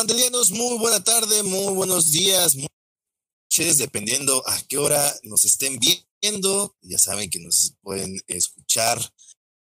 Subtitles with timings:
[0.00, 0.50] ¿Qué hola, mandelianos?
[0.52, 2.68] Muy buena tarde, muy buenos días, muy
[3.50, 6.74] noches, dependiendo a qué hora nos estén viendo.
[6.80, 8.98] Ya saben que nos pueden escuchar,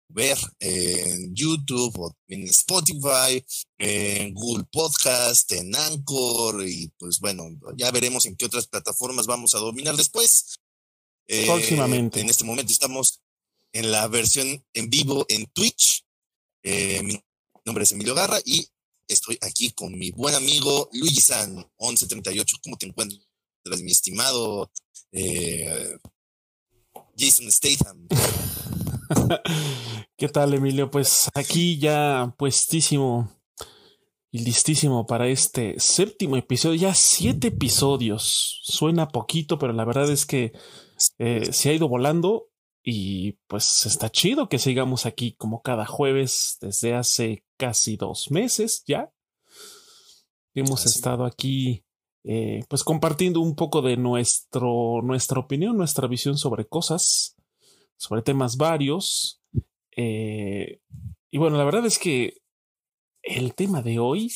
[0.09, 3.45] ver en YouTube o en Spotify,
[3.77, 7.45] en Google Podcast, en Anchor y pues bueno,
[7.77, 10.59] ya veremos en qué otras plataformas vamos a dominar después.
[11.27, 12.19] Eh, Próximamente.
[12.19, 13.21] En este momento estamos
[13.71, 16.03] en la versión en vivo en Twitch.
[16.61, 17.23] Eh, mi
[17.63, 18.67] nombre es Emilio Garra y
[19.07, 22.57] estoy aquí con mi buen amigo Luigi San, 1138.
[22.63, 23.21] ¿Cómo te encuentras,
[23.81, 24.71] mi estimado
[25.11, 25.97] eh,
[27.17, 28.07] Jason Statham?
[30.17, 30.89] ¿Qué tal, Emilio?
[30.89, 33.31] Pues aquí ya puestísimo
[34.31, 36.75] y listísimo para este séptimo episodio.
[36.75, 38.61] Ya siete episodios.
[38.63, 40.51] Suena poquito, pero la verdad es que
[41.19, 42.49] eh, se ha ido volando
[42.87, 48.83] y pues está chido que sigamos aquí como cada jueves desde hace casi dos meses
[48.85, 49.11] ya.
[50.53, 50.99] Hemos Así.
[50.99, 51.83] estado aquí
[52.23, 57.35] eh, pues compartiendo un poco de nuestro, nuestra opinión, nuestra visión sobre cosas,
[57.97, 59.41] sobre temas varios.
[59.97, 60.79] Eh,
[61.31, 62.37] y bueno, la verdad es que
[63.23, 64.31] el tema de hoy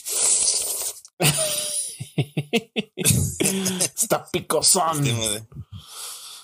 [2.97, 5.05] está picosón.
[5.05, 5.43] El tema, de,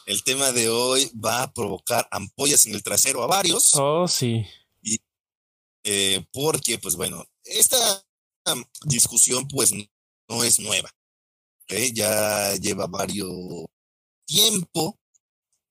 [0.05, 4.45] el tema de hoy va a provocar ampollas en el trasero a varios, Oh, sí.
[5.83, 8.03] eh, porque, pues bueno, esta
[8.85, 9.71] discusión pues
[10.27, 10.89] no es nueva.
[11.63, 11.73] ¿ok?
[11.93, 13.29] Ya lleva varios
[14.27, 14.99] tiempo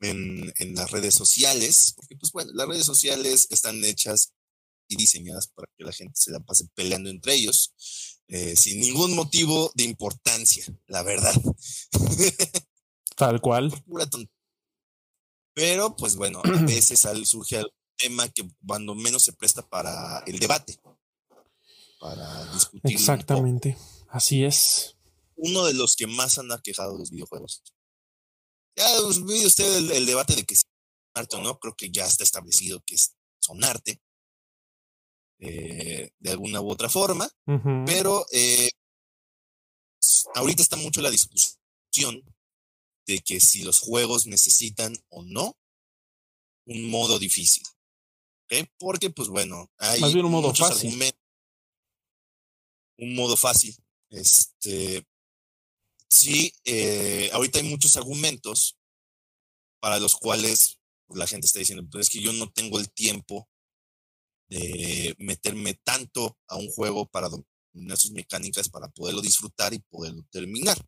[0.00, 4.32] en, en las redes sociales, porque pues bueno, las redes sociales están hechas
[4.88, 7.72] y diseñadas para que la gente se la pase peleando entre ellos,
[8.28, 11.34] eh, sin ningún motivo de importancia, la verdad.
[13.16, 13.70] Tal cual.
[13.86, 14.06] pura.
[15.54, 20.38] Pero, pues bueno, a veces surge algún tema que cuando menos se presta para el
[20.38, 20.78] debate,
[22.00, 22.92] para discutir.
[22.92, 23.78] Exactamente.
[24.08, 24.97] Así es.
[25.36, 27.62] Uno de los que más han aquejado de los videojuegos.
[28.76, 30.66] Ya pues, vio usted el, el debate de que es
[31.14, 34.00] arte o no, creo que ya está establecido que es, son arte,
[35.38, 37.28] eh, de alguna u otra forma.
[37.86, 38.70] Pero eh,
[40.34, 42.22] ahorita está mucho la discusión
[43.06, 45.59] de que si los juegos necesitan o no
[46.66, 47.65] un modo difícil.
[48.78, 50.87] Porque, pues bueno, hay Más bien un modo fácil.
[50.87, 51.20] argumentos.
[52.98, 53.76] Un modo fácil.
[54.10, 55.04] Este.
[56.09, 58.78] Sí, eh, ahorita hay muchos argumentos
[59.81, 60.78] para los cuales
[61.09, 63.48] la gente está diciendo, pues es que yo no tengo el tiempo
[64.48, 70.22] de meterme tanto a un juego para dominar sus mecánicas para poderlo disfrutar y poderlo
[70.31, 70.78] terminar.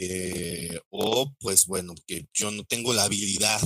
[0.00, 3.60] Eh, o pues bueno, que yo no tengo la habilidad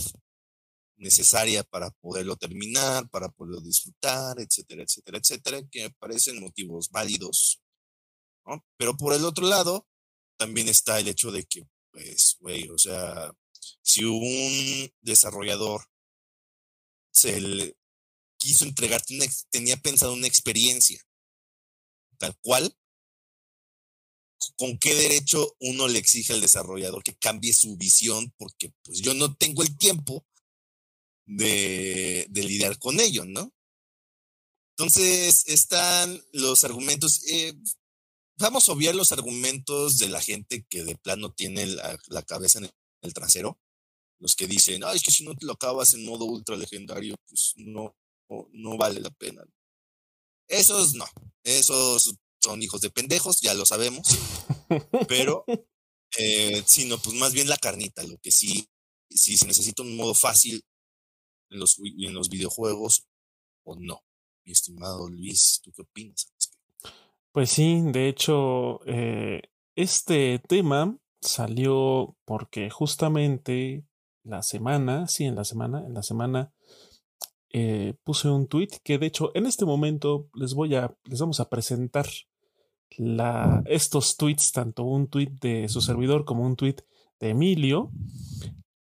[0.97, 7.61] necesaria para poderlo terminar, para poderlo disfrutar, etcétera, etcétera, etcétera, que me parecen motivos válidos.
[8.79, 9.87] Pero por el otro lado,
[10.39, 13.31] también está el hecho de que, pues, güey, o sea,
[13.83, 15.85] si un desarrollador
[17.11, 17.77] se le
[18.39, 19.19] quiso entregarte
[19.51, 20.99] tenía pensado una experiencia
[22.17, 22.75] tal cual,
[24.57, 28.33] ¿con qué derecho uno le exige al desarrollador que cambie su visión?
[28.37, 30.27] Porque pues yo no tengo el tiempo
[31.27, 33.53] de, lidiar con ello, ¿no?
[34.77, 37.55] Entonces están los argumentos, eh,
[38.37, 42.65] vamos a obviar los argumentos de la gente que de plano tiene la, cabeza en
[42.65, 43.61] el, el trasero,
[44.19, 47.17] los que dicen, ay, es que si no te lo acabas en modo ultra legendario,
[47.29, 47.95] pues no,
[48.29, 49.45] no, no vale la pena.
[50.49, 51.07] Esos no,
[51.45, 54.07] esos son hijos de pendejos, ya lo sabemos,
[55.09, 55.45] pero
[56.19, 58.69] eh, sino pues más bien la carnita, lo que sí,
[59.09, 60.65] si se necesita un modo fácil
[61.51, 63.07] en los, en los videojuegos
[63.65, 64.03] o no.
[64.45, 66.33] Mi estimado Luis, ¿tú qué opinas?
[67.31, 69.43] Pues sí, de hecho, eh,
[69.77, 73.87] este tema salió porque justamente
[74.25, 76.53] la semana, sí, en la semana, en la semana
[77.51, 81.39] eh, puse un tweet que de hecho en este momento les voy a, les vamos
[81.39, 82.07] a presentar
[83.67, 86.77] estos tweets, tanto un tweet de su servidor como un tweet
[87.21, 87.91] de Emilio,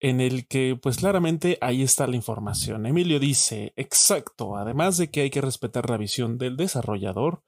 [0.00, 2.86] en el que pues claramente ahí está la información.
[2.86, 7.42] Emilio dice, exacto, además de que hay que respetar la visión del desarrollador,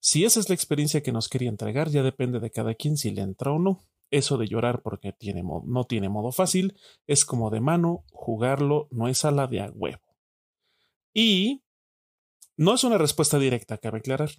[0.00, 3.10] si esa es la experiencia que nos quería entregar, ya depende de cada quien si
[3.10, 3.80] le entra o no.
[4.10, 9.08] Eso de llorar porque tiene no tiene modo fácil es como de mano, jugarlo no
[9.08, 10.02] es a la de a huevo.
[11.12, 11.64] Y
[12.56, 14.30] no es una respuesta directa, cabe aclarar.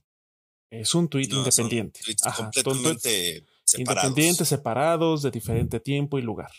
[0.69, 2.01] Es un No, son independiente.
[2.03, 4.03] tweets Ajá, son tweets completamente separados.
[4.03, 6.51] independientes, separados, de diferente tiempo y lugar.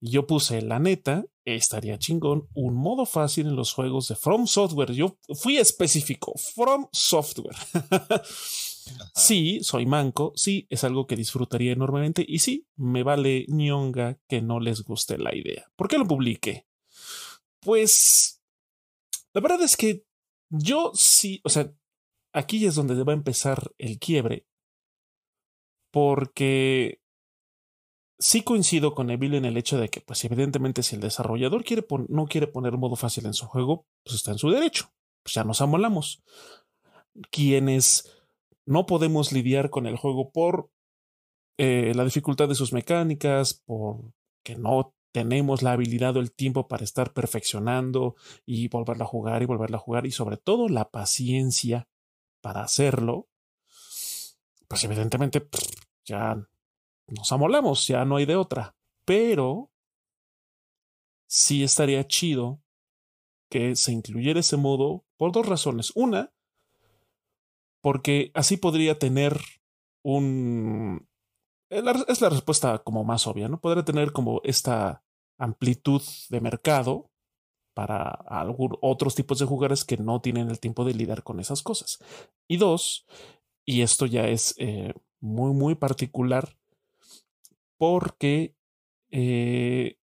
[0.00, 4.46] Y yo puse, la neta, estaría chingón un modo fácil en los juegos de From
[4.46, 4.92] Software.
[4.92, 7.56] Yo fui específico, From Software.
[9.14, 14.42] sí, soy manco, sí, es algo que disfrutaría enormemente y sí, me vale ñonga que
[14.42, 15.66] no les guste la idea.
[15.76, 16.66] ¿Por qué lo publiqué?
[17.60, 18.42] Pues,
[19.32, 20.04] la verdad es que
[20.50, 21.72] yo sí, o sea,
[22.36, 24.46] aquí es donde va a empezar el quiebre,
[25.90, 27.00] porque
[28.18, 31.86] sí coincido con Evil en el hecho de que, pues evidentemente, si el desarrollador quiere
[32.08, 34.92] no quiere poner modo fácil en su juego, pues está en su derecho.
[35.22, 36.22] Pues ya nos amolamos.
[37.30, 38.14] Quienes
[38.66, 40.70] no podemos lidiar con el juego por
[41.58, 44.12] eh, la dificultad de sus mecánicas, por
[44.44, 49.42] que no tenemos la habilidad o el tiempo para estar perfeccionando y volverla a jugar
[49.42, 51.88] y volverla a jugar y sobre todo la paciencia
[52.46, 53.28] para hacerlo,
[54.68, 55.48] pues evidentemente
[56.04, 56.36] ya
[57.08, 58.76] nos amolamos, ya no hay de otra.
[59.04, 59.72] Pero
[61.26, 62.62] sí estaría chido
[63.50, 65.90] que se incluyera ese modo por dos razones.
[65.96, 66.32] Una,
[67.80, 69.40] porque así podría tener
[70.04, 71.08] un...
[71.68, 73.60] Es la respuesta como más obvia, ¿no?
[73.60, 75.02] Podría tener como esta
[75.36, 77.10] amplitud de mercado
[77.76, 78.24] para
[78.80, 81.98] otros tipos de jugadores que no tienen el tiempo de lidiar con esas cosas.
[82.48, 83.04] Y dos,
[83.66, 86.56] y esto ya es eh, muy, muy particular,
[87.76, 88.56] porque
[89.10, 89.98] eh,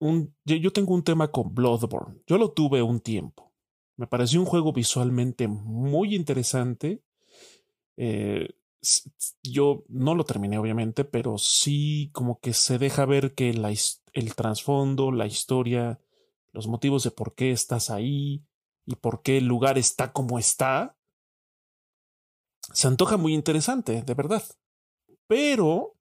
[0.00, 2.20] un, yo tengo un tema con Bloodborne.
[2.26, 3.52] Yo lo tuve un tiempo.
[3.96, 7.04] Me pareció un juego visualmente muy interesante.
[7.96, 8.48] Eh,
[9.44, 13.72] yo no lo terminé, obviamente, pero sí como que se deja ver que la,
[14.14, 16.00] el trasfondo, la historia,
[16.52, 18.44] los motivos de por qué estás ahí
[18.86, 20.96] y por qué el lugar está como está,
[22.72, 24.42] se antoja muy interesante, de verdad.
[25.26, 25.96] Pero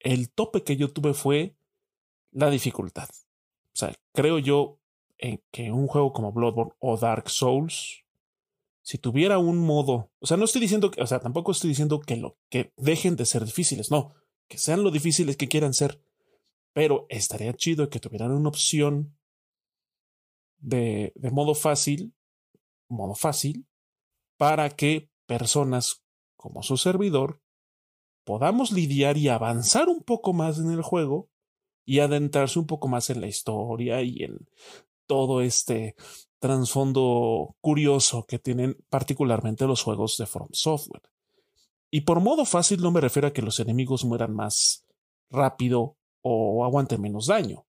[0.00, 1.56] el tope que yo tuve fue
[2.32, 3.08] la dificultad.
[3.08, 4.78] O sea, creo yo
[5.18, 8.04] en que un juego como Bloodborne o Dark Souls,
[8.82, 12.00] si tuviera un modo, o sea, no estoy diciendo que, o sea, tampoco estoy diciendo
[12.00, 14.14] que lo que dejen de ser difíciles, no,
[14.48, 16.00] que sean lo difíciles que quieran ser,
[16.72, 19.15] pero estaría chido que tuvieran una opción
[20.66, 22.12] de, modo fácil,
[22.88, 23.66] modo fácil,
[24.36, 26.02] para que personas
[26.36, 27.40] como su servidor
[28.24, 31.30] podamos lidiar y avanzar un poco más en el juego
[31.84, 34.48] y adentrarse un poco más en la historia y en
[35.06, 35.94] todo este
[36.40, 41.02] trasfondo curioso que tienen particularmente los juegos de From Software.
[41.92, 44.84] Y por modo fácil no me refiero a que los enemigos mueran más
[45.30, 47.65] rápido o aguanten menos daño.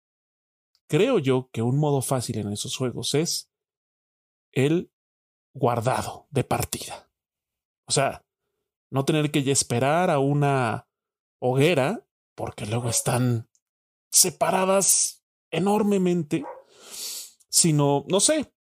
[0.87, 3.51] Creo yo que un modo fácil en esos juegos es
[4.53, 4.91] el
[5.53, 7.11] guardado de partida.
[7.87, 8.25] O sea,
[8.89, 10.87] no tener que esperar a una
[11.39, 13.49] hoguera, porque luego están
[14.09, 16.45] separadas enormemente,
[17.49, 18.53] sino, no sé,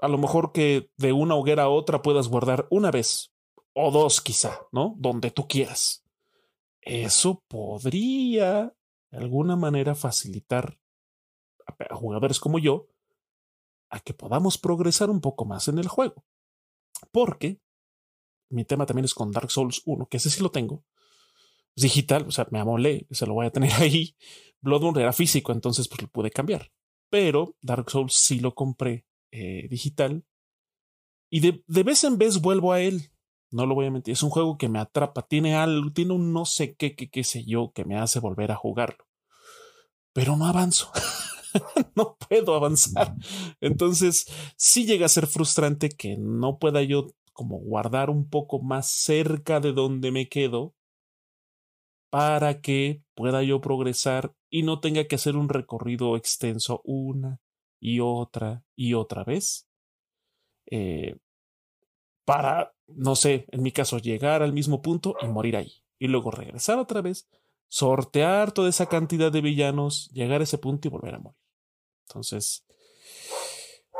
[0.00, 3.32] a lo mejor que de una hoguera a otra puedas guardar una vez
[3.74, 4.94] o dos quizá, ¿no?
[4.98, 6.04] Donde tú quieras.
[6.80, 8.74] Eso podría
[9.10, 10.78] de alguna manera facilitar
[11.66, 12.88] a jugadores como yo
[13.90, 16.24] a que podamos progresar un poco más en el juego.
[17.12, 17.60] Porque
[18.48, 20.84] mi tema también es con Dark Souls 1, que ese sí lo tengo.
[21.74, 24.14] digital, o sea, me amolé, se lo voy a tener ahí.
[24.60, 26.70] Bloodborne era físico, entonces pues lo pude cambiar.
[27.10, 30.24] Pero Dark Souls sí lo compré eh, digital.
[31.30, 33.10] Y de, de, vez en vez vuelvo a él.
[33.50, 34.12] No lo voy a mentir.
[34.12, 35.22] Es un juego que me atrapa.
[35.22, 38.50] Tiene algo, tiene un no sé qué, qué, qué sé yo, que me hace volver
[38.52, 39.06] a jugarlo.
[40.14, 40.90] Pero no avanzo.
[41.94, 43.14] no puedo avanzar.
[43.60, 48.90] Entonces, sí llega a ser frustrante que no pueda yo como guardar un poco más
[48.90, 50.74] cerca de donde me quedo
[52.10, 57.40] para que pueda yo progresar y no tenga que hacer un recorrido extenso una
[57.80, 59.66] y otra y otra vez
[60.70, 61.16] eh,
[62.24, 65.72] para, no sé, en mi caso, llegar al mismo punto y morir ahí.
[65.98, 67.28] Y luego regresar otra vez,
[67.68, 71.41] sortear toda esa cantidad de villanos, llegar a ese punto y volver a morir.
[72.12, 72.66] Entonces,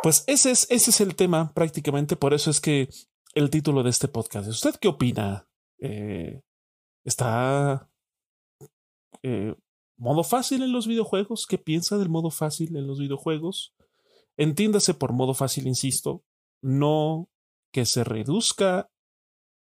[0.03, 2.17] pues ese es, ese es el tema prácticamente.
[2.17, 2.91] Por eso es que
[3.35, 4.49] el título de este podcast.
[4.49, 5.49] ¿Usted qué opina?
[5.79, 6.43] Eh,
[7.05, 7.89] ¿Está
[9.23, 9.55] eh,
[9.97, 11.47] modo fácil en los videojuegos?
[11.47, 13.75] ¿Qué piensa del modo fácil en los videojuegos?
[14.37, 16.23] Entiéndase por modo fácil, insisto,
[16.61, 17.31] no
[17.73, 18.91] que se reduzca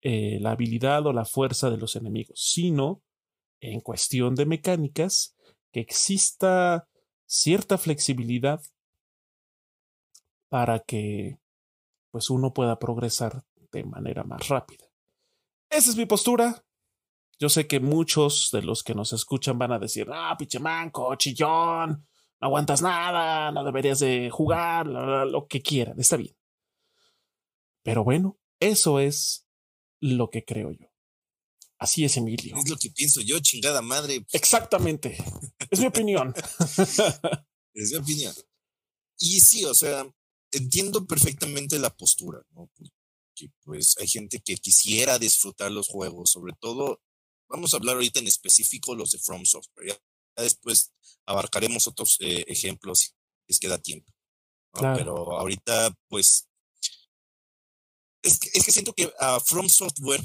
[0.01, 3.03] eh, la habilidad o la fuerza de los enemigos, sino
[3.59, 5.35] en cuestión de mecánicas,
[5.73, 6.87] que exista
[7.27, 8.61] cierta flexibilidad
[10.49, 11.39] para que
[12.09, 14.85] pues uno pueda progresar de manera más rápida.
[15.69, 16.63] Esa es mi postura.
[17.37, 21.13] Yo sé que muchos de los que nos escuchan van a decir, ah, pinche manco,
[21.15, 22.07] chillón,
[22.39, 26.35] no aguantas nada, no deberías de jugar, lo que quieran, está bien.
[27.83, 29.47] Pero bueno, eso es
[29.99, 30.87] lo que creo yo.
[31.79, 32.57] Así es, Emilio.
[32.57, 34.25] Es lo que pienso yo, chingada madre.
[34.31, 35.17] Exactamente.
[35.69, 36.33] Es mi opinión.
[37.73, 38.33] es mi opinión.
[39.19, 40.09] Y sí, o sea,
[40.51, 42.69] entiendo perfectamente la postura, ¿no?
[42.75, 42.91] Porque
[43.63, 47.01] pues hay gente que quisiera disfrutar los juegos, sobre todo,
[47.47, 49.89] vamos a hablar ahorita en específico los de From Software.
[49.89, 50.91] Ya, después
[51.25, 53.09] abarcaremos otros eh, ejemplos si
[53.47, 54.11] les queda tiempo.
[54.71, 56.47] Pero ahorita, pues,
[58.21, 60.21] es que, es que siento que a From Software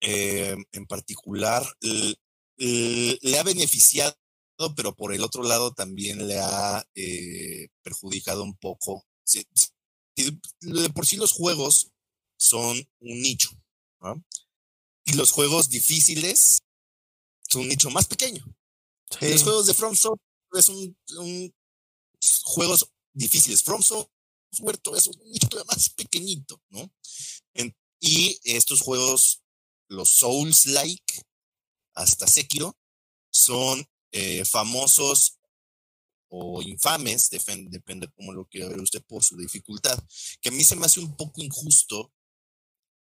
[0.00, 1.66] eh, en particular
[2.56, 4.16] le ha beneficiado,
[4.76, 9.06] pero por el otro lado también le ha eh, perjudicado un poco.
[10.60, 11.90] de por sí los juegos
[12.36, 13.50] son un nicho,
[15.04, 16.60] y los juegos difíciles
[17.48, 18.44] son un nicho más pequeño.
[19.20, 20.20] Los juegos de From Software
[20.52, 21.54] es un,
[22.42, 23.62] juegos difíciles.
[23.62, 26.90] From Software es un nicho más pequeñito, ¿no?
[28.02, 29.39] y estos juegos
[29.90, 31.22] los Souls-like,
[31.94, 32.78] hasta Sekiro,
[33.30, 35.38] son eh, famosos
[36.28, 39.98] o infames, depende, depende cómo lo quiera ver usted por su dificultad,
[40.40, 42.12] que a mí se me hace un poco injusto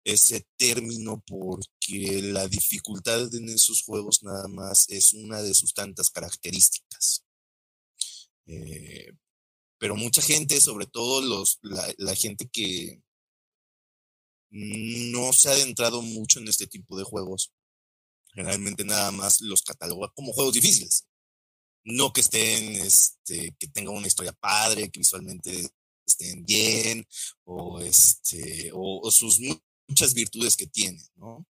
[0.05, 6.11] ese término porque la dificultad en esos juegos nada más es una de sus tantas
[6.11, 7.25] características.
[8.47, 9.13] Eh,
[9.79, 13.01] pero mucha gente, sobre todo los, la gente que,
[14.53, 17.53] no se ha adentrado mucho en este tipo de juegos.
[18.35, 21.07] Generalmente nada más los cataloga como juegos difíciles.
[21.85, 25.71] No que estén, este, que tengan una historia padre, que visualmente
[26.07, 27.07] estén bien,
[27.45, 29.41] o este, o, sus
[29.89, 31.47] muchas virtudes que tienen, ¿no?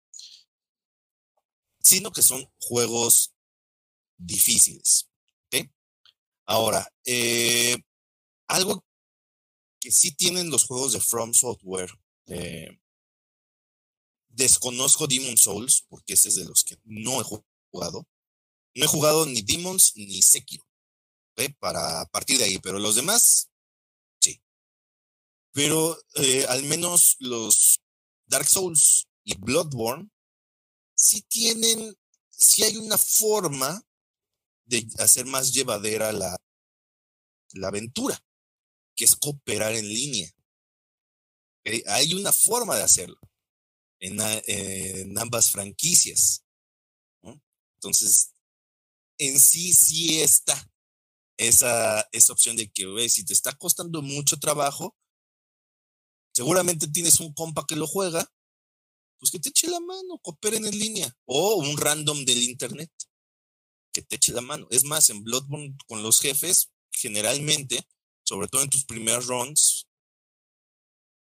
[1.80, 3.34] Sino que son juegos
[4.16, 5.08] difíciles.
[6.44, 7.76] Ahora, eh,
[8.48, 8.84] algo
[9.80, 11.90] que sí tienen los juegos de From Software,
[12.26, 12.78] eh,
[14.34, 17.24] Desconozco Demon Souls, porque ese es de los que no he
[17.70, 18.08] jugado.
[18.74, 20.66] No he jugado ni Demons ni Sekiro.
[21.58, 23.50] Para partir de ahí, pero los demás,
[24.20, 24.42] sí.
[25.52, 27.80] Pero eh, al menos los
[28.26, 30.10] Dark Souls y Bloodborne
[30.94, 31.94] sí tienen,
[32.30, 33.82] sí hay una forma
[34.64, 36.38] de hacer más llevadera la,
[37.52, 38.22] la aventura,
[38.94, 40.34] que es cooperar en línea.
[41.86, 43.18] Hay una forma de hacerlo
[44.02, 46.44] en, ambas franquicias.
[47.76, 48.32] Entonces,
[49.18, 50.70] en sí, sí está
[51.36, 54.96] esa, esa opción de que, si te está costando mucho trabajo,
[56.32, 58.30] seguramente tienes un compa que lo juega,
[59.18, 62.90] pues que te eche la mano, cooperen en línea, o un random del internet
[63.92, 64.66] que te eche la mano.
[64.70, 67.86] Es más, en Bloodborne con los jefes, generalmente,
[68.24, 69.86] sobre todo en tus primeros runs,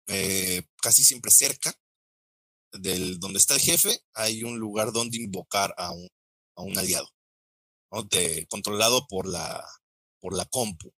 [0.07, 1.77] eh, casi siempre cerca,
[2.79, 6.07] del donde está el jefe, hay un lugar donde invocar a un,
[6.55, 7.09] a un aliado,
[8.49, 9.65] controlado por la,
[10.19, 10.93] por la compu.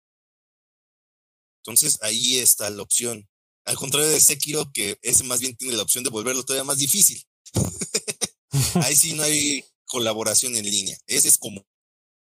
[1.61, 3.27] Entonces ahí está la opción.
[3.65, 6.77] Al contrario de Sekiro, que ese más bien tiene la opción de volverlo todavía más
[6.77, 7.21] difícil.
[8.75, 10.97] ahí sí no hay colaboración en línea.
[11.05, 11.65] Ese es como,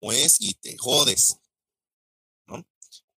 [0.01, 1.37] es y te jodes.
[2.47, 2.65] ¿no?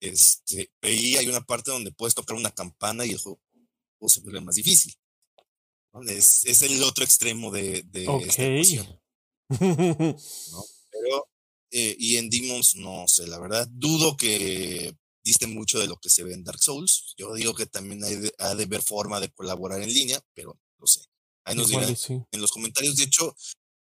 [0.01, 3.41] Este, ahí hay una parte donde puedes tocar una campana y el juego
[4.07, 4.95] se vuelve más difícil.
[6.09, 8.43] Es, es el otro extremo de, de esta
[10.91, 11.29] Pero,
[11.71, 16.11] eh, y en Demons, no sé, la verdad, dudo que diste mucho de lo que
[16.11, 17.15] se ve en Dark Souls.
[17.17, 20.87] Yo digo que también hay ha de haber forma de colaborar en línea, pero no
[20.87, 21.01] sé.
[21.45, 21.97] Ahí nos dirán
[22.31, 22.97] en los comentarios.
[22.97, 23.35] De hecho,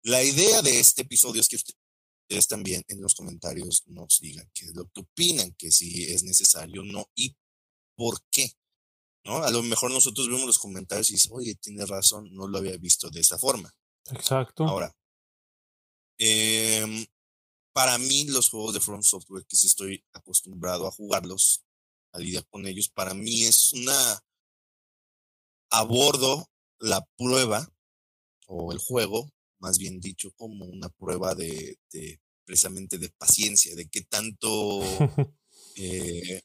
[0.03, 4.65] la idea de este episodio es que ustedes también en los comentarios nos digan qué
[4.65, 7.35] es lo que opinan, que si es necesario o no y
[7.95, 8.51] por qué.
[9.23, 9.43] ¿No?
[9.43, 12.77] A lo mejor nosotros vemos los comentarios y dices, oye, tiene razón, no lo había
[12.77, 13.73] visto de esa forma.
[14.11, 14.65] Exacto.
[14.65, 14.95] Ahora,
[16.17, 17.05] em,
[17.73, 21.63] para mí los juegos de From Software, que sí estoy acostumbrado a jugarlos,
[22.13, 24.19] a lidiar con ellos, para mí es una,
[25.69, 26.49] abordo
[26.79, 27.71] la prueba,
[28.47, 33.87] o el juego, más bien dicho, como una prueba de, de precisamente de paciencia, de
[33.87, 34.81] qué tanto
[35.77, 36.41] eh,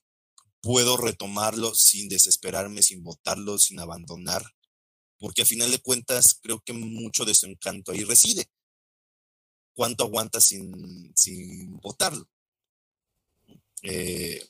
[0.67, 4.45] puedo retomarlo sin desesperarme, sin botarlo, sin abandonar,
[5.17, 8.51] porque a final de cuentas creo que mucho de su encanto ahí reside.
[9.77, 12.29] ¿Cuánto aguanta sin, sin botarlo?
[13.83, 14.45] Eh,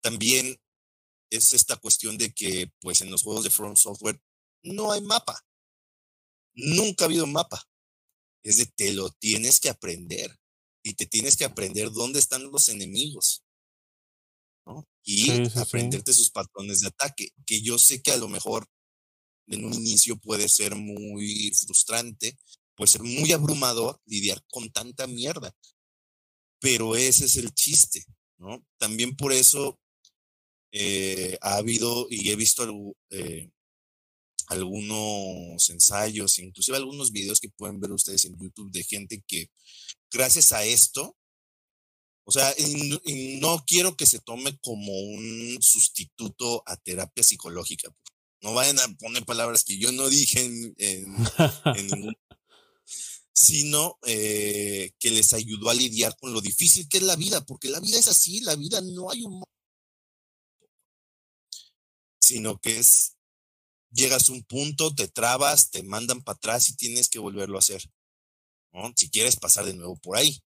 [0.00, 0.58] también
[1.28, 4.18] es esta cuestión de que, pues, en los juegos de Front Software
[4.62, 5.44] no hay mapa.
[6.54, 7.68] nunca ha habido mapa.
[8.42, 10.40] Es de te lo tienes que aprender
[10.82, 13.44] y te tienes que aprender dónde están los enemigos.
[15.04, 18.68] Y aprenderte sus patrones de ataque, que yo sé que a lo mejor
[19.46, 22.38] en un inicio puede ser muy frustrante,
[22.74, 25.54] puede ser muy abrumador lidiar con tanta mierda,
[26.60, 28.04] pero ese es el chiste,
[28.36, 28.64] ¿no?
[28.78, 29.80] También por eso
[30.72, 33.50] eh, ha habido y he visto eh,
[34.48, 39.50] algunos ensayos, inclusive algunos videos que pueden ver ustedes en YouTube de gente que
[40.10, 41.16] gracias a esto,
[42.28, 42.54] o sea,
[43.40, 47.90] no quiero que se tome como un sustituto a terapia psicológica.
[48.42, 50.44] No vayan a poner palabras que yo no dije
[50.76, 51.16] en,
[51.74, 52.14] ningún
[53.32, 57.70] sino eh, que les ayudó a lidiar con lo difícil que es la vida, porque
[57.70, 59.42] la vida es así, la vida no hay un
[62.20, 63.16] sino que es,
[63.90, 67.60] llegas a un punto, te trabas, te mandan para atrás y tienes que volverlo a
[67.60, 67.90] hacer,
[68.96, 70.42] Si quieres pasar de nuevo por ahí.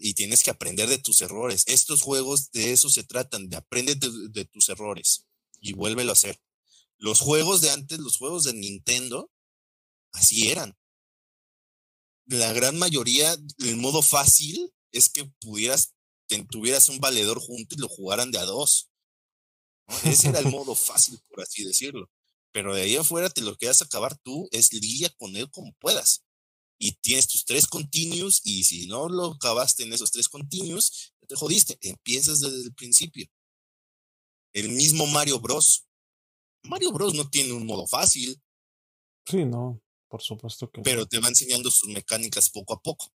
[0.00, 1.64] Y tienes que aprender de tus errores.
[1.66, 5.26] Estos juegos de eso se tratan, de aprender de, tus errores
[5.60, 6.40] y vuélvelo a hacer.
[6.96, 9.30] Los juegos de antes, los juegos de Nintendo,
[10.12, 10.76] así eran.
[12.26, 15.94] La gran mayoría, el modo fácil es que pudieras,
[16.26, 18.90] que tuvieras un valedor junto y lo jugaran de a dos.
[20.04, 22.10] Ese era el modo fácil, por así decirlo.
[22.52, 26.24] Pero de ahí afuera te lo quieras acabar tú, es lidia con él como puedas.
[26.78, 31.34] Y tienes tus tres continuos, y si no lo acabaste en esos tres continuos, te
[31.34, 31.78] jodiste.
[31.82, 33.26] Empiezas desde el principio.
[34.52, 35.86] El mismo Mario Bros.
[36.64, 38.40] Mario Bros no tiene un modo fácil.
[39.26, 40.80] Sí, no, por supuesto que.
[40.82, 43.12] Pero te va enseñando sus mecánicas poco a poco.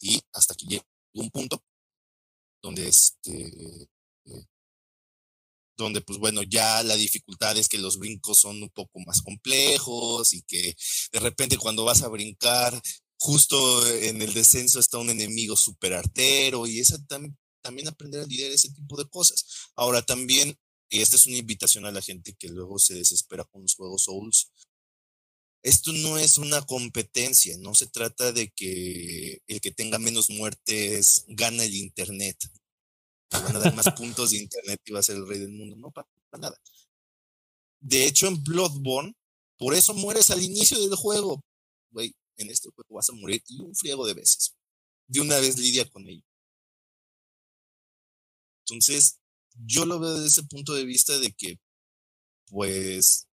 [0.00, 1.64] Y hasta que llega un punto
[2.62, 3.88] donde este,
[4.24, 4.46] eh,
[5.76, 10.32] donde pues bueno, ya la dificultad es que los brincos son un poco más complejos
[10.32, 10.74] y que
[11.12, 12.80] de repente cuando vas a brincar,
[13.18, 18.26] justo en el descenso está un enemigo súper artero y esa también, también aprender a
[18.26, 19.44] lidiar ese tipo de cosas.
[19.74, 20.58] Ahora también,
[20.88, 24.04] y esta es una invitación a la gente que luego se desespera con los juegos
[24.04, 24.50] Souls,
[25.62, 31.24] esto no es una competencia, no se trata de que el que tenga menos muertes
[31.26, 32.36] gana el Internet
[33.30, 35.76] van a dar más puntos de internet y va a ser el rey del mundo.
[35.76, 36.08] No, para,
[36.38, 36.56] nada.
[37.80, 39.14] De hecho, en Bloodborne,
[39.58, 41.42] por eso mueres al inicio del juego.
[41.90, 44.54] Güey, en este juego vas a morir y un friego de veces.
[45.08, 46.24] De una vez lidia con ello.
[48.64, 49.18] Entonces,
[49.64, 51.58] yo lo veo desde ese punto de vista de que,
[52.48, 53.26] pues,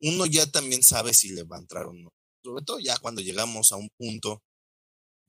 [0.00, 2.12] uno ya también sabe si le va a entrar o no.
[2.44, 4.42] Sobre todo ya cuando llegamos a un punto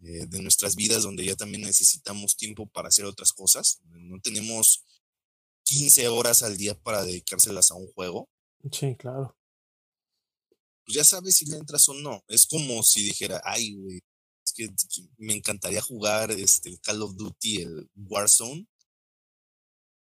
[0.06, 3.80] eh, de nuestras vidas donde ya también necesitamos tiempo para hacer otras cosas.
[3.86, 4.84] No tenemos
[5.64, 8.30] 15 horas al día para dedicárselas a un juego.
[8.70, 9.38] Sí, claro.
[10.86, 12.22] Pues ya sabes si le entras o no.
[12.28, 14.02] Es como si dijera, ay, güey,
[14.46, 14.70] es que
[15.18, 18.68] me encantaría jugar este, el Call of Duty, el Warzone.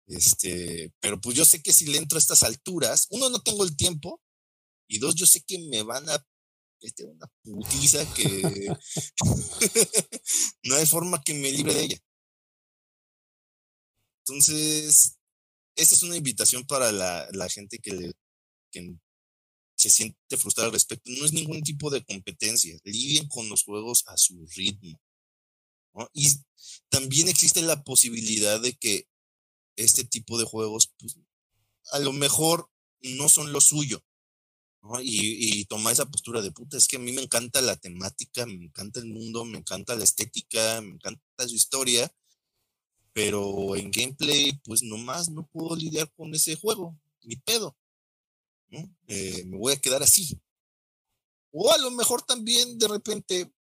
[0.08, 3.66] Este, pero pues yo sé que si le entro a estas alturas, uno, no tengo
[3.66, 4.22] el tiempo,
[4.88, 6.26] y dos, yo sé que me van a
[6.82, 8.68] este, una putiza que
[10.64, 11.98] no hay forma que me libre de ella.
[14.26, 15.18] Entonces,
[15.76, 18.14] esta es una invitación para la, la gente que,
[18.72, 18.96] que
[19.76, 21.10] se siente frustrada al respecto.
[21.12, 22.78] No es ningún tipo de competencia.
[22.84, 25.00] Lidien con los juegos a su ritmo.
[26.14, 26.28] Y
[26.90, 29.08] también existe la posibilidad de que
[29.76, 31.18] este tipo de juegos, pues,
[31.92, 32.70] a lo mejor
[33.02, 34.04] no son lo suyo.
[35.04, 38.46] Y, y tomar esa postura de puta, es que a mí me encanta la temática,
[38.46, 42.12] me encanta el mundo, me encanta la estética, me encanta su historia,
[43.14, 47.78] pero en gameplay, pues nomás no puedo lidiar con ese juego, ni pedo.
[49.08, 50.40] Eh, me voy a quedar así.
[51.52, 53.52] O a lo mejor también de repente,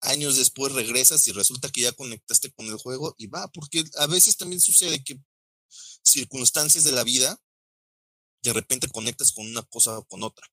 [0.00, 4.06] años después regresas y resulta que ya conectaste con el juego y va, porque a
[4.06, 5.20] veces también sucede que
[6.02, 7.38] circunstancias de la vida
[8.42, 10.46] de repente conectas con una cosa o con otra.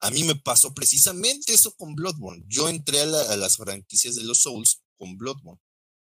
[0.00, 2.44] A mí me pasó precisamente eso con Bloodborne.
[2.46, 5.60] Yo entré a, las franquicias de los Souls con Bloodborne,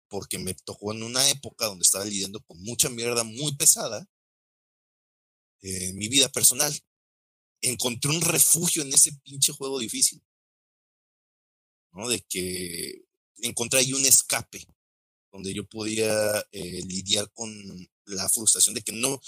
[0.09, 4.09] porque me tocó en una época donde estaba lidiando con mucha mierda muy pesada
[5.61, 6.75] en mi vida personal.
[7.61, 10.23] Encontré un refugio en ese pinche juego difícil.
[12.09, 13.05] De que
[13.43, 14.67] encontré ahí un escape
[15.31, 17.51] donde yo podía eh, lidiar con
[18.07, 19.21] la frustración de que no,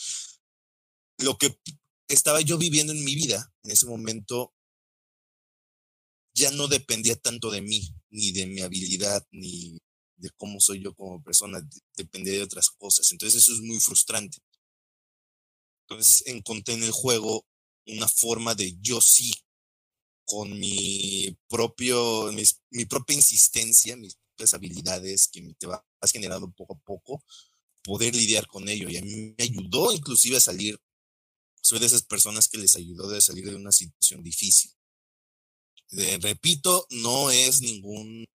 [1.19, 1.59] lo que
[2.09, 4.53] estaba yo viviendo en mi vida en ese momento
[6.35, 9.79] ya no dependía tanto de mí, ni de mi habilidad, ni
[10.17, 13.11] de cómo soy yo como persona, dependía de otras cosas.
[13.13, 14.39] Entonces eso es muy frustrante.
[15.83, 17.47] Entonces encontré en el juego
[17.87, 19.33] una forma de yo sí,
[20.25, 22.33] con mi propio,
[22.71, 27.23] mi propia insistencia, mis propias habilidades que te vas generando poco a poco,
[27.83, 28.89] poder lidiar con ello.
[28.89, 30.81] Y a mí me ayudó inclusive a salir,
[31.65, 34.71] soy de esas personas que les ayudó a salir de una situación difícil.
[36.21, 38.27] repito, no es ningún,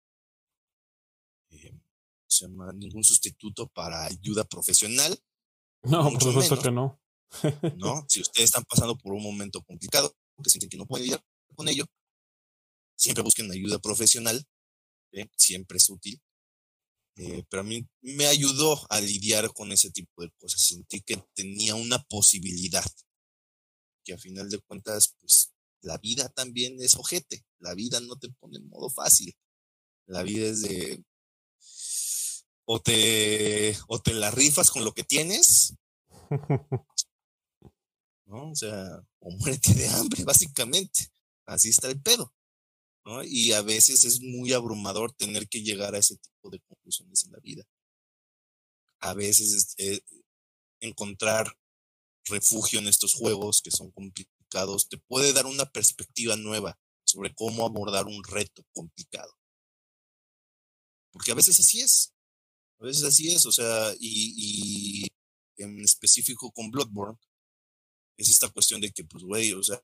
[1.50, 1.80] eh,
[2.26, 5.16] se llama, ningún sustituto para ayuda profesional.
[5.82, 7.00] No, por supuesto que no.
[7.76, 8.04] ¿no?
[8.08, 10.12] Si ustedes están pasando por un momento complicado,
[10.42, 11.86] que sienten que no pueden lidiar con ello,
[12.96, 14.44] siempre busquen ayuda profesional,
[15.12, 15.28] ¿eh?
[15.36, 16.20] siempre es útil.
[17.16, 20.62] Eh, pero a mí me ayudó a lidiar con ese tipo de cosas.
[20.62, 22.84] Sentí que tenía una posibilidad,
[24.04, 27.44] que a final de cuentas, pues la vida también es ojete.
[27.58, 29.34] La vida no te pone en modo fácil.
[30.06, 31.04] La vida es de
[32.72, 35.74] o te, o te la rifas con lo que tienes,
[38.26, 38.50] ¿no?
[38.52, 41.08] O sea, o muérete de hambre, básicamente.
[41.46, 42.32] Así está el pedo.
[43.04, 43.24] ¿no?
[43.24, 47.32] Y a veces es muy abrumador tener que llegar a ese tipo de conclusiones en
[47.32, 47.64] la vida.
[49.00, 50.02] A veces eh,
[50.78, 51.56] encontrar
[52.26, 57.64] refugio en estos juegos que son complicados te puede dar una perspectiva nueva sobre cómo
[57.64, 59.32] abordar un reto complicado.
[61.12, 62.12] Porque a veces así es.
[62.78, 65.06] A veces así es, o sea, y,
[65.56, 67.18] en específico con Bloodborne,
[68.16, 69.82] es esta cuestión de que, pues, güey, o sea,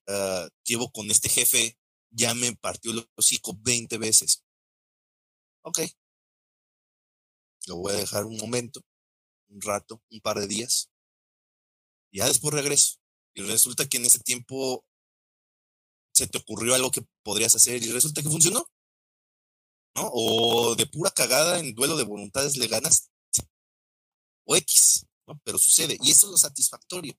[0.65, 1.79] llevo con este jefe,
[2.11, 4.45] ya me partió el hocico 20 veces.
[5.63, 5.81] Ok.
[7.67, 8.81] Lo voy a dejar un momento,
[9.49, 10.91] un rato, un par de días.
[12.17, 12.97] Ya después regreso.
[13.35, 14.87] Y resulta que en ese tiempo
[16.15, 18.67] se te ocurrió algo que podrías hacer y resulta que funcionó.
[19.95, 20.11] ¿No?
[20.15, 23.11] O de pura cagada en duelo de voluntades le ganas.
[24.47, 25.39] O X, ¿no?
[25.45, 25.99] Pero sucede.
[26.01, 27.15] Y eso es lo satisfactorio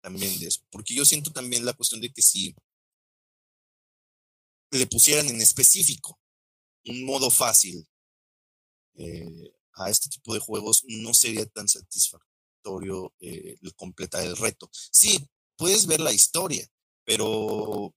[0.00, 0.62] también de eso.
[0.70, 2.56] Porque yo siento también la cuestión de que si
[4.70, 6.18] le pusieran en específico
[6.86, 7.86] un modo fácil
[8.94, 12.35] eh, a este tipo de juegos, no sería tan satisfactorio
[13.20, 14.68] eh, completar el reto.
[14.72, 16.66] Sí, puedes ver la historia,
[17.04, 17.94] pero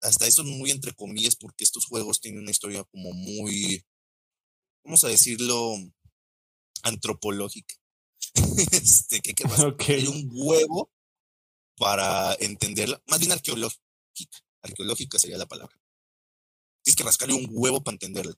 [0.00, 3.84] hasta eso muy entre comillas, porque estos juegos tienen una historia como muy,
[4.84, 5.76] vamos a decirlo,
[6.82, 7.74] antropológica.
[8.72, 10.90] este, que, que vas un huevo
[11.76, 13.80] para entenderla, más bien arqueológica.
[14.62, 15.76] Arqueológica sería la palabra.
[16.82, 18.34] Tienes que rascarle un huevo para entenderla.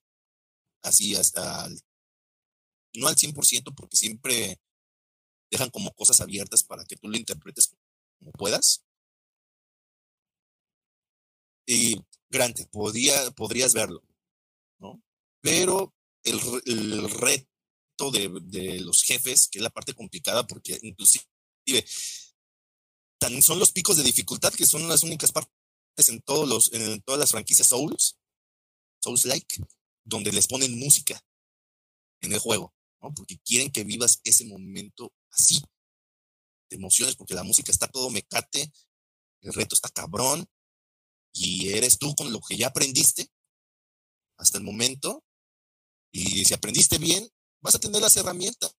[0.83, 1.69] Así hasta,
[2.95, 4.61] no al 100%, porque siempre
[5.55, 7.75] dejan como cosas abiertas para que tú lo interpretes
[8.19, 8.85] como puedas.
[11.67, 11.97] Y
[12.29, 14.03] grande, podía, podrías verlo,
[14.79, 15.03] ¿no?
[15.41, 21.25] Pero el, el reto de, de, los jefes, que es la parte complicada, porque inclusive
[23.41, 27.19] son los picos de dificultad que son las únicas partes en todos los, en todas
[27.19, 28.19] las franquicias Souls,
[29.03, 29.63] Souls like,
[30.05, 31.25] donde les ponen música
[32.21, 33.15] en el juego, ¿no?
[33.15, 35.63] Porque quieren que vivas ese momento así,
[36.71, 38.73] de emociones, porque la música está todo mecate,
[39.43, 40.49] el reto está cabrón,
[41.33, 43.29] y eres tú con lo que ya aprendiste
[44.39, 45.25] hasta el momento,
[46.13, 47.29] y si aprendiste bien,
[47.61, 48.75] vas a tener las herramientas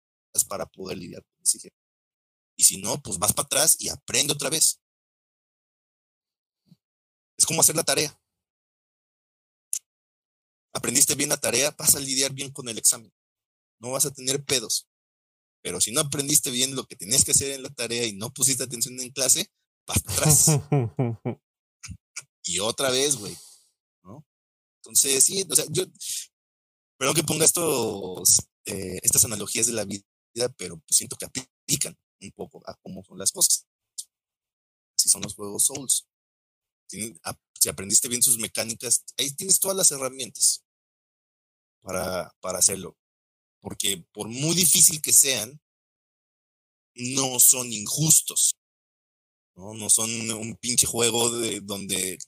[0.49, 1.77] para poder lidiar con ese jefe.
[2.57, 4.81] Y si no, pues vas para atrás y aprende otra vez.
[7.37, 8.17] Es como hacer la tarea.
[10.73, 13.13] Aprendiste bien la tarea, vas a lidiar bien con el examen.
[13.81, 14.89] No vas a tener pedos.
[15.65, 18.31] Pero si no aprendiste bien lo que tenías que hacer en la tarea y no
[18.35, 19.51] pusiste atención en clase,
[19.87, 20.47] vas para atrás.
[22.45, 23.35] y otra vez, güey.
[24.03, 24.27] ¿No?
[24.83, 25.85] Entonces, sí, o sea, yo,
[26.99, 30.05] perdón que ponga estos, eh, estas analogías de la vida,
[30.59, 33.67] pero siento que aplican un poco a cómo son las cosas.
[34.99, 36.07] Si son los juegos Souls.
[36.89, 40.63] si aprendiste bien sus mecánicas, ahí tienes todas las herramientas
[41.81, 42.99] para, para hacerlo.
[43.65, 45.59] Porque por muy difícil que sean,
[46.95, 48.57] no son injustos.
[49.57, 52.19] No, no son un pinche juego de, donde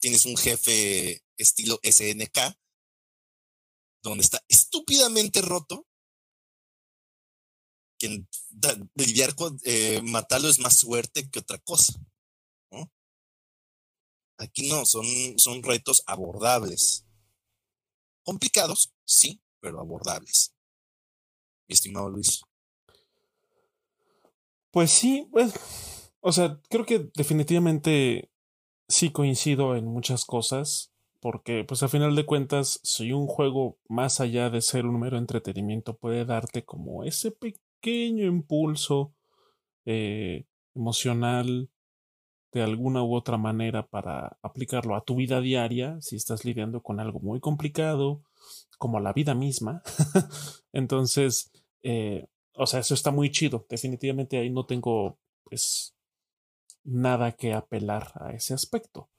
[0.00, 2.56] tienes un jefe estilo SNK,
[4.02, 5.86] donde está estúpidamente roto
[7.98, 8.24] que
[8.94, 11.92] lidiar con eh, matarlo es más suerte que otra cosa.
[14.38, 15.04] Aquí no, son,
[15.36, 17.04] son retos abordables.
[18.22, 20.54] Complicados, sí, pero abordables.
[21.68, 22.40] Mi estimado Luis.
[24.70, 28.30] Pues sí, pues, o sea, creo que definitivamente
[28.88, 34.20] sí coincido en muchas cosas, porque pues a final de cuentas, si un juego más
[34.20, 39.14] allá de ser un mero entretenimiento puede darte como ese pequeño impulso
[39.84, 40.44] eh,
[40.74, 41.70] emocional
[42.52, 47.00] de alguna u otra manera para aplicarlo a tu vida diaria, si estás lidiando con
[47.00, 48.22] algo muy complicado,
[48.78, 49.82] como la vida misma.
[50.72, 51.50] Entonces,
[51.82, 53.66] eh, o sea, eso está muy chido.
[53.68, 55.94] Definitivamente ahí no tengo, pues,
[56.84, 59.10] nada que apelar a ese aspecto.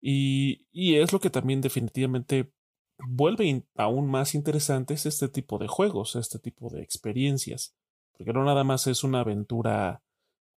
[0.00, 2.52] Y, y es lo que también definitivamente
[2.98, 7.74] vuelve aún más interesantes este tipo de juegos, este tipo de experiencias,
[8.16, 10.02] porque no nada más es una aventura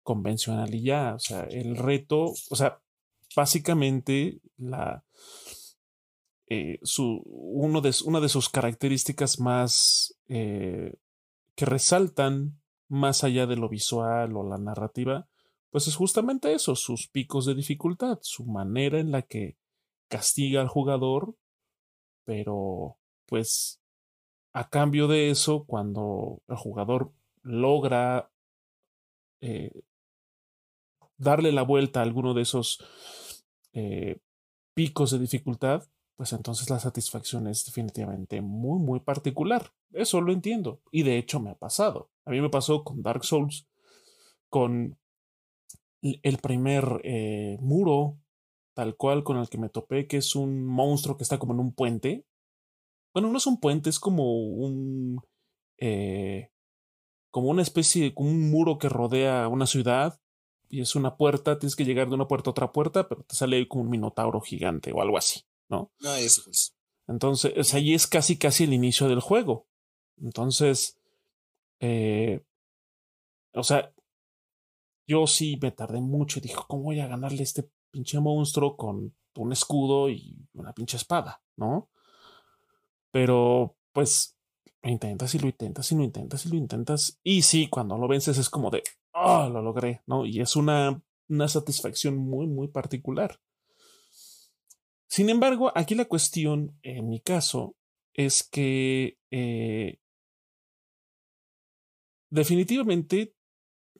[0.03, 2.79] convencional y ya, o sea, el reto, o sea,
[3.35, 5.03] básicamente la,
[6.49, 10.93] eh, su, una de sus características más eh,
[11.55, 15.27] que resaltan más allá de lo visual o la narrativa,
[15.71, 19.57] pues es justamente eso, sus picos de dificultad, su manera en la que
[20.07, 21.35] castiga al jugador,
[22.23, 23.81] pero pues
[24.53, 27.11] a cambio de eso, cuando el jugador
[27.43, 28.31] logra
[29.41, 29.71] eh,
[31.17, 32.79] darle la vuelta a alguno de esos
[34.73, 39.71] picos de dificultad, pues entonces la satisfacción es definitivamente muy, muy particular.
[39.93, 40.81] Eso lo entiendo.
[40.91, 42.09] Y de hecho me ha pasado.
[42.25, 43.67] A mí me pasó con Dark Souls,
[44.49, 44.97] con
[46.01, 48.17] el primer eh, muro,
[48.73, 51.59] tal cual con el que me topé, que es un monstruo que está como en
[51.59, 52.25] un puente.
[53.13, 55.21] Bueno, no es un puente, es como un...
[55.77, 56.49] Eh,
[57.29, 60.19] como una especie, como un muro que rodea una ciudad
[60.69, 63.35] y es una puerta, tienes que llegar de una puerta a otra puerta, pero te
[63.35, 65.91] sale como un minotauro gigante o algo así, ¿no?
[65.99, 66.75] No, eso pues.
[67.07, 69.67] Entonces, ahí es casi casi el inicio del juego.
[70.17, 70.99] Entonces,
[71.79, 72.43] eh,
[73.53, 73.93] o sea,
[75.07, 78.75] yo sí me tardé mucho y dije, ¿cómo voy a ganarle a este pinche monstruo
[78.75, 81.89] con un escudo y una pinche espada, ¿no?
[83.11, 84.37] Pero, pues,
[84.81, 87.19] lo intentas y lo intentas y lo intentas y lo intentas.
[87.23, 90.25] Y sí, cuando lo vences es como de, oh, lo logré, ¿no?
[90.25, 93.39] Y es una, una satisfacción muy, muy particular.
[95.07, 97.75] Sin embargo, aquí la cuestión, en mi caso,
[98.13, 99.99] es que eh,
[102.29, 103.33] definitivamente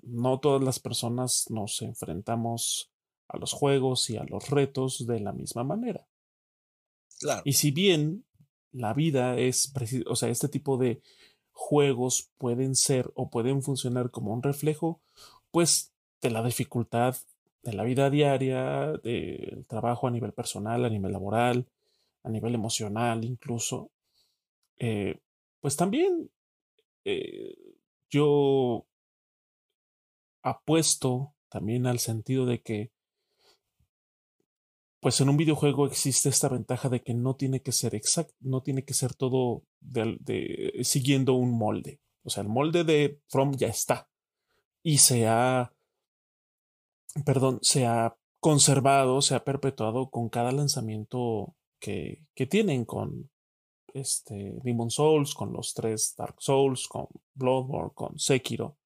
[0.01, 2.91] no todas las personas nos enfrentamos
[3.27, 6.07] a los juegos y a los retos de la misma manera.
[7.19, 7.41] Claro.
[7.45, 8.25] Y si bien
[8.71, 9.73] la vida es,
[10.05, 11.01] o sea, este tipo de
[11.51, 15.01] juegos pueden ser o pueden funcionar como un reflejo,
[15.51, 17.15] pues, de la dificultad
[17.63, 21.67] de la vida diaria, del trabajo a nivel personal, a nivel laboral,
[22.23, 23.91] a nivel emocional incluso,
[24.77, 25.19] eh,
[25.59, 26.29] pues también
[27.03, 27.55] eh,
[28.09, 28.85] yo
[30.43, 32.91] apuesto también al sentido de que
[34.99, 38.61] pues en un videojuego existe esta ventaja de que no tiene que ser exacto, no
[38.61, 42.01] tiene que ser todo de, siguiendo un molde.
[42.23, 44.09] O sea, el molde de From ya está
[44.83, 45.71] y se ha,
[47.25, 53.29] perdón, se ha conservado, se ha perpetuado con cada lanzamiento que, que tienen con
[53.93, 58.77] este Demon Souls, con los tres Dark Souls, con Bloodborne, con Sekiro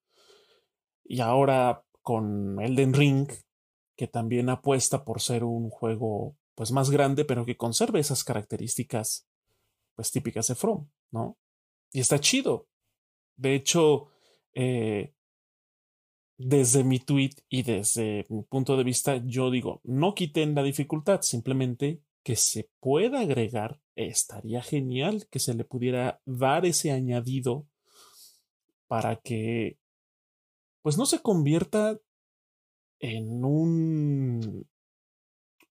[1.03, 3.29] y ahora con Elden Ring,
[3.95, 9.27] que también apuesta por ser un juego pues más grande, pero que conserve esas características
[9.95, 11.37] pues típicas de From, ¿no?
[11.91, 12.67] Y está chido.
[13.35, 14.07] De hecho,
[14.53, 15.13] eh,
[16.43, 21.21] desde mi tweet y desde mi punto de vista, yo digo, no quiten la dificultad,
[21.21, 27.67] simplemente que se pueda agregar, estaría genial que se le pudiera dar ese añadido
[28.87, 29.77] para que
[30.81, 31.99] pues no se convierta
[32.99, 34.67] en un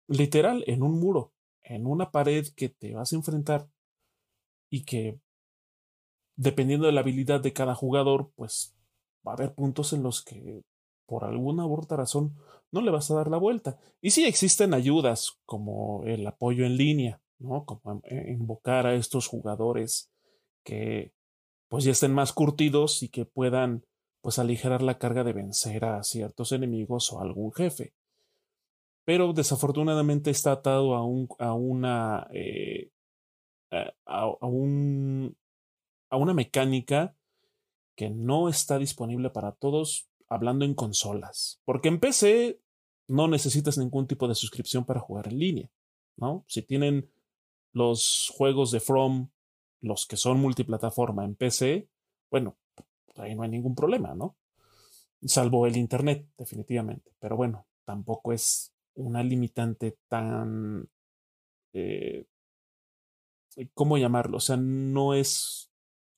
[0.06, 3.68] literal, en un muro, en una pared que te vas a enfrentar
[4.68, 5.20] y que
[6.36, 8.74] dependiendo de la habilidad de cada jugador, pues
[9.26, 10.62] va a haber puntos en los que
[11.06, 12.36] por alguna u razón
[12.70, 13.78] no le vas a dar la vuelta.
[14.00, 17.64] Y sí existen ayudas como el apoyo en línea, ¿no?
[17.64, 20.10] Como invocar a estos jugadores
[20.64, 21.12] que
[21.68, 23.84] pues ya estén más curtidos y que puedan
[24.20, 27.94] pues aligerar la carga de vencer a ciertos enemigos o a algún jefe.
[29.04, 32.90] Pero desafortunadamente está atado a, un, a una eh,
[33.70, 35.36] a, un,
[36.10, 37.16] a una mecánica
[38.00, 41.60] que no está disponible para todos hablando en consolas.
[41.66, 42.58] Porque en PC
[43.08, 45.70] no necesitas ningún tipo de suscripción para jugar en línea.
[46.16, 46.46] ¿no?
[46.48, 47.10] Si tienen
[47.74, 49.28] los juegos de From,
[49.82, 51.90] los que son multiplataforma en PC,
[52.30, 52.56] bueno,
[53.16, 54.34] ahí no hay ningún problema, ¿no?
[55.22, 57.12] Salvo el Internet, definitivamente.
[57.18, 60.88] Pero bueno, tampoco es una limitante tan...
[61.74, 62.24] Eh,
[63.74, 64.38] ¿Cómo llamarlo?
[64.38, 65.69] O sea, no es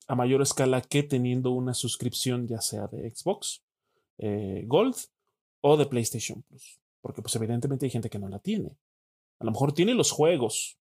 [0.09, 3.63] a mayor escala que teniendo una suscripción ya sea de Xbox
[4.19, 4.97] eh, Gold
[5.61, 6.81] o de PlayStation Plus.
[7.01, 8.77] porque pues evidentemente hay gente que no la tiene.
[9.39, 10.79] A lo mejor tiene los juegos,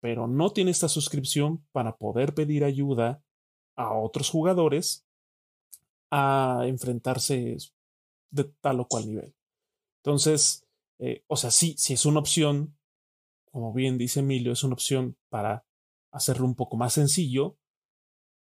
[0.00, 3.22] pero no tiene esta suscripción para poder pedir ayuda
[3.76, 5.04] a otros jugadores
[6.10, 7.56] a enfrentarse
[8.30, 9.34] de tal o cual nivel.
[9.98, 10.66] Entonces,
[10.98, 12.76] eh, o sea, sí, sí es una opción,
[13.50, 15.64] como bien dice Emilio, es una opción para
[16.10, 17.56] hacerlo un poco más sencillo,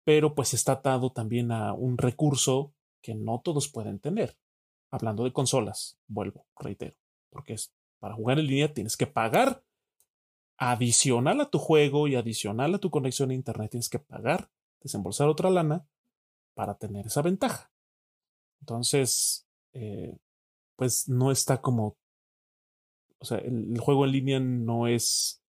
[0.07, 4.39] pero pues está atado también a un recurso que no todos pueden tener.
[4.89, 6.97] Hablando de consolas, vuelvo, reitero,
[7.29, 9.65] porque es para jugar en línea tienes que pagar
[10.59, 14.49] adicional a tu juego y adicional a tu conexión a internet tienes que pagar,
[14.81, 15.85] desembolsar otra lana
[16.55, 17.73] para tener esa ventaja.
[18.61, 20.17] Entonces, eh,
[20.77, 21.97] pues no está como,
[23.19, 25.43] o sea, el, juego en línea no es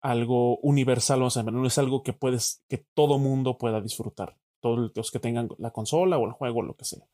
[0.00, 4.92] algo universal, o sea, no es algo que puedes, que todo mundo pueda disfrutar, todos
[4.94, 7.06] los que tengan la consola o el juego, lo que sea.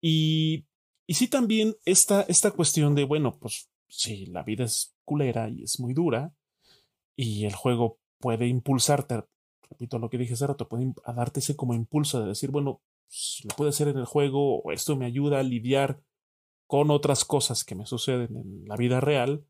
[0.00, 0.66] Y,
[1.06, 5.64] y sí también esta, esta cuestión de, bueno, pues sí, la vida es culera y
[5.64, 6.34] es muy dura,
[7.16, 9.24] y el juego puede impulsarte,
[9.68, 13.42] repito lo que dije hace rato, puede darte ese como impulso de decir, bueno, pues,
[13.44, 16.00] lo puedo hacer en el juego, o esto me ayuda a lidiar
[16.66, 19.44] con otras cosas que me suceden en la vida real,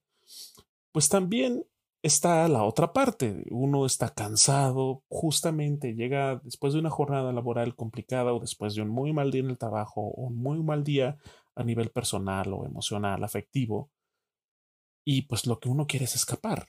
[0.90, 1.64] pues también
[2.02, 3.44] está la otra parte.
[3.50, 8.88] Uno está cansado, justamente llega después de una jornada laboral complicada o después de un
[8.88, 11.16] muy mal día en el trabajo o un muy mal día
[11.54, 13.90] a nivel personal o emocional, afectivo.
[15.04, 16.68] Y pues lo que uno quiere es escapar.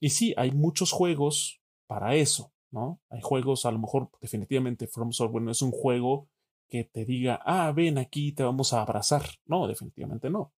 [0.00, 3.00] Y sí, hay muchos juegos para eso, ¿no?
[3.08, 6.28] Hay juegos, a lo mejor definitivamente From Software no es un juego
[6.68, 9.22] que te diga, ah, ven aquí, te vamos a abrazar.
[9.46, 10.52] No, definitivamente no.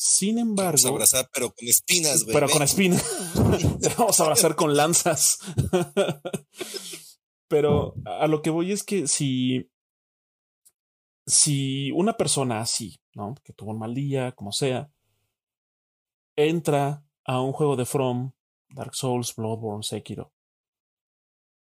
[0.00, 0.70] Sin embargo.
[0.70, 2.32] Vamos a abrazar, pero con espinas, güey.
[2.32, 3.04] Pero con espinas.
[3.98, 5.40] vamos a abrazar con lanzas.
[7.48, 9.68] pero a lo que voy es que si.
[11.26, 13.34] Si una persona así, ¿no?
[13.42, 14.88] Que tuvo un mal día, como sea,
[16.36, 18.32] entra a un juego de From,
[18.68, 20.32] Dark Souls, Bloodborne, Sekiro,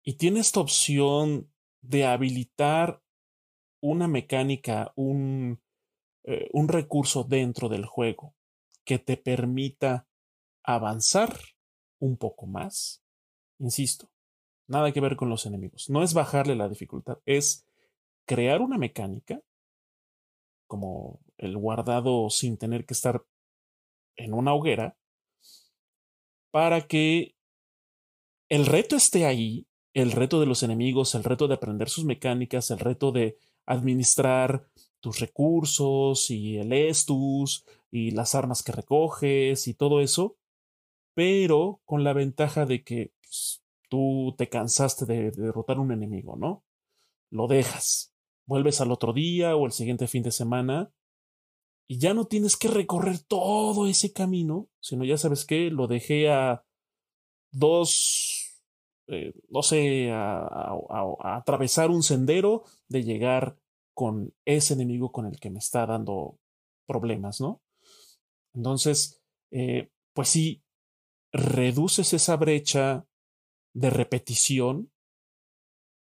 [0.05, 3.01] y tiene esta opción de habilitar
[3.81, 5.61] una mecánica, un,
[6.23, 8.35] eh, un recurso dentro del juego
[8.83, 10.07] que te permita
[10.63, 11.37] avanzar
[11.99, 13.03] un poco más.
[13.59, 14.09] Insisto,
[14.67, 15.89] nada que ver con los enemigos.
[15.89, 17.65] No es bajarle la dificultad, es
[18.25, 19.41] crear una mecánica
[20.67, 23.25] como el guardado sin tener que estar
[24.15, 24.95] en una hoguera
[26.51, 27.35] para que
[28.49, 32.69] el reto esté ahí, el reto de los enemigos, el reto de aprender sus mecánicas,
[32.71, 34.67] el reto de administrar
[34.99, 40.37] tus recursos y el estus y las armas que recoges y todo eso,
[41.13, 46.63] pero con la ventaja de que pues, tú te cansaste de, derrotar un enemigo, ¿no?
[47.31, 48.13] Lo dejas,
[48.45, 50.91] vuelves al otro día o el siguiente fin de semana
[51.87, 56.29] y ya no tienes que recorrer todo ese camino, sino ya sabes que lo dejé
[56.29, 56.63] a
[57.51, 58.61] dos,
[59.07, 60.77] eh, no sé, a
[61.23, 63.57] atravesar un sendero de llegar
[63.99, 66.39] con ese enemigo con el que me está dando
[66.87, 67.61] problemas, ¿no?
[68.53, 70.63] Entonces, eh, pues sí,
[71.33, 73.05] reduces esa brecha
[73.73, 74.89] de repetición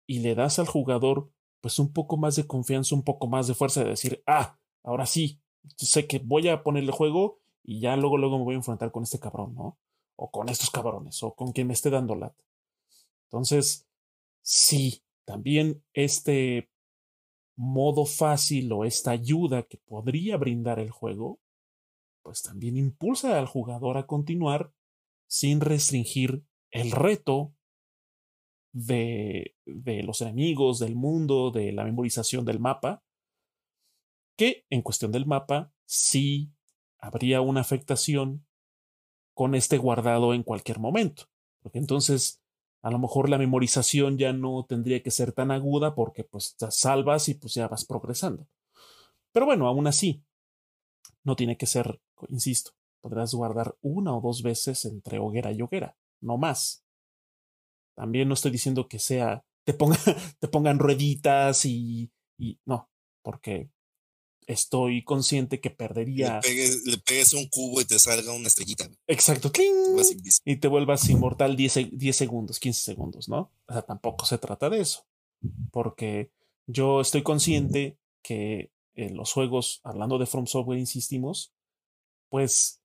[0.07, 3.53] y le das al jugador pues un poco más de confianza, un poco más de
[3.53, 5.41] fuerza de decir, ah, ahora sí,
[5.75, 9.03] sé que voy a ponerle juego y ya luego, luego me voy a enfrentar con
[9.03, 9.77] este cabrón, ¿no?
[10.15, 12.33] O con estos cabrones, o con quien me esté dando lat.
[13.25, 13.89] Entonces,
[14.41, 16.69] sí, también este
[17.55, 21.39] modo fácil o esta ayuda que podría brindar el juego,
[22.23, 24.71] pues también impulsa al jugador a continuar
[25.27, 27.53] sin restringir el reto
[28.73, 29.55] de,
[30.03, 33.03] los enemigos, del mundo, de la memorización del mapa,
[34.35, 36.51] que en cuestión del mapa sí
[36.97, 38.45] habría una afectación
[39.35, 41.25] con este guardado en cualquier momento,
[41.61, 42.42] porque entonces
[42.83, 46.69] a lo mejor la memorización ya no tendría que ser tan aguda porque pues te
[46.69, 48.45] salvas y pues ya vas progresando.
[49.31, 50.21] Pero bueno, aún así,
[51.23, 52.71] no tiene que ser, insisto,
[53.01, 56.83] podrás guardar una o dos veces entre hoguera y hoguera, no más.
[57.95, 59.97] También no estoy diciendo que sea, te, ponga,
[60.39, 62.89] te pongan rueditas y, y no,
[63.21, 63.69] porque
[64.47, 66.39] estoy consciente que perdería.
[66.43, 68.89] Le pegues, un cubo y te salga una estrellita.
[69.07, 69.51] Exacto.
[70.45, 73.51] Y te vuelvas inmortal 10, 10, segundos, 15 segundos, ¿no?
[73.67, 75.05] O sea, tampoco se trata de eso.
[75.71, 76.31] Porque
[76.67, 81.53] yo estoy consciente que en los juegos, hablando de From Software, insistimos,
[82.29, 82.81] pues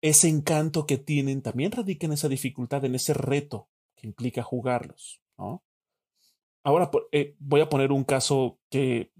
[0.00, 5.22] ese encanto que tienen también radica en esa dificultad, en ese reto que implica jugarlos,
[5.38, 5.64] ¿no?
[6.64, 9.12] Ahora eh, voy a poner un caso que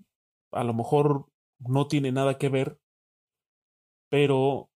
[0.52, 1.26] a lo mejor
[1.66, 2.78] no tiene nada que ver,
[4.08, 4.70] pero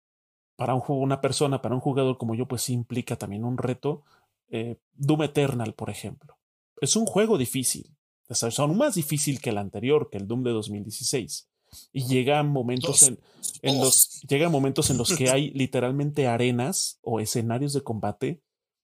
[0.55, 4.03] para un, una persona, para un jugador como yo, pues implica también un reto.
[4.49, 6.38] Eh, Doom Eternal, por ejemplo.
[6.79, 7.95] Es un juego difícil,
[8.29, 11.49] es aún más difícil que el anterior, que el Doom de 2016.
[11.91, 13.19] Y llegan momentos en,
[13.61, 18.41] en los, llegan momentos en los que hay literalmente arenas o escenarios de combate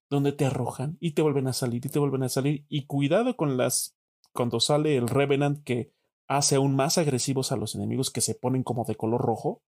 [0.09, 2.65] donde te arrojan y te vuelven a salir y te vuelven a salir.
[2.67, 3.95] Y cuidado con las
[4.33, 5.91] cuando sale el Revenant que
[6.29, 9.63] hace aún más agresivos a los enemigos que se ponen como de color rojo.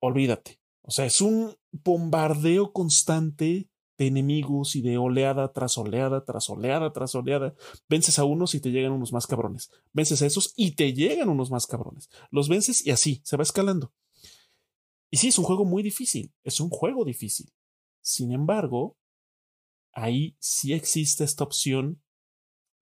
[0.00, 0.60] Olvídate.
[0.82, 6.92] O sea, es un bombardeo constante de enemigos y de oleada tras oleada, tras oleada,
[6.92, 7.54] tras oleada.
[7.88, 9.70] Vences a unos y te llegan unos más cabrones.
[9.92, 12.10] Vences a esos y te llegan unos más cabrones.
[12.30, 13.92] Los vences y así, se va escalando.
[15.10, 16.32] Y sí, es un juego muy difícil.
[16.42, 17.52] Es un juego difícil.
[18.00, 18.96] Sin embargo,
[19.92, 22.02] ahí sí existe esta opción,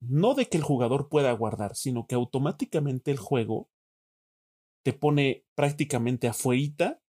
[0.10, 3.70] no de que el jugador pueda guardar, sino que automáticamente el juego
[4.84, 7.02] te pone prácticamente afuera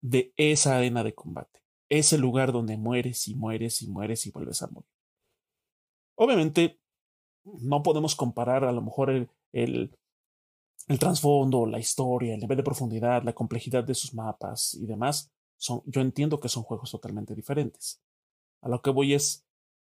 [0.00, 1.62] de esa arena de combate
[1.98, 4.88] ese lugar donde mueres y mueres y mueres y vuelves a morir.
[6.14, 6.80] Obviamente,
[7.44, 9.98] no podemos comparar a lo mejor el,
[10.98, 15.30] trasfondo, la historia, el nivel de profundidad, la complejidad de sus mapas y demás.
[15.58, 18.00] Yo entiendo que son juegos totalmente diferentes.
[18.62, 19.44] A lo que voy es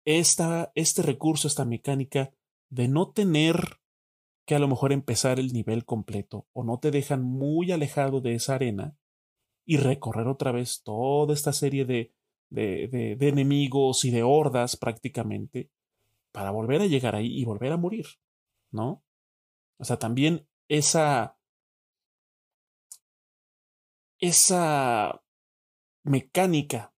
[0.05, 2.31] esta, este recurso, esta mecánica
[2.69, 3.79] de no tener
[4.45, 8.35] que a lo mejor empezar el nivel completo o no te dejan muy alejado de
[8.35, 8.95] esa arena
[9.65, 12.13] y recorrer otra vez toda esta serie de,
[12.49, 15.69] de, de, enemigos y de hordas prácticamente
[16.31, 18.07] para volver a llegar ahí y volver a morir,
[18.71, 19.03] ¿no?
[19.77, 21.37] O sea, también esa
[24.19, 25.23] esa
[26.03, 26.90] mecánica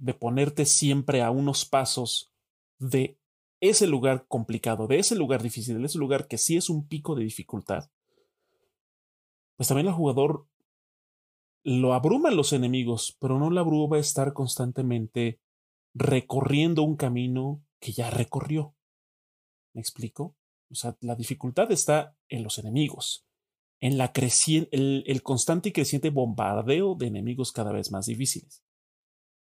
[0.00, 2.32] de ponerte siempre a unos pasos
[2.78, 3.18] de
[3.60, 7.14] ese lugar complicado, de ese lugar difícil, de ese lugar que sí es un pico
[7.14, 7.90] de dificultad,
[9.56, 10.46] pues también el jugador
[11.62, 15.38] lo abruman los enemigos, pero no la abruma estar constantemente
[15.92, 18.74] recorriendo un camino que ya recorrió.
[19.74, 20.34] ¿Me explico?
[20.70, 23.26] O sea, la dificultad está en los enemigos,
[23.80, 28.64] en la el, el constante y creciente bombardeo de enemigos cada vez más difíciles,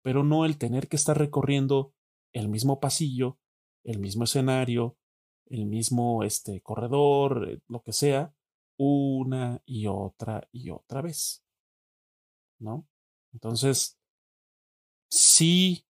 [0.05, 1.95] pero no el tener que estar recorriendo
[2.35, 3.39] el mismo pasillo,
[3.85, 4.99] el mismo escenario,
[5.47, 8.35] el mismo este, corredor, eh, lo que sea,
[8.77, 11.43] una y otra y otra vez.
[12.59, 12.87] ¿no?
[13.33, 13.99] Entonces,
[15.09, 15.87] si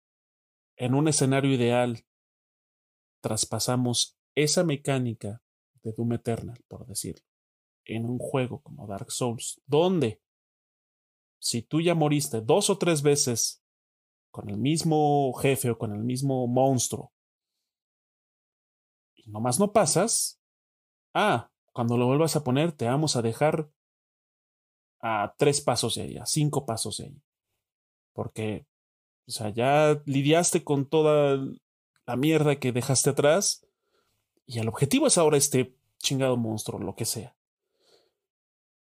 [0.76, 2.03] en un escenario ideal
[3.22, 5.43] traspasamos esa mecánica
[5.84, 7.28] de Doom Eternal, por decirlo,
[7.86, 10.20] en un juego como Dark Souls, donde
[11.39, 13.64] si tú ya moriste dos o tres veces
[14.32, 17.12] con el mismo jefe o con el mismo monstruo
[19.30, 20.42] y nomás no pasas,
[21.14, 23.70] ah, cuando lo vuelvas a poner te vamos a dejar
[25.02, 27.22] a tres pasos de ahí, a cinco pasos de ahí.
[28.14, 28.66] Porque,
[29.28, 31.38] o sea, ya lidiaste con toda
[32.06, 33.66] la mierda que dejaste atrás
[34.46, 37.36] y el objetivo es ahora este chingado monstruo, lo que sea.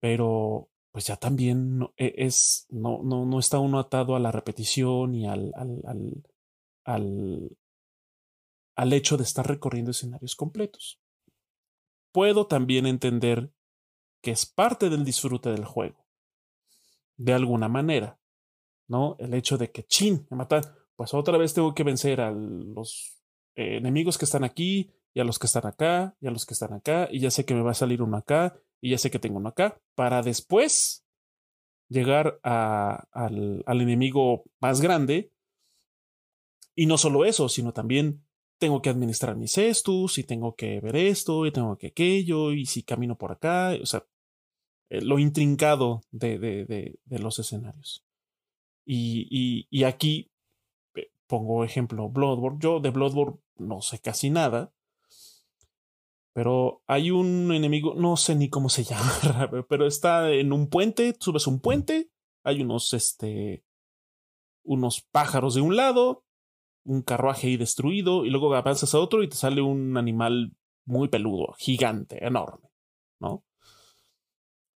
[0.01, 4.33] Pero, pues ya también no, e, es, no, no, no está uno atado a la
[4.33, 5.83] repetición y al, al,
[6.85, 7.59] al,
[8.75, 10.99] al, hecho de estar recorriendo escenarios completos.
[12.13, 13.53] Puedo también entender
[14.23, 16.07] que es parte del disfrute del juego
[17.19, 18.19] de alguna manera,
[18.89, 19.17] ¿no?
[19.19, 20.63] El hecho de que, chin, me matan,
[20.97, 23.21] pues otra vez tengo que vencer a los
[23.55, 26.55] eh, enemigos que están aquí y a los que están acá y a los que
[26.55, 29.11] están acá y ya sé que me va a salir uno acá y ya sé
[29.11, 31.05] que tengo uno acá para después
[31.89, 35.33] llegar a, al, al enemigo más grande
[36.75, 38.27] y no solo eso, sino también
[38.59, 42.67] tengo que administrar mis estos y tengo que ver esto y tengo que aquello y
[42.67, 44.05] si camino por acá, o sea,
[44.89, 48.05] eh, lo intrincado de, de, de, los escenarios.
[48.85, 50.31] Y, y, y, aquí
[50.95, 52.59] eh, pongo ejemplo Bloodborne.
[52.61, 54.73] Yo de Bloodborne no sé casi nada.
[56.37, 59.11] Pero hay un enemigo, no sé ni cómo se llama,
[59.71, 62.11] pero está en un puente, subes un puente,
[62.45, 63.65] hay unos, este,
[64.63, 66.27] unos pájaros de un lado,
[66.85, 71.09] un carruaje ahí destruido, y luego avanzas a otro y te sale un animal muy
[71.09, 72.69] peludo, gigante, enorme,
[73.19, 73.43] ¿no?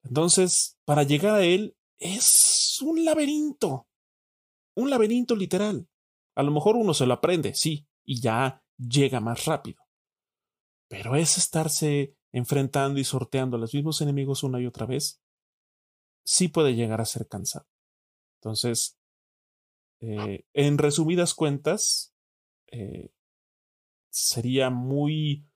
[0.03, 3.87] Entonces, para llegar a él es un laberinto,
[4.77, 5.87] un laberinto literal.
[6.35, 9.80] A lo mejor uno se lo aprende, sí, y ya llega más rápido.
[10.91, 15.23] Pero es estarse enfrentando y sorteando a los mismos enemigos una y otra vez,
[16.25, 17.69] sí puede llegar a ser cansado.
[18.41, 18.99] Entonces,
[20.01, 22.13] eh, en resumidas cuentas,
[22.73, 23.13] eh,
[24.11, 25.47] sería muy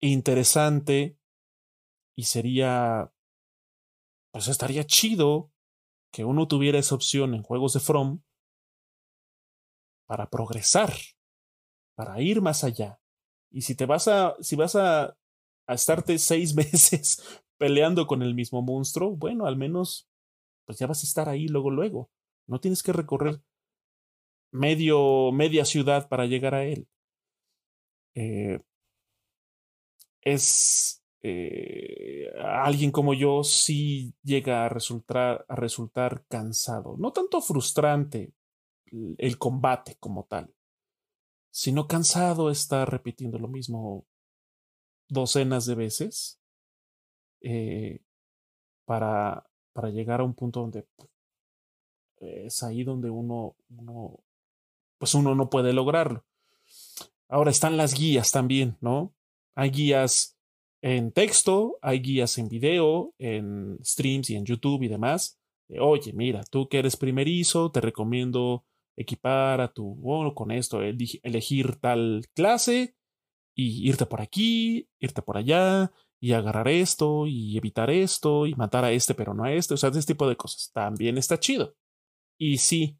[0.00, 1.16] interesante
[2.16, 3.12] y sería
[4.32, 5.52] pues estaría chido
[6.12, 8.22] que uno tuviera esa opción en juegos de From
[10.06, 10.92] para progresar,
[11.94, 13.00] para ir más allá.
[13.50, 15.16] Y si te vas a, si vas a,
[15.66, 20.08] a estarte seis meses peleando con el mismo monstruo, bueno, al menos,
[20.66, 22.10] pues ya vas a estar ahí luego, luego.
[22.46, 23.40] No tienes que recorrer
[24.52, 26.88] medio, media ciudad para llegar a él.
[28.14, 28.60] Eh,
[30.22, 36.96] es eh, alguien como yo sí llega a resultar, a resultar cansado.
[36.98, 38.32] No tanto frustrante
[39.18, 40.54] el combate como tal,
[41.56, 44.04] sino cansado estar repitiendo lo mismo
[45.08, 46.38] docenas de veces
[47.40, 48.02] eh,
[48.84, 49.42] para,
[49.72, 50.86] para llegar a un punto donde
[52.18, 54.20] es ahí donde uno, uno,
[54.98, 56.26] pues uno no puede lograrlo.
[57.26, 59.14] Ahora están las guías también, ¿no?
[59.54, 60.36] Hay guías
[60.82, 65.40] en texto, hay guías en video, en streams y en YouTube y demás.
[65.80, 68.66] Oye, mira, tú que eres primerizo, te recomiendo
[68.96, 72.96] equipar a tu, bueno, con esto, elegir tal clase
[73.54, 78.84] y irte por aquí, irte por allá, y agarrar esto, y evitar esto, y matar
[78.84, 80.70] a este, pero no a este, o sea, ese tipo de cosas.
[80.72, 81.76] También está chido.
[82.38, 82.98] Y sí,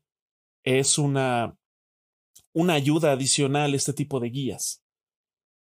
[0.65, 1.59] es una,
[2.53, 4.85] una ayuda adicional este tipo de guías.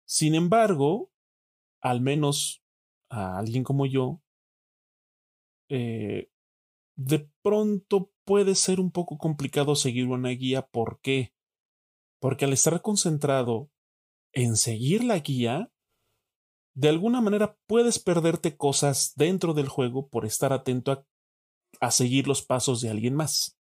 [0.07, 1.11] Sin embargo,
[1.81, 2.63] al menos
[3.09, 4.21] a alguien como yo,
[5.69, 6.31] eh,
[6.97, 10.67] de pronto puede ser un poco complicado seguir una guía.
[10.67, 11.33] ¿Por qué?
[12.21, 13.71] Porque al estar concentrado
[14.33, 15.71] en seguir la guía,
[16.75, 21.07] de alguna manera puedes perderte cosas dentro del juego por estar atento a,
[21.81, 23.59] a seguir los pasos de alguien más.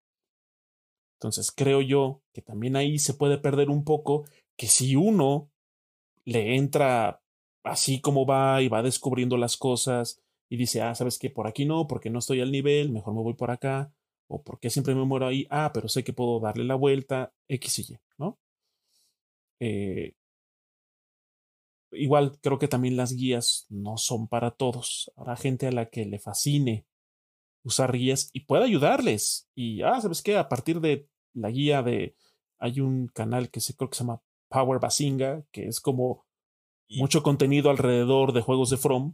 [1.19, 4.25] Entonces creo yo que también ahí se puede perder un poco
[4.57, 5.51] que si uno
[6.25, 7.21] le entra
[7.63, 11.65] así como va y va descubriendo las cosas y dice, ah, sabes que por aquí
[11.65, 13.91] no, porque no estoy al nivel, mejor me voy por acá,
[14.27, 17.79] o porque siempre me muero ahí, ah, pero sé que puedo darle la vuelta, X
[17.79, 18.39] y Y, ¿no?
[19.59, 20.13] Eh,
[21.91, 25.11] igual creo que también las guías no son para todos.
[25.15, 26.85] Habrá gente a la que le fascine
[27.63, 29.49] usar guías y puede ayudarles.
[29.55, 30.37] Y, ah, ¿sabes qué?
[30.37, 32.15] A partir de la guía de.
[32.59, 36.25] Hay un canal que se, creo que se llama Power Basinga, que es como
[36.89, 39.13] mucho contenido alrededor de juegos de From.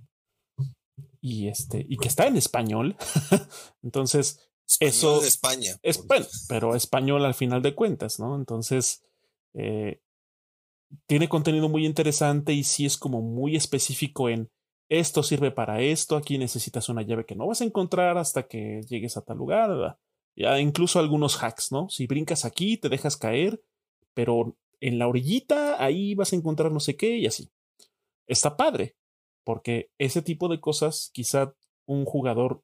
[1.22, 2.95] Y este, y que está en español.
[3.84, 4.49] Entonces,
[4.80, 5.20] eso.
[5.20, 5.78] De España.
[5.82, 8.36] Es, bueno, pero español al final de cuentas, ¿no?
[8.36, 9.03] Entonces,
[9.53, 10.01] eh,
[11.07, 14.49] tiene contenido muy interesante y sí es como muy específico en
[14.89, 18.82] esto sirve para esto, aquí necesitas una llave que no vas a encontrar hasta que
[18.89, 19.70] llegues a tal lugar.
[19.70, 19.99] ¿verdad?
[20.36, 21.89] Ya incluso algunos hacks, ¿no?
[21.89, 23.61] Si brincas aquí, te dejas caer,
[24.15, 27.51] pero en la orillita ahí vas a encontrar no sé qué y así.
[28.26, 28.95] Está padre,
[29.50, 31.56] porque ese tipo de cosas quizá
[31.88, 32.62] un jugador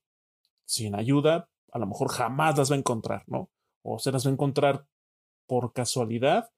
[0.66, 3.50] sin ayuda a lo mejor jamás las va a encontrar, ¿no?
[3.82, 4.86] O se las va a encontrar
[5.48, 6.52] por casualidad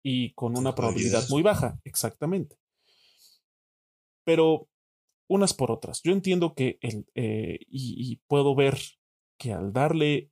[0.00, 2.56] y con una probabilidad muy baja, exactamente.
[4.22, 4.68] Pero
[5.28, 6.00] unas por otras.
[6.04, 8.78] Yo entiendo que el, eh, y, puedo ver
[9.40, 10.30] que al darle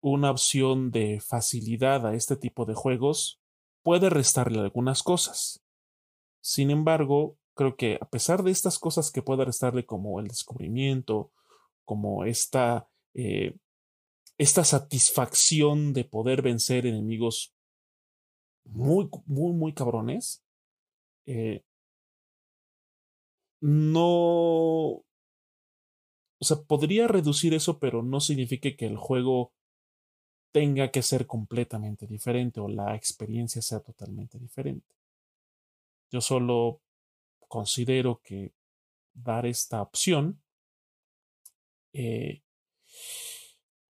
[0.00, 3.38] una opción de facilidad a este tipo de juegos
[3.82, 5.62] puede restarle algunas cosas.
[6.40, 11.32] Sin embargo, creo que a pesar de estas cosas que puede restarle como el descubrimiento,
[11.84, 13.56] como esta, eh,
[14.38, 17.54] esta satisfacción de poder vencer enemigos
[18.64, 20.44] muy, muy, muy cabrones,
[21.24, 21.64] eh,
[23.60, 25.02] no...
[26.38, 29.54] O sea, podría reducir eso, pero no significa que el juego
[30.52, 34.94] tenga que ser completamente diferente o la experiencia sea totalmente diferente.
[36.10, 36.82] Yo solo
[37.48, 38.54] considero que
[39.14, 40.42] dar esta opción
[41.92, 42.42] eh,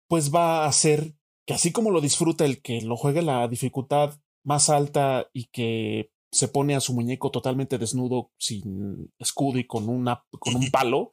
[0.07, 1.15] pues va a hacer
[1.47, 6.11] que así como lo disfruta el que lo juegue la dificultad más alta y que
[6.31, 11.13] se pone a su muñeco totalmente desnudo sin escudo y con, una, con un palo,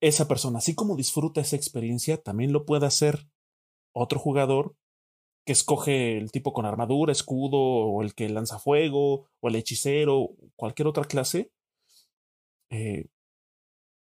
[0.00, 3.28] esa persona, así como disfruta esa experiencia, también lo puede hacer
[3.92, 4.74] otro jugador
[5.48, 10.36] que escoge el tipo con armadura, escudo, o el que lanza fuego, o el hechicero,
[10.56, 11.50] cualquier otra clase,
[12.68, 13.06] eh,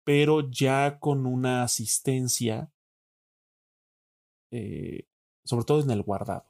[0.03, 2.71] pero ya con una asistencia,
[4.51, 5.07] eh,
[5.43, 6.45] sobre todo en el guardado.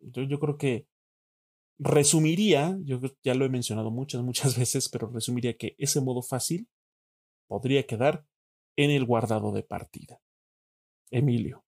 [0.00, 0.88] Yo, yo creo que
[1.78, 6.68] resumiría, yo ya lo he mencionado muchas, muchas veces, pero resumiría que ese modo fácil
[7.46, 8.26] podría quedar
[8.76, 10.20] en el guardado de partida.
[11.12, 11.62] Emilio.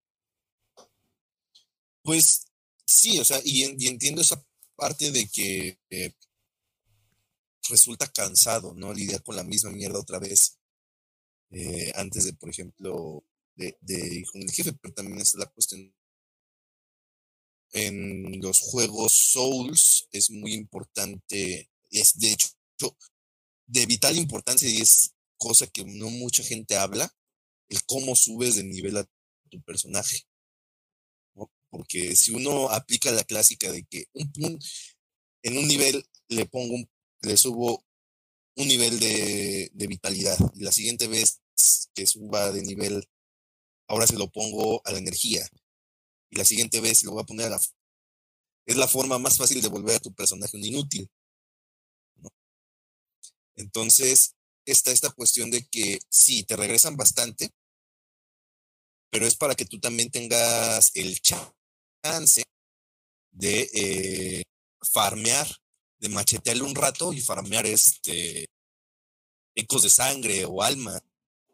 [2.05, 2.47] Pues
[2.87, 4.41] sí, o sea, y, entiendo esa
[4.77, 6.13] parte de que eh,
[7.69, 8.93] resulta cansado, ¿no?
[8.95, 10.59] Lidiar con la misma mierda otra vez.
[11.51, 13.25] eh, antes de, por ejemplo,
[13.57, 15.95] de, de ir con el jefe, pero también está la cuestión.
[17.73, 22.49] En los juegos Souls es muy importante, es de hecho
[23.67, 27.15] de vital importancia y es cosa que no mucha gente habla,
[27.69, 29.09] el cómo subes de nivel a
[29.51, 30.25] tu personaje.
[31.75, 36.77] Porque si uno aplica la clásica de que en un nivel le pongo
[37.23, 37.85] le subo
[38.55, 41.41] un nivel de, vitalidad y la siguiente vez
[41.93, 43.05] que suba de nivel,
[43.89, 45.45] ahora se lo pongo a la energía
[46.31, 47.61] y la siguiente vez lo voy a poner a la...
[48.67, 51.11] Es la forma más fácil de volver a tu personaje un inútil.
[53.57, 57.51] Entonces, está esta cuestión de que sí, te regresan bastante,
[59.11, 61.53] pero es para que tú también tengas el chance
[63.33, 64.43] de eh,
[64.83, 65.49] farmear,
[65.99, 68.47] de machetearle un rato y farmear este
[69.55, 71.01] ecos de sangre o alma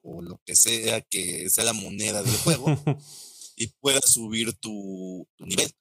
[0.02, 2.66] o lo que sea que sea la moneda del juego
[3.56, 5.72] y puedas subir tu, nivel.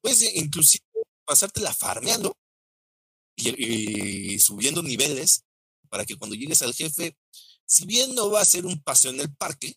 [0.00, 0.84] Puedes inclusive
[1.24, 2.36] pasártela farmeando
[3.36, 5.44] y, subiendo niveles
[5.88, 7.16] para que cuando llegues al jefe,
[7.66, 9.74] si bien no va a ser un paseo en el parque,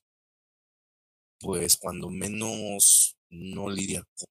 [1.40, 4.28] pues cuando menos no lidia con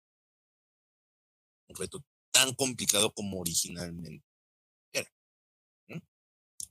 [1.68, 4.26] un reto tan complicado como originalmente
[4.92, 5.10] era.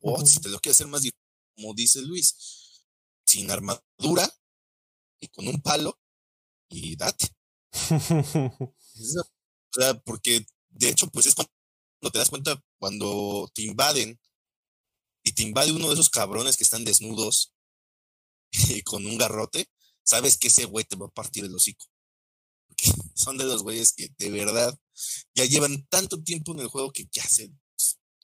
[0.02, 1.20] O si te lo quieres hacer más difícil,
[1.56, 2.86] como dice Luis,
[3.26, 4.30] sin armadura
[5.20, 6.00] y con un palo
[6.70, 7.28] y date.
[8.62, 8.74] o
[9.72, 14.20] sea, porque de hecho, pues es cuando te das cuenta, cuando te invaden
[15.24, 17.54] y te invade uno de esos cabrones que están desnudos
[18.52, 19.70] y con un garrote,
[20.04, 21.86] sabes que ese güey te va a partir el hocico.
[23.14, 24.78] Son de los güeyes que de verdad
[25.34, 27.52] ya llevan tanto tiempo en el juego que ya se,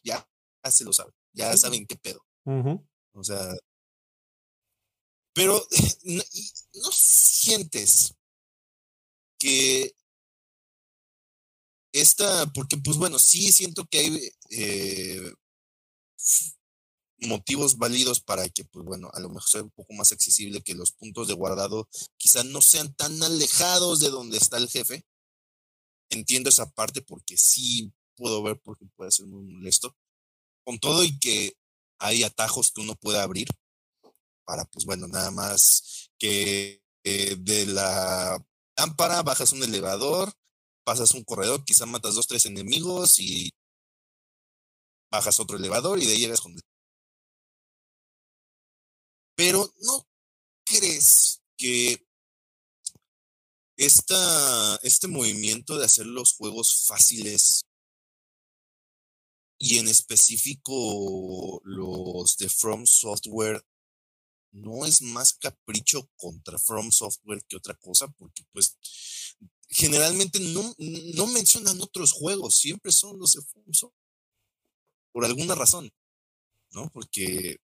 [0.03, 0.28] ya,
[0.70, 2.26] se lo saben, ya saben qué pedo.
[3.14, 3.55] O sea,
[5.34, 5.66] pero
[6.03, 6.24] no,
[6.74, 8.16] no sientes
[9.38, 9.95] que
[11.91, 15.34] esta, porque pues bueno, sí siento que hay eh,
[17.22, 20.76] motivos válidos para que, pues bueno, a lo mejor sea un poco más accesible, que
[20.76, 25.05] los puntos de guardado quizás no sean tan alejados de donde está el jefe.
[26.09, 29.95] Entiendo esa parte porque sí puedo ver porque puede ser muy molesto.
[30.63, 31.55] Con todo y que
[31.99, 33.47] hay atajos que uno puede abrir
[34.45, 38.43] para, pues bueno, nada más que eh, de la
[38.78, 40.34] lámpara bajas un elevador,
[40.84, 43.51] pasas un corredor, quizá matas dos, tres enemigos y
[45.11, 46.55] bajas otro elevador y de ahí llegas con
[49.40, 50.06] pero ¿no
[50.66, 52.06] crees que
[53.78, 57.64] esta, este movimiento de hacer los juegos fáciles
[59.58, 63.66] y en específico los de From Software
[64.52, 68.78] no es más capricho contra From Software que otra cosa, porque pues
[69.70, 70.76] generalmente no,
[71.16, 74.04] no mencionan otros juegos, siempre son los de From Software,
[75.14, 75.90] por alguna razón,
[76.72, 76.90] ¿no?
[76.92, 77.62] Porque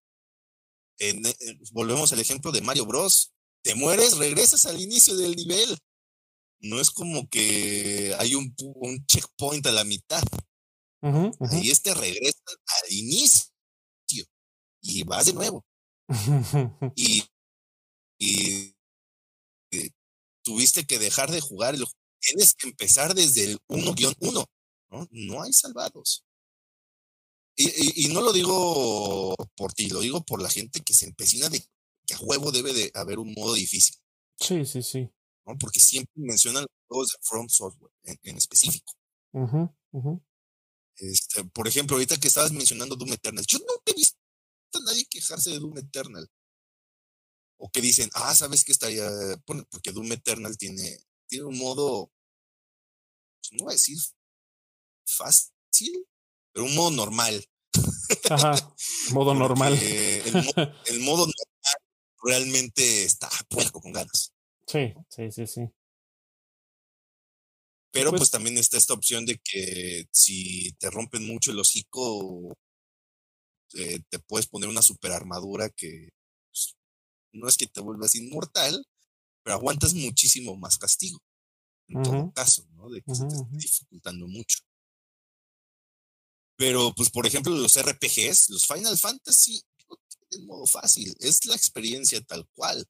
[0.98, 1.14] eh,
[1.72, 3.32] volvemos al ejemplo de Mario Bros.
[3.62, 5.76] Te mueres, regresas al inicio del nivel.
[6.60, 10.22] No es como que hay un, un checkpoint a la mitad.
[11.02, 13.52] Ahí este regresa al inicio
[14.80, 15.64] y vas de nuevo.
[16.96, 17.24] y,
[18.18, 18.74] y,
[20.42, 21.76] tuviste que dejar de jugar.
[22.20, 24.46] Tienes que empezar desde el 1-1.
[24.90, 25.08] ¿no?
[25.10, 26.25] no hay salvados.
[27.58, 31.64] Y, no lo digo por ti, lo digo por la gente que se empecina de
[32.06, 33.96] que a huevo debe de haber un modo difícil.
[34.38, 35.10] Sí, sí, sí.
[35.46, 35.56] ¿no?
[35.58, 38.92] Porque siempre mencionan los juegos de From Software en, específico.
[40.96, 44.16] Este, por ejemplo, ahorita que estabas mencionando Doom Eternal, yo nunca he visto
[44.74, 46.28] a nadie quejarse de Doom Eternal.
[47.58, 49.08] O que dicen, ah, ¿sabes qué estaría?
[49.46, 52.12] Porque Doom Eternal tiene, tiene un modo,
[53.40, 53.96] pues, no voy a decir
[55.06, 56.06] fácil,
[56.56, 57.44] pero un modo normal.
[58.30, 58.74] Ajá,
[59.12, 59.74] modo normal.
[60.86, 61.76] El, modo normal
[62.22, 64.32] realmente está puerco con ganas.
[64.66, 65.60] Sí, sí, sí, sí.
[67.90, 72.56] Pero pues, pues, también está esta opción de que si te rompen mucho el hocico,
[73.74, 76.08] eh, te puedes poner una super armadura que
[76.48, 76.74] pues,
[77.32, 78.82] no es que te vuelvas inmortal,
[79.42, 81.18] pero aguantas muchísimo más castigo.
[81.88, 82.88] En todo caso, ¿no?
[82.88, 84.65] De que se te está dificultando mucho.
[86.56, 89.96] Pero, pues, por ejemplo, los RPGs, los Final Fantasy, no
[90.28, 92.86] tienen modo fácil, es la experiencia tal cual.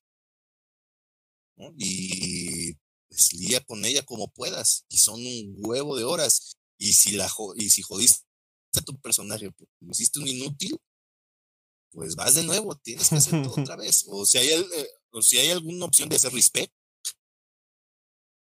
[1.78, 2.74] Y
[3.08, 4.84] pues, lidia con ella como puedas.
[4.88, 6.56] Y son un huevo de horas.
[6.78, 8.22] Y si, la, y si jodiste
[8.76, 10.78] a tu personaje, pues, hiciste un inútil,
[11.90, 14.04] pues vas de nuevo, tienes que hacerlo otra vez.
[14.08, 16.72] O si hay, eh, o si hay alguna opción de hacer respect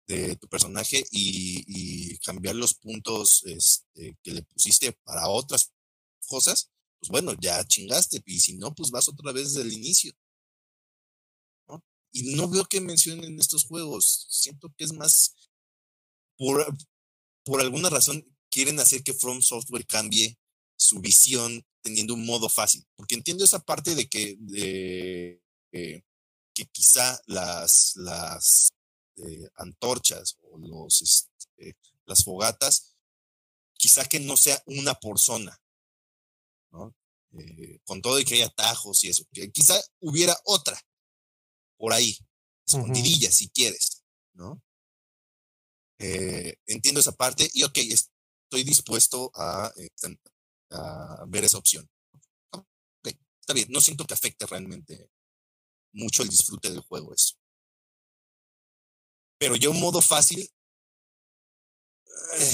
[0.08, 5.72] de tu personaje y, cambiar los puntos este, que le pusiste para otras
[6.28, 8.22] cosas, pues bueno, ya chingaste.
[8.26, 10.14] Y si no, pues vas otra vez desde el inicio.
[12.12, 14.28] Y no veo que mencionen estos juegos.
[14.30, 15.36] Siento que es más
[16.38, 16.66] por,
[17.44, 20.38] por alguna razón quieren hacer que From Software cambie
[20.78, 22.86] su visión teniendo un modo fácil.
[22.96, 25.42] Porque entiendo esa parte de que, de,
[25.72, 28.72] que quizá las, las
[29.18, 32.96] eh, antorchas o los, este, las fogatas,
[33.74, 35.60] quizá que no sea una por zona,
[36.72, 36.96] ¿no?
[37.38, 40.80] Eh, con todo y que hay atajos y eso, que quizá hubiera otra
[41.78, 42.18] por ahí,
[42.66, 44.04] escondidilla si quieres,
[44.34, 44.62] ¿no?
[46.00, 50.20] Eh, entiendo esa parte y ok, estoy dispuesto a, este,
[50.72, 51.90] a ver esa opción.
[53.40, 55.10] está bien, no siento que afecte realmente
[55.94, 57.36] mucho el disfrute del juego eso.
[59.38, 60.50] Pero yo un modo fácil.
[62.40, 62.52] Eh,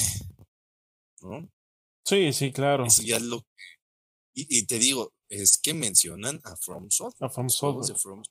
[1.22, 1.50] ¿no?
[2.06, 2.86] Sí, sí, claro.
[3.04, 3.46] ya lo.
[4.34, 7.30] Y, te digo, es que mencionan a From Software.
[7.30, 8.24] A From Software.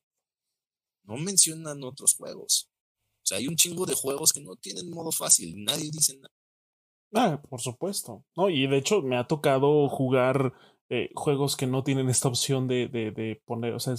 [1.04, 2.70] No mencionan otros juegos.
[3.22, 5.62] O sea, hay un chingo de juegos que no tienen modo fácil.
[5.62, 6.32] Nadie dice nada.
[7.12, 8.24] Ah, por supuesto.
[8.34, 10.54] No, y de hecho me ha tocado jugar
[10.88, 13.94] eh, juegos que no tienen esta opción de, de, de poner, o sea,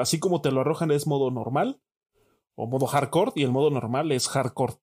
[0.00, 1.80] así como te lo arrojan es modo normal
[2.56, 4.74] o modo hardcore y el modo normal es hardcore.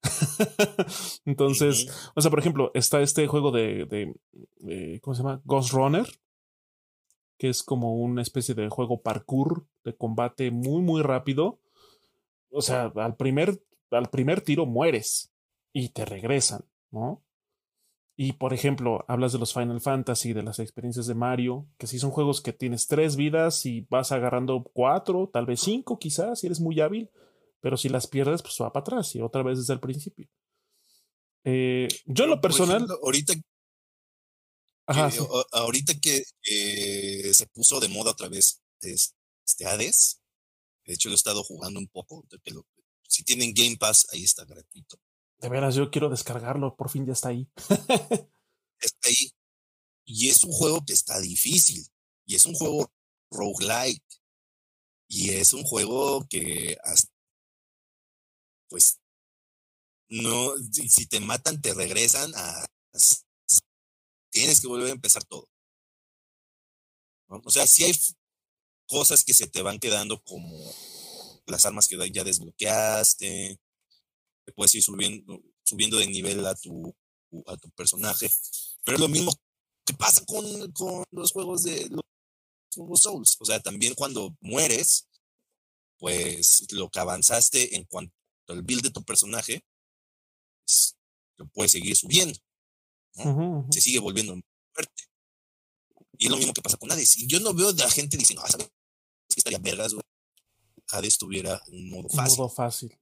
[1.26, 3.86] Entonces, o sea, por ejemplo, está este juego de,
[4.60, 5.42] de, ¿cómo se llama?
[5.44, 6.08] Ghost Runner,
[7.38, 11.60] que es como una especie de juego parkour de combate muy, muy rápido.
[12.52, 15.34] O sea, al primer, al primer tiro mueres
[15.74, 17.24] y te regresan, ¿no?
[18.16, 21.98] Y por ejemplo, hablas de los Final Fantasy, de las experiencias de Mario, que si
[21.98, 26.46] son juegos que tienes tres vidas y vas agarrando cuatro, tal vez cinco quizás, si
[26.46, 27.10] eres muy hábil,
[27.64, 30.28] pero si las pierdes, pues va para atrás y otra vez desde el principio.
[31.46, 32.86] Eh, yo en lo personal.
[33.02, 33.34] ahorita
[35.54, 36.26] ahorita que
[37.34, 40.20] se puso de moda otra vez este Hades,
[40.86, 42.26] de hecho lo he estado jugando un poco,
[43.08, 45.00] si tienen Game Pass, ahí está gratuito.
[45.38, 47.48] De veras, yo quiero descargarlo, por fin ya está ahí.
[48.82, 49.32] está ahí.
[50.04, 51.86] Y es un juego que está difícil.
[52.26, 52.92] Y es un juego
[53.32, 54.04] roguelike.
[55.08, 56.78] Y es un juego que
[58.74, 59.00] pues
[60.10, 60.52] no,
[60.90, 62.66] si te matan, te regresan a,
[64.32, 65.48] tienes que volver a empezar todo.
[67.28, 67.94] O sea, si hay
[68.88, 70.58] cosas que se te van quedando como
[71.46, 73.60] las armas que ya desbloqueaste,
[74.56, 76.96] puedes ir subiendo, subiendo de nivel a tu,
[77.46, 78.28] a tu personaje.
[78.84, 79.32] Pero es lo mismo
[79.86, 80.44] que pasa con,
[81.12, 81.90] los juegos de
[82.76, 83.38] los Souls.
[83.40, 85.08] O sea, también cuando mueres,
[86.00, 89.64] pues lo que avanzaste en cuanto al build de tu personaje,
[90.66, 90.98] pues,
[91.38, 92.40] lo puedes seguir subiendo.
[93.70, 94.40] Se sigue volviendo
[94.74, 95.04] fuerte.
[96.18, 97.18] Y es lo mismo que pasa con Hades.
[97.18, 98.68] Y yo no veo la gente diciendo, ah, ¿sabes?
[99.30, 99.96] que estaría vergas,
[100.90, 102.32] Hades tuviera un modo fácil.
[102.32, 103.00] Un modo fácil.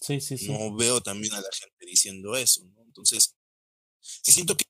[0.00, 0.48] Sí, sí, sí.
[0.48, 2.82] No veo también a la gente diciendo eso, ¿no?
[2.82, 3.36] Entonces,
[4.00, 4.64] sí siento que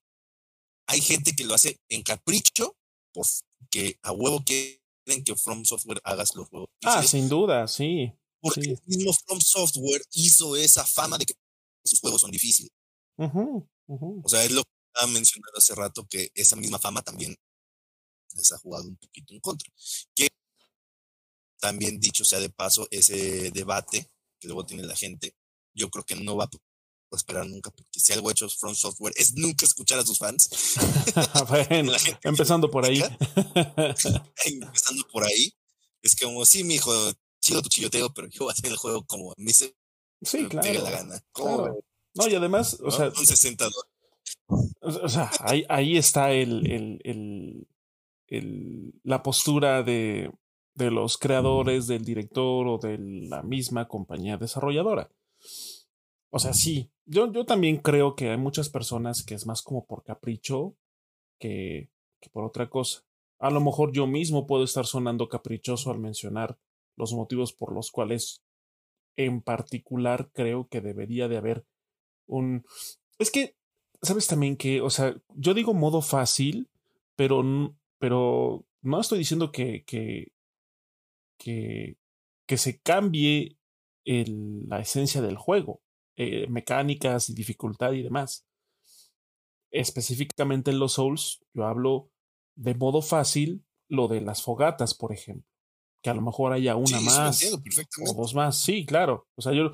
[0.87, 2.77] hay gente que lo hace en capricho,
[3.13, 6.71] porque a huevo quieren que From Software hagas los juegos.
[6.85, 8.13] Ah, sin duda, sí.
[8.41, 11.35] Porque el mismo From Software hizo esa fama de que
[11.85, 12.71] sus juegos son difíciles.
[13.17, 17.37] O sea, es lo que estaba mencionando hace rato, que esa misma fama también
[18.35, 19.73] les ha jugado un poquito en contra.
[20.15, 20.29] Que
[21.59, 25.35] también dicho sea de paso, ese debate que luego tiene la gente,
[25.75, 29.35] yo creo que no va a esperar nunca, porque si algo hecho From Software es
[29.35, 30.49] nunca escuchar a sus fans.
[31.49, 33.03] bueno, empezando por ahí.
[34.45, 35.53] empezando por ahí.
[36.03, 36.93] Es como, sí, mi hijo,
[37.47, 39.75] chido tu chilloteo, pero yo voy a hacer el juego como me se
[40.23, 41.21] sí, claro, la gana.
[42.15, 43.09] No, y además, o sea.
[43.09, 43.69] Un 60
[44.81, 47.69] O sea, ahí, ahí está el, el, el,
[48.29, 50.33] el, la postura de,
[50.75, 55.11] de los creadores, del director o de la misma compañía desarrolladora.
[56.31, 59.87] O sea, sí, yo, yo también creo que hay muchas personas que es más como
[59.87, 60.77] por capricho
[61.39, 61.91] que,
[62.21, 63.03] que por otra cosa.
[63.39, 66.59] A lo mejor yo mismo puedo estar sonando caprichoso al mencionar
[66.97, 68.43] los motivos por los cuales
[69.17, 71.67] en particular creo que debería de haber
[72.27, 72.65] un...
[73.19, 73.57] Es que,
[74.03, 76.69] ¿sabes también que, o sea, yo digo modo fácil,
[77.17, 77.43] pero,
[77.99, 80.33] pero no estoy diciendo que, que,
[81.39, 81.97] que,
[82.47, 83.57] que se cambie
[84.05, 85.83] la esencia del juego,
[86.17, 88.47] eh, mecánicas y dificultad y demás.
[89.71, 92.11] Específicamente en los Souls, yo hablo
[92.55, 95.56] de modo fácil lo de las fogatas, por ejemplo.
[96.07, 98.57] Que a lo mejor haya una más o dos más.
[98.57, 99.27] Sí, claro.
[99.35, 99.73] O sea, yo,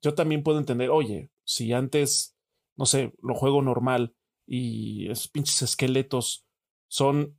[0.00, 2.34] yo también puedo entender, oye, si antes,
[2.74, 6.46] no sé, lo juego normal y esos pinches esqueletos
[6.88, 7.36] son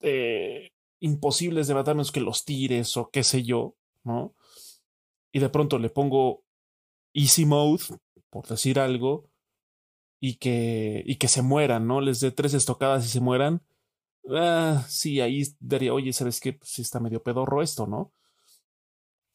[0.00, 3.74] eh, imposibles de matar menos que los tires o qué sé yo,
[4.04, 4.34] ¿no?
[5.32, 6.44] Y de pronto le pongo
[7.14, 7.84] easy mode,
[8.28, 9.30] por decir algo,
[10.20, 12.02] y que, y que se mueran, ¿no?
[12.02, 13.62] Les dé tres estocadas y se mueran.
[14.30, 16.52] Ah, sí, ahí diría, oye, ¿sabes qué?
[16.52, 18.12] Pues sí está medio pedorro esto, ¿no?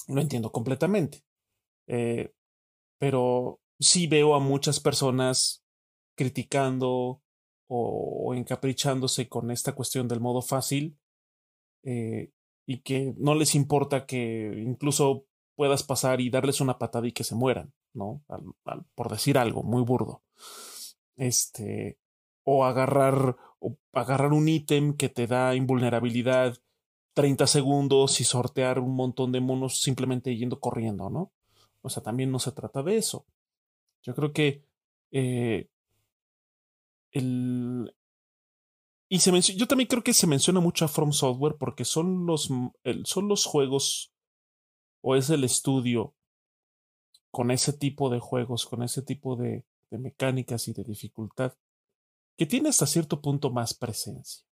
[0.07, 1.23] Lo entiendo completamente.
[1.87, 2.33] Eh,
[2.97, 5.63] pero sí veo a muchas personas
[6.15, 7.21] criticando
[7.67, 10.97] o, encaprichándose con esta cuestión del modo fácil
[11.83, 12.31] eh,
[12.65, 15.25] y que no les importa que incluso
[15.55, 18.23] puedas pasar y darles una patada y que se mueran, ¿no?
[18.95, 20.23] por decir algo muy burdo.
[21.15, 21.97] Este,
[22.43, 26.57] o agarrar, o agarrar un ítem que te da invulnerabilidad
[27.13, 31.31] 30 segundos y sortear un montón de monos simplemente yendo corriendo, ¿no?
[31.81, 33.25] O sea, también no se trata de eso.
[34.01, 34.63] Yo creo que
[35.11, 35.69] eh,
[37.11, 37.93] el,
[39.07, 42.49] y se yo también creo que se menciona mucho a From Software porque son los,
[43.03, 44.11] son los juegos
[45.01, 46.15] o es el estudio
[47.29, 51.53] con ese tipo de juegos, con ese tipo de, de mecánicas y de dificultad
[52.41, 54.43] que tiene hasta cierto punto más presencia,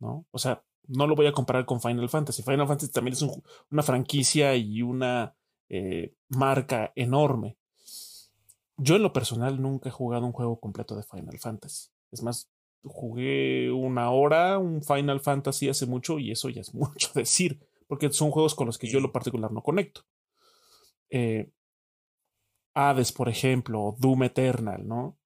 [0.00, 0.26] ¿no?
[0.32, 2.42] O sea, no lo voy a comparar con Final Fantasy.
[2.42, 3.24] Final Fantasy también es
[3.70, 5.36] una franquicia y una
[5.68, 7.56] eh, marca enorme.
[8.76, 11.90] Yo en lo personal nunca he jugado un juego completo de Final Fantasy.
[12.10, 12.50] Es más,
[12.82, 18.12] jugué una hora un Final Fantasy hace mucho y eso ya es mucho decir, porque
[18.12, 20.00] son juegos con los que yo en lo particular no conecto.
[21.10, 21.48] Eh,
[22.74, 25.16] Hades, por ejemplo, Doom Eternal, ¿no?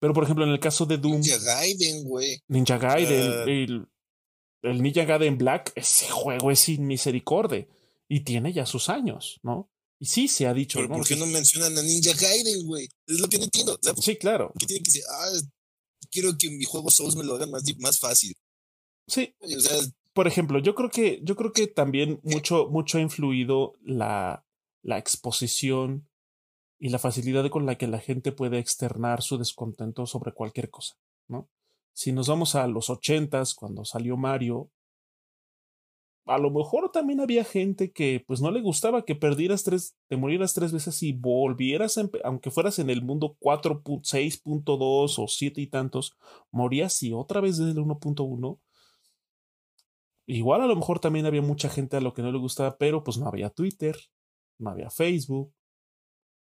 [0.00, 1.20] Pero, por ejemplo, en el caso de Doom.
[1.20, 2.42] Ninja Gaiden, güey.
[2.48, 3.44] Ninja Gaiden, ah.
[3.46, 3.86] el,
[4.62, 7.68] el, Ninja Gaiden Black, ese juego es sin misericordia.
[8.08, 9.70] Y tiene ya sus años, ¿no?
[10.00, 10.80] Y sí se ha dicho.
[10.88, 12.88] ¿Por qué no mencionan a Ninja Gaiden, güey?
[13.06, 13.78] Es lo que no entiendo.
[14.00, 14.52] sí, claro.
[14.58, 15.38] Que tienen que decir, ah,
[16.10, 18.34] quiero que mi juego Souls me lo hagan más, más fácil.
[19.06, 19.34] Sí.
[20.14, 24.46] por ejemplo, yo creo que, yo creo que también mucho, mucho ha influido la,
[24.82, 26.08] la exposición
[26.80, 30.96] y la facilidad con la que la gente puede externar su descontento sobre cualquier cosa,
[31.28, 31.48] ¿no?
[31.92, 34.70] Si nos vamos a los ochentas, cuando salió Mario,
[36.24, 40.16] a lo mejor también había gente que pues no le gustaba que perdieras tres, te
[40.16, 46.16] murieras tres veces y volvieras, aunque fueras en el mundo 4.6.2 o 7 y tantos,
[46.50, 48.58] morías y otra vez desde el 1.1.
[50.26, 53.04] Igual a lo mejor también había mucha gente a lo que no le gustaba, pero
[53.04, 53.96] pues no había Twitter,
[54.58, 55.52] no había Facebook.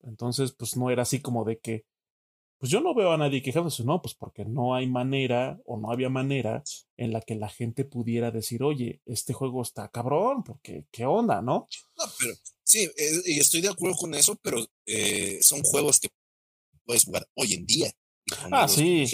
[0.07, 1.85] Entonces, pues no era así como de que
[2.59, 5.93] pues yo no veo a nadie quejándose, no, pues porque no hay manera o no
[5.93, 6.65] había manera
[6.97, 11.43] en la que la gente pudiera decir, oye, este juego está cabrón, porque qué onda,
[11.43, 11.69] ¿no?
[11.99, 12.35] No, pero
[12.65, 16.09] sí, eh, y estoy de acuerdo con eso, pero eh, son juegos que
[16.85, 17.93] puedes jugar hoy en día.
[18.51, 19.07] Ah, sí,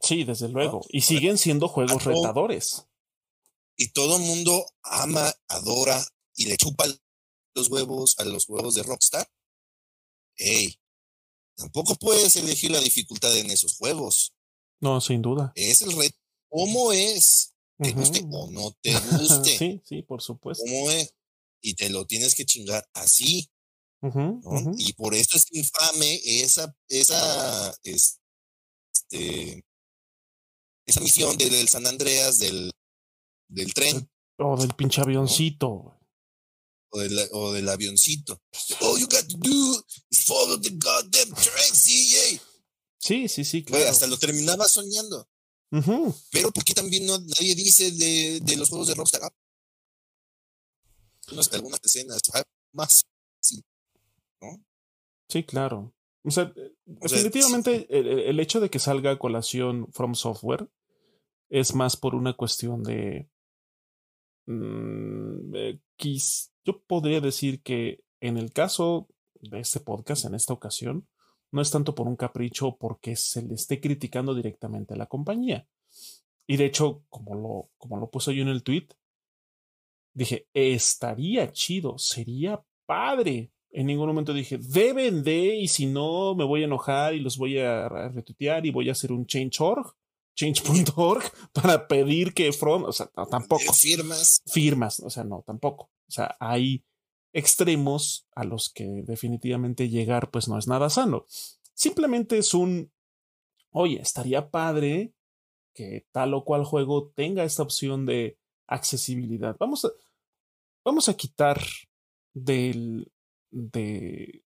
[0.00, 0.80] sí, desde luego.
[0.88, 2.84] Y siguen siendo juegos retadores.
[3.76, 6.04] Y todo el mundo ama, adora
[6.34, 6.84] y le chupa
[7.54, 9.26] los huevos a los juegos de Rockstar.
[10.36, 10.78] Ey,
[11.56, 14.34] Tampoco puedes elegir la dificultad en esos juegos.
[14.80, 15.52] No, sin duda.
[15.54, 16.18] Es el reto.
[16.48, 17.54] ¿Cómo es?
[17.78, 19.58] ¿Te guste o no te guste?
[19.58, 20.64] sí, sí, por supuesto.
[20.64, 21.14] ¿Cómo es?
[21.60, 23.48] Y te lo tienes que chingar así.
[24.78, 29.64] Y por eso es infame esa, esa, este,
[30.84, 32.72] esa misión del San Andreas del,
[33.48, 34.10] del tren.
[34.38, 35.96] O del pinche avioncito
[36.92, 38.40] o, del avioncito.
[38.80, 42.38] All you got to do is follow the goddamn train, sí,
[42.98, 43.88] Sí, sí, sí, claro.
[43.90, 45.28] hasta lo terminaba soñando.
[46.30, 49.22] Pero ¿por qué también no, nadie dice de, de los juegos de Rockstar?
[49.24, 49.32] Ah,
[51.52, 53.02] algunas escenas ah, más,
[53.40, 53.64] sí,
[54.40, 54.62] ¿no?
[55.28, 55.94] Sí, claro.
[56.24, 56.52] O sea,
[56.84, 60.68] definitivamente el, el, hecho de que salga a colación From Software
[61.48, 63.28] es más por una cuestión de
[64.46, 65.78] Mm, eh,
[66.64, 69.08] yo podría decir que en el caso
[69.40, 71.08] de este podcast, en esta ocasión,
[71.50, 75.66] no es tanto por un capricho porque se le esté criticando directamente a la compañía.
[76.46, 78.88] Y de hecho, como lo, como lo puse yo en el tweet,
[80.14, 83.52] dije, estaría chido, sería padre.
[83.70, 87.36] En ningún momento dije, deben de, y si no, me voy a enojar y los
[87.36, 89.94] voy a retuitear y voy a hacer un change.org
[90.34, 93.72] change.org para pedir que From, o sea, tampoco.
[93.72, 94.42] Firmas.
[94.46, 95.90] Firmas, o sea, no, tampoco.
[96.12, 96.84] O sea, hay
[97.32, 101.24] extremos a los que definitivamente llegar pues no es nada sano.
[101.72, 102.92] Simplemente es un,
[103.70, 105.14] oye, estaría padre
[105.72, 109.56] que tal o cual juego tenga esta opción de accesibilidad.
[109.58, 109.88] Vamos a,
[110.84, 111.58] vamos a quitar
[112.34, 113.10] del,
[113.50, 114.44] de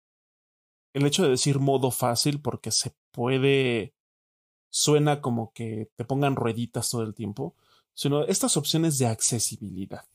[0.93, 3.93] el hecho de decir modo fácil porque se puede,
[4.72, 7.55] suena como que te pongan rueditas todo el tiempo,
[7.93, 10.05] sino estas opciones de accesibilidad,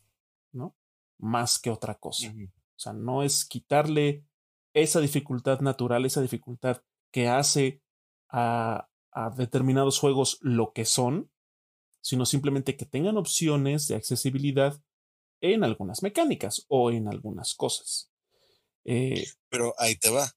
[0.51, 0.75] ¿no?
[1.19, 2.29] Más que otra cosa.
[2.31, 4.25] O sea, no es quitarle
[4.75, 7.83] esa dificultad natural, esa dificultad que hace
[8.29, 11.31] a, a determinados juegos lo que son,
[12.03, 14.81] sino simplemente que tengan opciones de accesibilidad
[15.41, 18.11] en algunas mecánicas o en algunas cosas.
[18.85, 20.31] Eh, Pero ahí te va.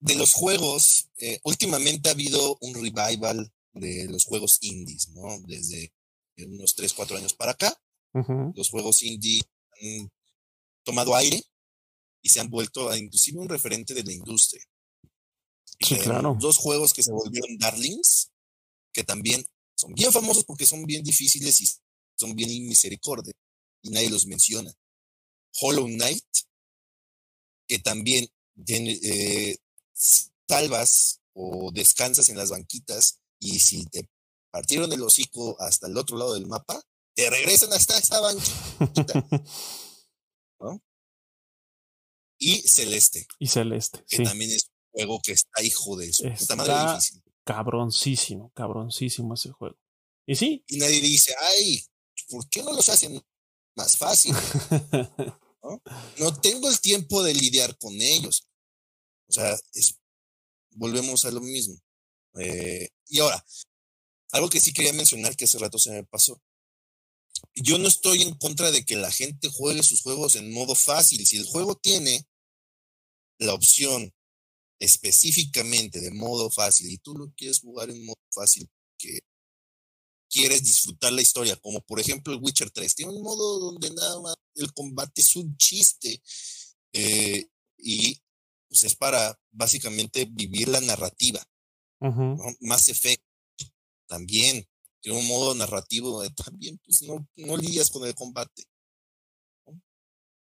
[0.00, 5.38] De los juegos, eh, últimamente ha habido un revival de los juegos indies, ¿no?
[5.46, 5.92] Desde
[6.38, 7.80] unos 3, 4 años para acá.
[8.54, 9.42] Los juegos indie
[9.80, 10.10] han
[10.82, 11.42] tomado aire
[12.22, 14.62] y se han vuelto a inclusive un referente de la industria.
[15.80, 16.36] Sí, claro.
[16.40, 18.30] Dos juegos que se volvieron darlings,
[18.92, 19.44] que también
[19.74, 21.68] son bien famosos porque son bien difíciles y
[22.16, 23.34] son bien misericordia
[23.82, 24.72] y nadie los menciona.
[25.60, 26.24] Hollow Knight,
[27.68, 28.28] que también
[28.66, 29.56] eh,
[30.48, 34.08] salvas o descansas en las banquitas y si te
[34.50, 36.82] partieron el hocico hasta el otro lado del mapa,
[37.16, 39.26] te regresan hasta esta banquita.
[40.60, 40.82] ¿no?
[42.38, 43.26] Y Celeste.
[43.38, 44.04] Y Celeste.
[44.06, 46.26] Que también es un juego que está hijo de eso.
[46.26, 47.22] Está, está difícil.
[47.44, 49.78] cabroncísimo, cabroncísimo ese juego.
[50.26, 50.62] Y sí.
[50.68, 51.82] Y nadie dice, ay,
[52.28, 53.20] ¿por qué no los hacen
[53.74, 54.34] más fácil?
[55.62, 55.82] ¿No?
[56.18, 58.46] no tengo el tiempo de lidiar con ellos.
[59.28, 59.98] O sea, es,
[60.72, 61.74] volvemos a lo mismo.
[62.38, 63.44] Eh, y ahora,
[64.32, 66.40] algo que sí quería mencionar que hace rato se me pasó.
[67.54, 71.26] Yo no estoy en contra de que la gente juegue sus juegos en modo fácil.
[71.26, 72.26] Si el juego tiene
[73.38, 74.12] la opción
[74.78, 78.68] específicamente de modo fácil y tú lo quieres jugar en modo fácil,
[78.98, 79.20] que
[80.28, 84.20] quieres disfrutar la historia, como por ejemplo el Witcher 3, tiene un modo donde nada
[84.20, 86.22] más el combate es un chiste
[86.92, 88.20] eh, y
[88.68, 91.42] pues es para básicamente vivir la narrativa.
[92.60, 93.24] Más efecto
[94.06, 94.68] también
[95.06, 98.64] tiene un modo narrativo donde también pues no, no lidias con el combate.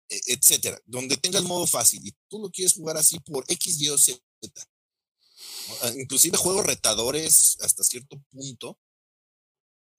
[0.09, 3.79] E, etcétera, donde tenga el modo fácil y tú lo quieres jugar así por X,
[3.79, 4.21] Y o Z.
[5.83, 8.77] Ah, inclusive juegos retadores hasta cierto punto.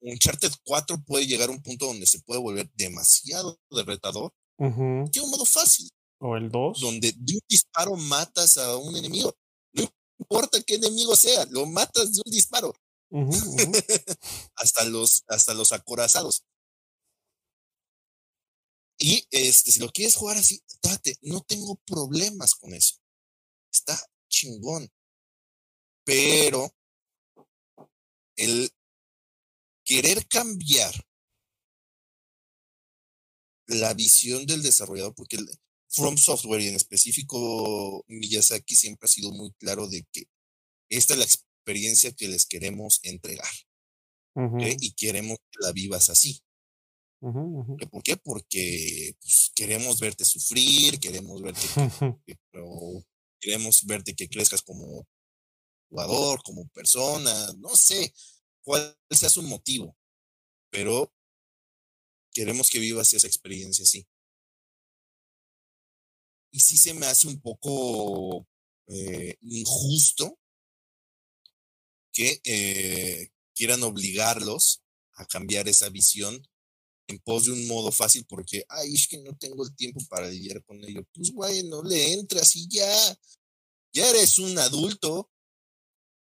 [0.03, 4.35] Uncharted 4 puede llegar a un punto donde se puede volver demasiado de retador.
[4.59, 5.89] Tiene un modo fácil.
[6.19, 6.79] O el 2.
[6.79, 9.35] Donde de un disparo matas a un enemigo.
[9.73, 9.89] No
[10.19, 12.75] importa qué enemigo sea, lo matas de un disparo.
[14.57, 16.45] hasta los, hasta los acorazados.
[18.99, 22.97] Y este, si lo quieres jugar así, date, no tengo problemas con eso.
[23.73, 23.99] Está
[24.29, 24.91] chingón.
[26.05, 26.75] Pero
[28.37, 28.71] el
[29.85, 30.95] querer cambiar
[33.67, 35.49] la visión del desarrollador, porque el
[35.89, 40.25] From Software y en específico Miyazaki siempre ha sido muy claro de que
[40.89, 41.27] esta es la
[41.63, 43.53] experiencia que les queremos entregar.
[44.81, 46.43] Y queremos que la vivas así.
[47.21, 48.17] ¿Por qué?
[48.17, 51.61] Porque pues, queremos verte sufrir, queremos verte
[52.27, 52.37] que,
[53.41, 55.07] queremos verte que crezcas como
[55.89, 58.13] jugador, como persona, no sé
[58.65, 59.97] cuál sea su motivo,
[60.71, 61.13] pero
[62.33, 64.07] queremos que vivas esa experiencia así.
[66.51, 68.49] Y sí se me hace un poco
[68.89, 70.39] eh, injusto
[72.13, 74.83] que eh, quieran obligarlos
[75.15, 76.47] a cambiar esa visión
[77.09, 80.29] en pos de un modo fácil porque, ay, es que no tengo el tiempo para
[80.29, 81.03] lidiar con ello.
[81.13, 83.19] Pues, güey, no le entras y ya,
[83.93, 85.31] ya eres un adulto,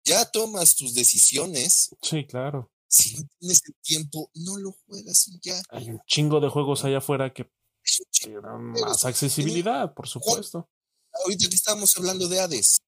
[0.04, 1.90] ya tomas tus decisiones.
[2.02, 2.72] Sí, claro.
[2.88, 5.62] Si no tienes el tiempo, no lo juegas y ya.
[5.70, 7.52] Hay un chingo de juegos allá afuera que
[8.12, 10.70] tienen más accesibilidad, por supuesto.
[11.24, 12.80] Ahorita que estábamos hablando de Hades,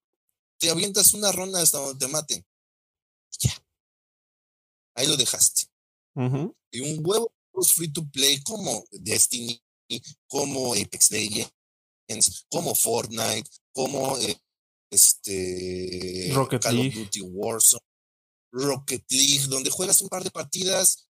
[0.59, 2.45] te avientas una ronda hasta donde te maten.
[3.39, 3.51] Ya.
[4.95, 5.67] Ahí lo dejaste.
[6.71, 7.31] Y un huevo
[7.73, 9.61] free to play como Destiny,
[10.27, 14.37] como Apex Legends, como Fortnite, como eh,
[14.89, 16.89] este Rocket Call League.
[16.89, 17.85] of Duty Warzone,
[18.51, 21.07] Rocket League, donde juegas un par de partidas,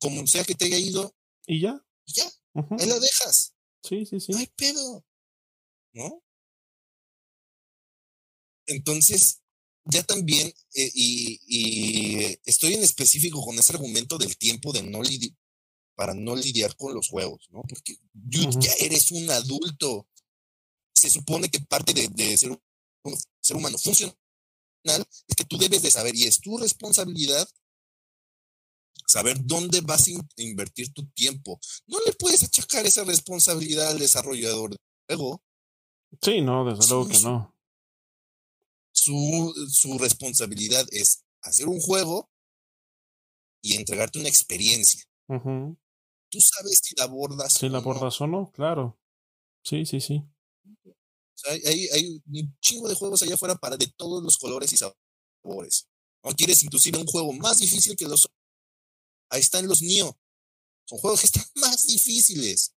[0.00, 1.14] como sea que te haya ido.
[1.46, 1.84] Y ya.
[2.06, 2.30] Y ya.
[2.54, 3.54] Ahí la dejas.
[3.82, 4.32] Sí, sí, sí.
[4.32, 5.04] No hay pedo.
[5.92, 6.22] ¿No?
[8.66, 9.40] Entonces,
[9.90, 15.02] ya también, eh, y, y, estoy en específico con ese argumento del tiempo de no
[15.02, 15.32] lidiar,
[15.94, 17.62] para no lidiar con los juegos, ¿no?
[17.68, 18.60] Porque uh -huh.
[18.60, 20.06] ya eres un adulto.
[20.94, 24.14] Se supone que parte de, de ser un ser humano funcional
[24.84, 27.48] es que tú debes de saber y es tu responsabilidad
[29.06, 31.58] saber dónde vas a invertir tu tiempo.
[31.86, 35.42] No le puedes achacar esa responsabilidad al desarrollador del juego.
[36.22, 37.54] Sí, no, desde luego que no.
[39.08, 42.30] Su, su responsabilidad es hacer un juego
[43.62, 45.02] y entregarte una experiencia.
[45.26, 47.54] Tú sabes si la abordas.
[47.54, 49.00] Si la abordas o no, claro.
[49.62, 50.22] Sí, sí, sí.
[51.46, 55.88] hay, hay, un chingo de juegos allá afuera para de todos los colores y sabores.
[56.20, 58.28] O quieres inclusive un juego más difícil que los
[59.30, 60.18] Ahí están los NIO.
[60.84, 62.74] Son juegos que están más difíciles.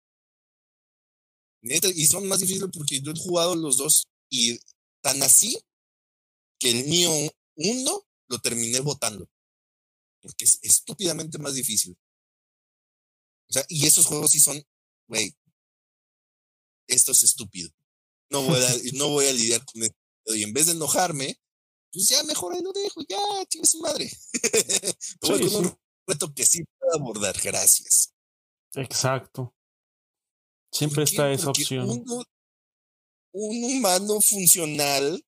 [1.63, 4.61] Y son más difíciles porque yo he jugado los dos y
[5.03, 5.59] tan así
[6.61, 7.11] que el NIO
[7.57, 9.29] 1 lo terminé votando.
[10.21, 11.99] Porque es estúpidamente más difícil.
[13.49, 14.63] O sea, y esos juegos sí son,
[15.09, 15.35] güey,
[16.87, 17.71] esto es estúpido.
[18.29, 19.97] No voy a, no voy a lidiar con esto.
[20.27, 21.41] Y en vez de enojarme,
[21.91, 24.09] pues ya mejor ahí lo dejo, ya, chingue su madre.
[25.23, 25.73] sí,
[26.07, 28.13] reto que sí puedo abordar, gracias.
[28.75, 29.55] Exacto.
[30.71, 32.05] Siempre está esa opción.
[33.33, 35.25] un humano funcional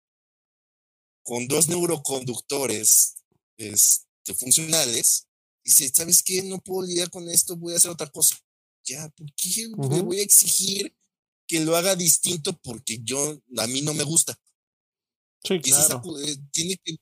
[1.23, 3.17] con dos neuroconductores
[3.57, 5.27] este, funcionales
[5.65, 6.43] dice, ¿sabes qué?
[6.43, 8.37] No puedo lidiar con esto, voy a hacer otra cosa.
[8.85, 10.95] Ya, ¿por qué me voy a exigir
[11.47, 14.37] que lo haga distinto porque yo, a mí no me gusta?
[15.45, 16.03] Sí, claro.
[16.25, 16.97] Eh, tiene, que,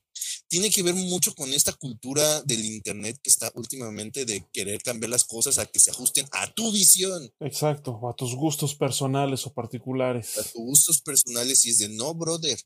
[0.49, 5.11] tiene que ver mucho con esta cultura del Internet que está últimamente de querer cambiar
[5.11, 7.31] las cosas a que se ajusten a tu visión.
[7.41, 10.39] Exacto, a tus gustos personales o particulares.
[10.39, 12.59] A tus gustos personales y es de no, brother.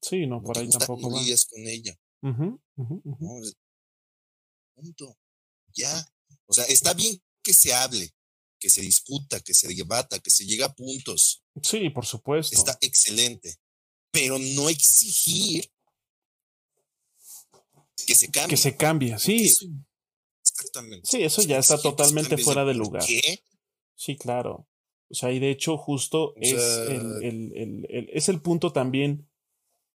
[0.00, 1.10] Sí, no, por ahí tampoco.
[1.10, 1.98] No con ella.
[4.74, 5.18] punto.
[5.74, 6.08] Ya.
[6.46, 8.14] O sea, está bien que se hable,
[8.58, 11.42] que se discuta, que se debata, que se llegue a puntos.
[11.62, 12.56] Sí, por supuesto.
[12.56, 13.58] Está excelente
[14.10, 15.70] pero no exigir
[18.06, 18.50] que se cambie.
[18.50, 19.52] Que se cambie, sí.
[20.42, 21.08] exactamente.
[21.08, 23.04] Sí, eso ya está totalmente fuera de lugar.
[23.06, 23.44] ¿Qué?
[23.94, 24.66] Sí, claro.
[25.10, 29.30] O sea, y de hecho, justo es, el, el, el, es el punto también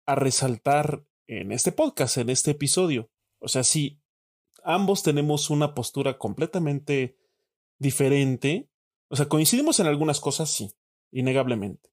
[0.06, 3.10] a resaltar en este podcast, en este episodio.
[3.38, 4.00] O sea, si
[4.64, 7.18] ambos tenemos una postura completamente
[7.78, 8.70] diferente,
[9.08, 10.70] o sea, coincidimos en algunas cosas, sí,
[11.10, 11.90] innegablemente.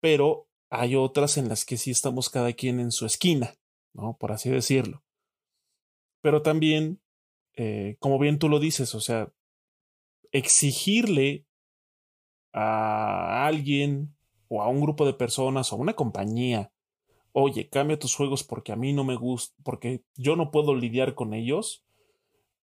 [0.00, 3.54] Pero hay otras en las que sí estamos cada quien en su esquina,
[3.92, 4.16] ¿no?
[4.18, 5.02] Por así decirlo.
[6.20, 7.00] Pero también,
[7.56, 9.32] eh, como bien tú lo dices, o sea,
[10.30, 11.46] exigirle
[12.52, 14.16] a alguien
[14.48, 16.72] o a un grupo de personas o a una compañía,
[17.32, 21.14] oye, cambia tus juegos porque a mí no me gusta, porque yo no puedo lidiar
[21.14, 21.84] con ellos,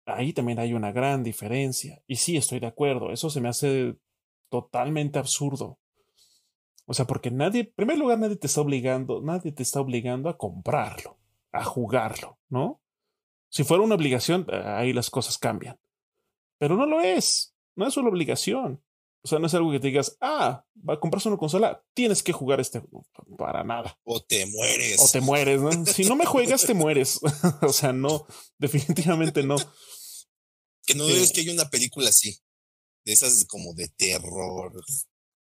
[0.05, 2.01] ahí también hay una gran diferencia.
[2.07, 3.95] Y sí, estoy de acuerdo, eso se me hace
[4.49, 5.77] totalmente absurdo.
[6.85, 10.27] O sea, porque nadie, en primer lugar, nadie te está obligando, nadie te está obligando
[10.27, 11.19] a comprarlo,
[11.51, 12.81] a jugarlo, ¿no?
[13.49, 15.77] Si fuera una obligación, ahí las cosas cambian.
[16.57, 18.81] Pero no lo es, no es una obligación.
[19.21, 22.23] O sea, no es algo que te digas, ah, va a comprarse una consola, tienes
[22.23, 22.81] que jugar este.
[23.37, 23.99] Para nada.
[24.03, 24.99] O te mueres.
[24.99, 25.85] O te mueres, ¿no?
[25.85, 27.19] si no me juegas, te mueres.
[27.61, 28.25] o sea, no,
[28.57, 29.57] definitivamente no.
[30.85, 32.39] Que no es que hay una película así,
[33.05, 34.73] de esas como de terror,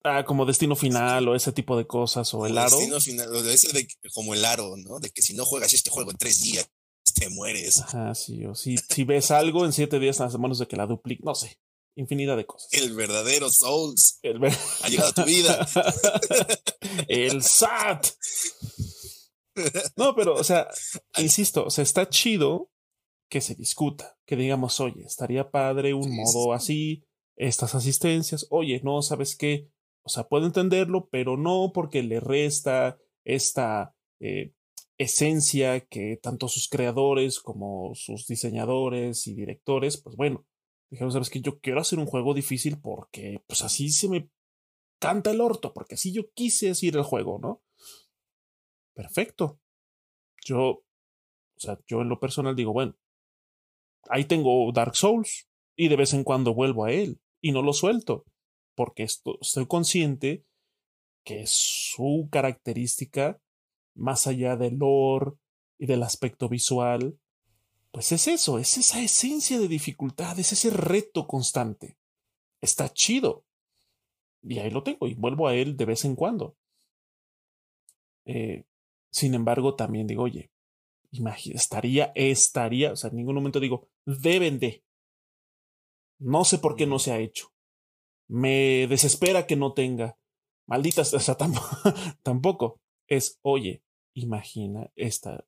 [0.02, 2.70] Ah, como destino final o ese tipo de cosas, o el aro.
[2.70, 4.98] Destino final, o ese de, como el aro, ¿no?
[4.98, 6.70] De que si no juegas este juego en tres días,
[7.14, 7.82] te mueres.
[7.82, 10.86] Ajá, sí, o si, si ves algo en siete días, nada menos de que la
[10.86, 11.60] duplique, no sé,
[11.96, 12.72] infinidad de cosas.
[12.72, 14.18] El verdadero Souls.
[14.22, 15.66] El ha llegado a tu vida.
[17.08, 18.06] el SAT.
[19.96, 20.68] No, pero, o sea,
[21.18, 22.70] insisto, o sea, está chido
[23.28, 27.04] que se discuta, que digamos, oye, estaría padre un modo así,
[27.36, 29.68] estas asistencias, oye, no, ¿sabes qué?
[30.02, 34.52] O sea, puedo entenderlo, pero no porque le resta esta eh,
[34.98, 40.46] esencia que tanto sus creadores como sus diseñadores y directores, pues bueno,
[40.90, 44.28] dijeron, sabes que yo quiero hacer un juego difícil porque pues así se me
[44.98, 47.62] canta el orto, porque así yo quise hacer el juego, ¿no?
[48.94, 49.60] Perfecto.
[50.44, 50.84] Yo, o
[51.56, 52.96] sea, yo en lo personal digo, bueno,
[54.08, 57.72] ahí tengo Dark Souls y de vez en cuando vuelvo a él y no lo
[57.72, 58.24] suelto
[58.74, 60.44] porque estoy consciente
[61.24, 63.40] que su característica,
[63.94, 65.32] más allá del lore
[65.78, 67.18] y del aspecto visual,
[67.90, 71.96] pues es eso, es esa esencia de dificultad, es ese reto constante.
[72.60, 73.44] Está chido.
[74.42, 76.56] Y ahí lo tengo y vuelvo a él de vez en cuando.
[78.24, 78.64] Eh,
[79.10, 80.50] sin embargo, también digo, oye,
[81.52, 84.84] estaría, estaría, o sea, en ningún momento digo, deben de.
[86.18, 87.52] No sé por qué no se ha hecho
[88.30, 90.16] me desespera que no tenga.
[90.66, 91.36] Malditas, o sea,
[92.22, 92.80] tampoco.
[93.08, 93.82] Es, oye,
[94.14, 95.44] imagina esta,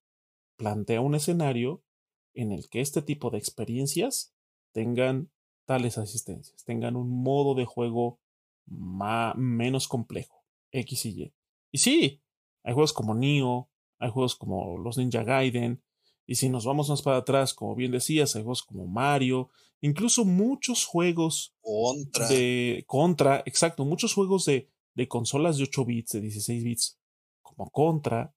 [0.57, 1.85] plantea un escenario
[2.35, 4.35] en el que este tipo de experiencias
[4.73, 5.31] tengan
[5.67, 8.21] tales asistencias, tengan un modo de juego
[8.67, 11.35] más, menos complejo, X y Y.
[11.73, 12.23] Y sí,
[12.63, 13.69] hay juegos como Nioh,
[13.99, 15.83] hay juegos como los Ninja Gaiden,
[16.27, 19.51] y si nos vamos más para atrás, como bien decías, hay juegos como Mario,
[19.81, 22.29] incluso muchos juegos contra.
[22.29, 27.01] de Contra, exacto, muchos juegos de, de consolas de 8 bits, de 16 bits,
[27.43, 28.35] como Contra,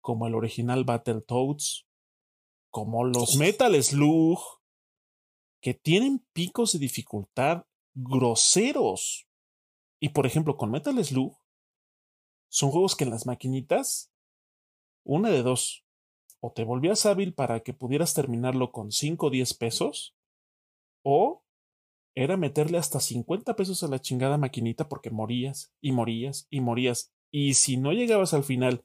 [0.00, 1.87] como el original Battletoads,
[2.70, 4.38] como los Metal Slug,
[5.60, 7.64] que tienen picos de dificultad
[7.94, 9.26] groseros.
[10.00, 11.36] Y por ejemplo, con Metal Slug,
[12.48, 14.10] son juegos que en las maquinitas,
[15.04, 15.84] una de dos,
[16.40, 20.14] o te volvías hábil para que pudieras terminarlo con 5 o 10 pesos,
[21.02, 21.42] o
[22.14, 27.12] era meterle hasta 50 pesos a la chingada maquinita porque morías y morías y morías.
[27.30, 28.84] Y si no llegabas al final,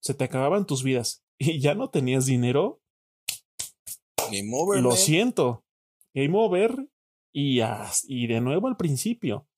[0.00, 2.80] se te acababan tus vidas y ya no tenías dinero.
[4.36, 4.98] Game over, Lo man.
[4.98, 5.64] siento.
[6.14, 6.88] Game over
[7.32, 7.60] y,
[8.08, 9.48] y de nuevo al principio.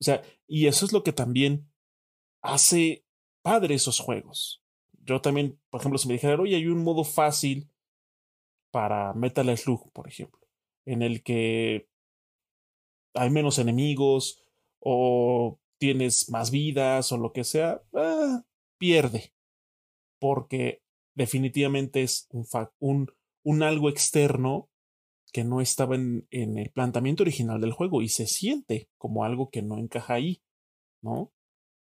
[0.00, 1.70] O sea, y eso es lo que también
[2.42, 3.04] hace
[3.42, 4.62] padre esos juegos.
[5.04, 7.70] Yo también, por ejemplo, si me dijeran, oye, hay un modo fácil
[8.70, 10.40] para Metal Slug, por ejemplo,
[10.86, 11.88] en el que
[13.14, 14.42] hay menos enemigos
[14.80, 18.44] o tienes más vidas o lo que sea, ah,
[18.78, 19.34] pierde.
[20.18, 20.82] Porque
[21.14, 22.28] definitivamente es
[22.78, 23.10] un,
[23.42, 24.68] un algo externo
[25.32, 29.62] que no estaba en, el planteamiento original del juego y se siente como algo que
[29.62, 30.42] no encaja ahí,
[31.00, 31.32] ¿no?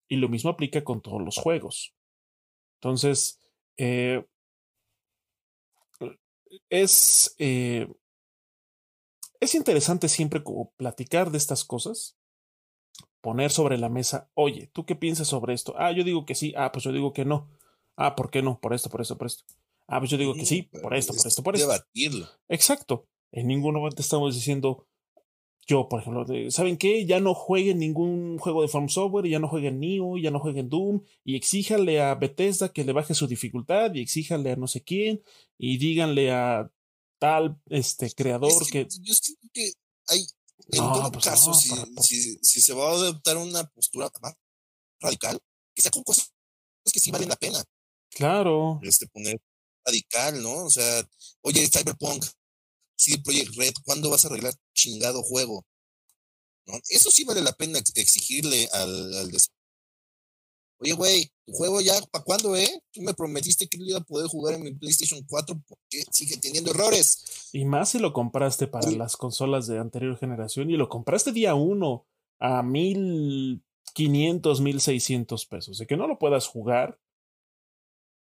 [0.07, 1.95] Y lo mismo aplica con todos los juegos.
[2.75, 3.39] Entonces,
[3.77, 4.23] eh,
[6.69, 7.87] es, eh,
[9.39, 12.17] es interesante siempre como platicar de estas cosas,
[13.21, 15.73] poner sobre la mesa, oye, ¿tú qué piensas sobre esto?
[15.77, 17.49] Ah, yo digo que sí, ah, pues yo digo que no.
[17.95, 18.59] Ah, ¿por qué no?
[18.59, 19.43] Por esto, por esto, por esto.
[19.87, 21.67] Ah, pues yo digo que sí, por esto, por esto, por esto.
[21.67, 22.27] Debatirlo.
[22.47, 23.07] Exacto.
[23.31, 24.87] En ningún momento estamos diciendo,
[25.67, 27.05] yo, por ejemplo, ¿saben qué?
[27.05, 30.69] Ya no jueguen ningún juego de Farm Software, ya no jueguen Neo, ya no jueguen
[30.69, 34.81] Doom, y exíjanle a Bethesda que le baje su dificultad, y exíjanle a no sé
[34.83, 35.21] quién,
[35.57, 36.71] y díganle a
[37.19, 38.87] tal este creador Es que.
[39.01, 39.71] Yo siento que
[40.07, 40.19] hay,
[40.71, 43.37] en No, todo pues caso, no, si, para- para- si, si se va a adoptar
[43.37, 44.33] una postura más
[44.99, 45.39] radical,
[45.75, 46.33] que sea con cosas
[46.91, 47.63] que sí valen la pena
[48.09, 48.79] Claro.
[48.83, 49.39] este, poner
[49.85, 50.65] radical, ¿no?
[50.65, 51.03] O sea,
[51.41, 52.25] oye, Cyberpunk,
[52.95, 55.65] sí, Project Red, ¿cuándo vas a arreglar chingado juego?
[56.67, 56.79] ¿No?
[56.89, 59.31] Eso sí vale la pena ex- exigirle al, al
[60.83, 62.81] Oye, güey, tu juego ya, ¿para cuándo, eh?
[62.91, 66.37] Tú me prometiste que lo iba a poder jugar en mi PlayStation 4 porque sigue
[66.37, 67.23] teniendo errores.
[67.53, 71.53] Y más si lo compraste para las consolas de anterior generación y lo compraste día
[71.53, 72.07] uno
[72.39, 73.63] a mil
[73.93, 75.77] quinientos, mil seiscientos pesos.
[75.77, 76.99] De que no lo puedas jugar,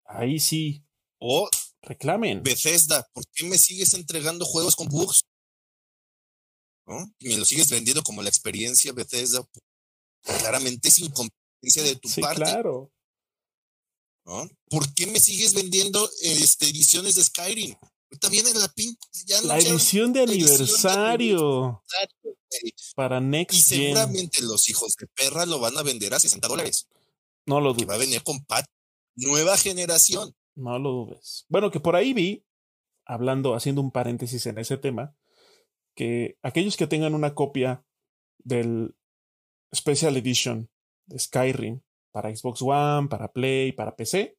[0.06, 0.86] ahí sí,
[1.20, 1.50] O
[1.82, 2.44] reclamen.
[2.44, 5.24] Bethesda, ¿por qué me sigues entregando juegos con bugs?
[6.86, 7.14] ¿No?
[7.20, 9.46] Y me lo sigues vendiendo como la experiencia Bethesda.
[10.24, 12.42] Claramente es incompetencia de tu Sí, parte.
[12.44, 12.92] claro.
[14.26, 14.50] ¿no?
[14.70, 17.76] ¿Por qué me sigues vendiendo este, ediciones de Skyrim?
[18.10, 18.98] Ahorita viene la pin.
[19.26, 21.84] Ya La edición de la edición de aniversario
[22.96, 23.80] para Y Next Gen.
[23.80, 26.88] seguramente los hijos de perra lo van a vender a 60 dólares.
[27.46, 28.66] No lo Que va a venir con patch.
[29.16, 30.34] Nueva generación.
[30.58, 31.46] No lo dudes.
[31.50, 32.44] Bueno, que por ahí vi,
[33.06, 35.16] hablando, haciendo un paréntesis en ese tema,
[35.96, 37.86] que aquellos que tengan una copia
[38.40, 38.96] del
[39.74, 40.70] Special Edition
[41.06, 41.82] de Skyrim
[42.12, 44.38] para Xbox One, para Play, para PC,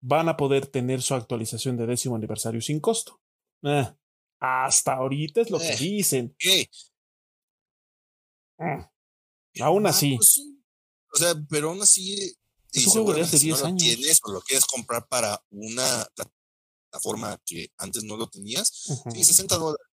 [0.00, 3.20] van a poder tener su actualización de décimo aniversario sin costo.
[3.64, 3.86] Eh,
[4.40, 5.76] hasta ahorita es lo que Eh.
[5.78, 6.34] dicen.
[6.38, 6.68] ¿Qué?
[8.58, 9.62] Mm.
[9.62, 10.16] Aún Ah, así.
[10.16, 10.40] pues,
[11.12, 12.34] o sea, pero aún así.
[12.72, 13.82] Es y un juego de hace seguramente si 10 no lo años.
[13.82, 16.06] tienes o lo quieres comprar para una
[16.90, 19.10] plataforma que antes no lo tenías, Ujú.
[19.12, 19.86] sí, 60 dólares.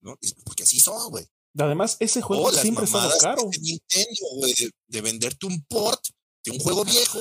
[0.00, 0.16] ¿No?
[0.44, 1.26] Porque así son, güey.
[1.58, 3.42] Además, ese juego O las siempre mamadas caro.
[3.50, 6.04] de Nintendo, güey, de, de venderte un port
[6.44, 7.18] de un juego viejo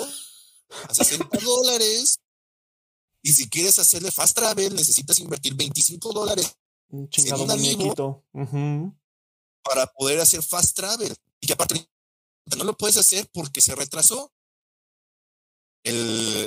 [0.90, 2.20] a 60 dólares.
[3.22, 6.54] Y si quieres hacerle fast travel, necesitas invertir 25 dólares
[6.90, 8.24] Un chingado un muñequito.
[8.34, 8.94] Ujú.
[9.64, 11.16] para poder hacer fast travel.
[11.40, 11.88] Y que aparte
[12.58, 14.32] no lo puedes hacer porque se retrasó
[15.84, 15.96] el,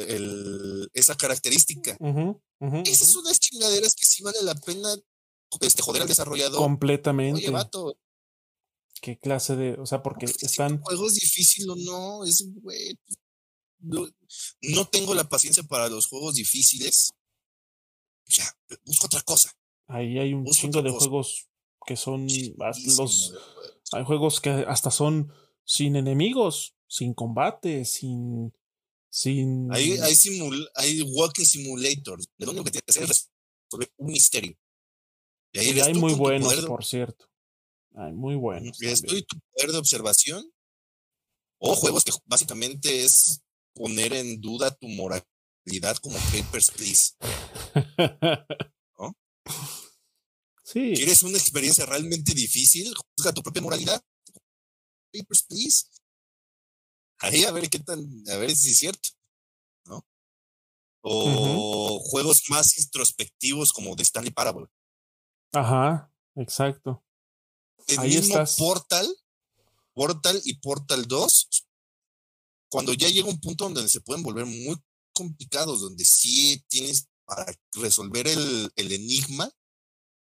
[0.08, 1.96] el- esa característica.
[2.00, 3.12] Ujú, ujú, Esas ujú.
[3.20, 4.94] son las chingaderas que sí vale la pena
[5.60, 6.58] este, joder al desarrollador.
[6.58, 7.40] Completamente.
[7.40, 7.96] Oye, vato,
[9.00, 9.74] ¿Qué clase de.?
[9.74, 10.80] O sea, porque si tu están.
[10.82, 12.98] juego es difícil o no, es, güey,
[13.78, 14.08] no,
[14.62, 17.12] no tengo la paciencia para los juegos difíciles.
[18.26, 18.44] Ya,
[18.84, 19.52] busco otra cosa.
[19.86, 20.98] Ahí hay un chingo de cosa.
[21.06, 21.48] juegos
[21.86, 22.26] que son.
[22.26, 23.32] Chinguísimo Los,
[23.92, 25.32] hay juegos que hasta son
[25.68, 28.54] sin enemigos, sin combate, sin.
[29.10, 29.70] sin...
[29.70, 32.26] Hay, hay, simul hay walking simulators.
[32.38, 33.30] De lo único que tienes que hacer es
[33.70, 34.56] resolver un misterio.
[35.52, 36.66] Y, ahí y hay muy buenos, de...
[36.66, 37.26] por cierto.
[37.94, 38.80] Hay muy buenos.
[38.80, 40.50] Estoy tu poder de observación.
[41.60, 43.42] O juegos que básicamente es
[43.74, 47.14] poner en duda tu moralidad como Papers, Please.
[48.98, 49.14] ¿No?
[50.64, 50.92] Sí.
[50.94, 52.92] ¿Quieres una experiencia realmente difícil?
[53.16, 54.04] Juzga tu propia moralidad.
[55.12, 55.86] Papers, Please.
[57.20, 59.08] Ahí a ver qué tan, a ver si es cierto,
[59.86, 60.06] ¿no?
[61.02, 62.10] O uh -huh.
[62.10, 64.66] juegos más introspectivos como de Stanley Parable.
[65.52, 67.04] Ajá, exacto.
[67.88, 68.56] El Ahí mismo estás.
[68.56, 69.08] Portal,
[69.94, 71.48] Portal y Portal 2,
[72.70, 74.76] cuando ya llega un punto donde se pueden volver muy
[75.12, 79.50] complicados, donde sí tienes para resolver el, el enigma,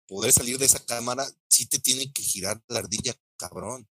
[0.07, 3.87] poder salir de esa cámara, sí te tiene que girar la ardilla, cabrón.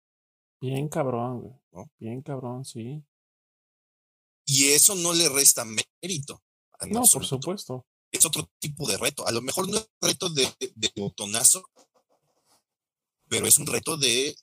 [0.61, 1.53] Bien cabrón, güey.
[1.71, 1.91] ¿no?
[1.99, 3.03] Bien cabrón, sí.
[4.45, 6.43] Y eso no le resta mérito.
[6.87, 7.11] No, absoluto.
[7.11, 7.85] por supuesto.
[8.11, 9.27] Es otro tipo de reto.
[9.27, 11.63] A lo mejor no es un reto de, de, de botonazo,
[13.27, 14.35] pero es un reto de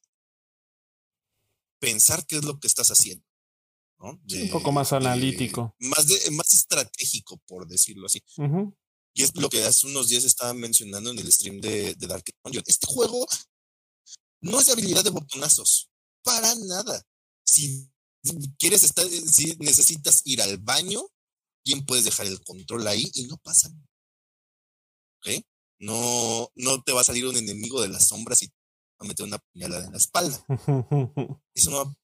[1.78, 3.24] pensar qué es lo que estás haciendo.
[3.98, 4.20] ¿no?
[4.24, 5.74] De, un poco más analítico.
[5.78, 8.22] más, de, más estratégico, por decirlo así.
[8.36, 8.76] Uh -huh.
[9.14, 12.24] Y es lo que hace unos días estaba mencionando en el stream de, de Dark
[12.44, 12.64] Dungeon.
[12.66, 13.26] Este juego
[14.42, 15.90] no es de habilidad de botonazos.
[16.26, 17.06] Para nada.
[17.44, 17.88] Si
[18.58, 21.06] quieres estar, si necesitas ir al baño,
[21.64, 23.70] bien puedes dejar el control ahí y no pasa.
[25.18, 25.44] ¿Ok?
[25.78, 28.52] No, no te va a salir un enemigo de las sombras y va
[29.00, 30.44] a meter una puñalada en la espalda.
[31.54, 31.96] Eso no.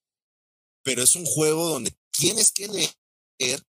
[0.85, 3.67] Pero es un juego donde tienes que leer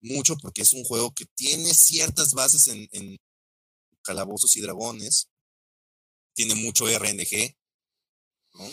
[0.00, 3.18] mucho porque es un juego que tiene ciertas bases en, en
[4.04, 5.28] calabozos y dragones.
[6.34, 7.56] Tiene mucho RNG.
[8.54, 8.70] ¿no?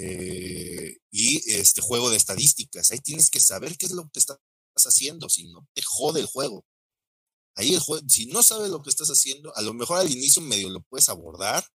[0.00, 2.92] Eh, y este juego de estadísticas.
[2.92, 4.38] Ahí tienes que saber qué es lo que estás
[4.76, 6.64] haciendo, si no te jode el juego.
[7.56, 10.40] Ahí el juego, si no sabes lo que estás haciendo, a lo mejor al inicio
[10.40, 11.66] medio lo puedes abordar.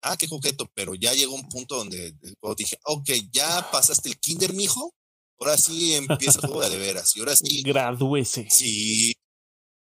[0.00, 4.08] Ah, qué coqueto, pero ya llegó un punto donde el juego dije, ok, ya pasaste
[4.08, 4.94] el kinder, mijo.
[5.38, 7.14] Ahora sí empieza el juego de, de veras.
[7.14, 7.62] Y ahora sí.
[7.62, 8.48] Gradúese.
[8.48, 9.12] Si,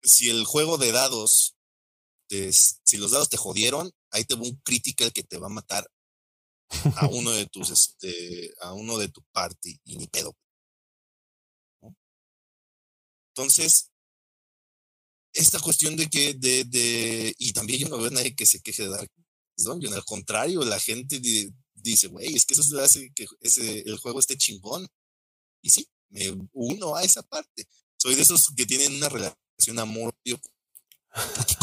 [0.02, 1.56] si el juego de dados,
[2.28, 5.52] te, si los dados te jodieron, ahí te va un critical que te va a
[5.52, 5.88] matar
[6.70, 10.36] a uno de tus, este, a uno de tu party y ni pedo.
[11.82, 11.96] ¿no?
[13.30, 13.92] Entonces,
[15.34, 18.62] esta cuestión de que, de, de, y también yo no veo a nadie que se
[18.62, 19.12] queje de Dark
[19.58, 23.98] Dungeon, al contrario, la gente di, dice, güey, es que eso hace que ese, el
[23.98, 24.88] juego esté chingón.
[25.62, 27.68] Y sí, me uno a esa parte.
[27.98, 30.40] Soy de esos que tienen una relación amor-odio.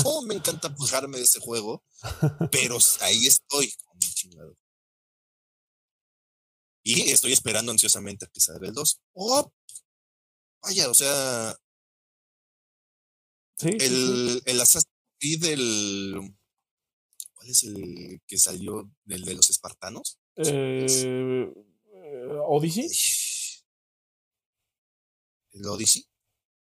[0.03, 1.85] ¿Cómo me encanta pujarme de ese juego?
[2.51, 4.57] Pero ahí estoy con mi chingado.
[6.91, 9.01] Y estoy esperando ansiosamente a que salga el 2.
[9.15, 9.53] ¡Oh!
[10.63, 11.57] Vaya, o sea.
[13.57, 16.35] Sí, el, sí, el Assassin's Creed del.
[17.35, 18.91] ¿Cuál es el que salió?
[19.09, 20.19] ¿El de los espartanos?
[20.37, 21.53] Eh,
[22.47, 22.89] ¿Odyssey?
[25.53, 26.07] ¿El Odyssey?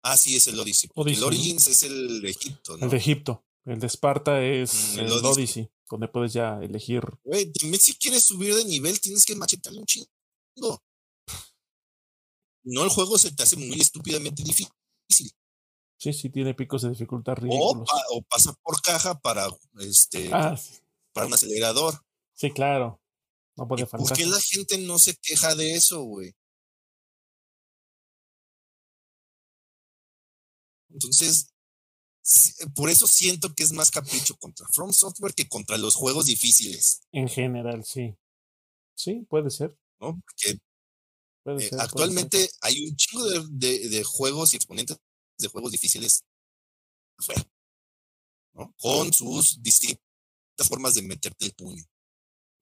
[0.03, 0.91] Ah, sí, es el Odyssey.
[0.95, 1.19] Odyssey.
[1.19, 2.85] El Origins es el de Egipto, ¿no?
[2.85, 3.45] El de Egipto.
[3.65, 5.31] El de Esparta es mm, el, el Odyssey.
[5.31, 7.03] Odyssey donde puedes ya elegir.
[7.25, 10.09] Güey, también si quieres subir de nivel tienes que machetarle un chingo.
[12.65, 14.69] No, el juego se te hace muy estúpidamente difícil.
[15.99, 17.83] Sí, sí, tiene picos de dificultad ridículos.
[17.83, 19.49] O, pa, o pasa por caja para
[19.81, 20.75] este ah, sí.
[21.13, 22.05] para un acelerador.
[22.35, 23.01] Sí, claro.
[23.57, 24.09] No puede faltar.
[24.09, 26.37] ¿Por qué la gente no se queja de eso, güey?
[30.91, 31.53] Entonces,
[32.75, 37.01] por eso siento que es más capricho contra From Software que contra los juegos difíciles.
[37.13, 38.15] En general, sí.
[38.95, 39.77] Sí, puede ser.
[40.01, 40.21] ¿No?
[40.21, 40.59] Porque
[41.43, 42.51] puede eh, ser, actualmente ser.
[42.63, 44.99] hay un chingo de, de, de, juegos y exponentes
[45.39, 46.25] de juegos difíciles
[47.17, 47.49] afuera.
[48.55, 48.75] ¿no?
[48.79, 49.99] Con sus distintas
[50.69, 51.85] formas de meterte el puño.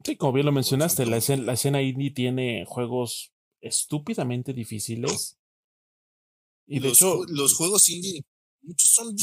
[0.05, 5.39] Sí, como bien lo mencionaste, la escena, la escena indie tiene juegos estúpidamente difíciles.
[6.67, 8.25] Y de los, hecho, los juegos indie,
[8.63, 9.17] muchos son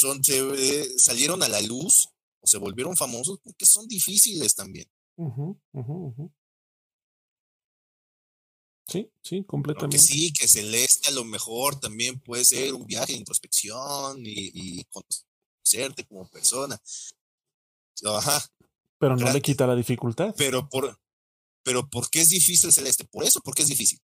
[0.00, 2.08] son, se, salieron a la luz
[2.40, 4.90] o se volvieron famosos porque son difíciles también.
[5.16, 6.32] Uh -huh, uh -huh, uh -huh.
[8.86, 9.96] Sí, sí, completamente.
[9.96, 14.50] Que sí, que Celeste a lo mejor también puede ser un viaje de introspección y,
[14.52, 16.80] y conocerte como persona.
[18.04, 18.42] Ajá.
[18.98, 20.34] Pero no le quita la dificultad.
[20.36, 20.98] Pero por,
[21.62, 23.04] pero ¿por qué es difícil Celeste?
[23.04, 24.00] Por eso, porque es difícil.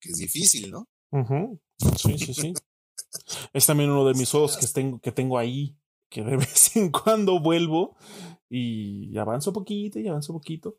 [0.00, 0.88] Que es difícil, ¿no?
[1.10, 1.60] Uh -huh.
[1.96, 2.54] Sí, sí, sí.
[3.52, 5.76] Es también uno de mis juegos que tengo, que tengo ahí,
[6.08, 7.96] que de vez en cuando vuelvo
[8.48, 10.78] y avanzo poquito y avanzo poquito.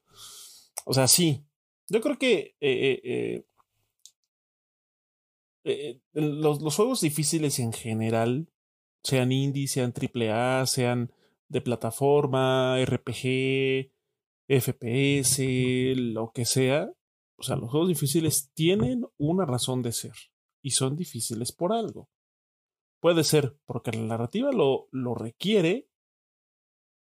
[0.85, 1.45] O sea, sí,
[1.89, 3.43] Yo creo que eh,
[5.63, 8.49] eh, los, los, juegos difíciles en general,
[9.03, 11.11] sean indie, sean AAA, sean
[11.49, 13.91] de plataforma, RPG,
[14.47, 15.39] FPS,
[15.95, 16.89] lo que sea,
[17.37, 20.13] o sea, los juegos difíciles tienen una razón de ser
[20.67, 22.09] y son difíciles por algo.
[22.99, 25.87] Puede ser porque la narrativa lo, lo requiere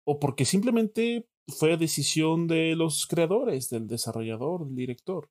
[0.06, 5.30] o porque simplemente fue decisión de los creadores, del desarrollador, del director.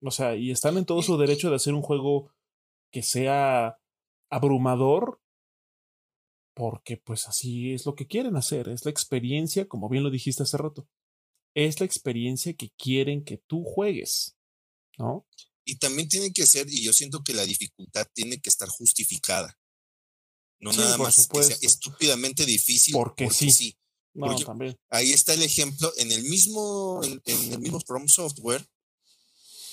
[0.00, 2.30] O sea, y están en todo su derecho de hacer un juego
[2.92, 3.80] que sea
[4.30, 5.20] abrumador,
[6.54, 10.44] porque pues así es lo que quieren hacer, es la experiencia, como bien lo dijiste
[10.44, 10.86] hace rato,
[11.54, 14.38] es la experiencia que quieren que tú juegues,
[14.96, 15.26] ¿no?
[15.64, 19.58] Y también tiene que ser, y yo siento que la dificultad tiene que estar justificada.
[20.60, 22.92] No nada más que sea estúpidamente difícil.
[22.92, 23.76] Porque, sí.
[24.14, 24.78] No, también.
[24.90, 28.66] Ahí está el ejemplo en el mismo, en, el mismo From Software,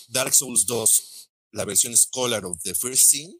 [0.07, 3.39] Dark Souls 2, la versión Scholar of the First Sin,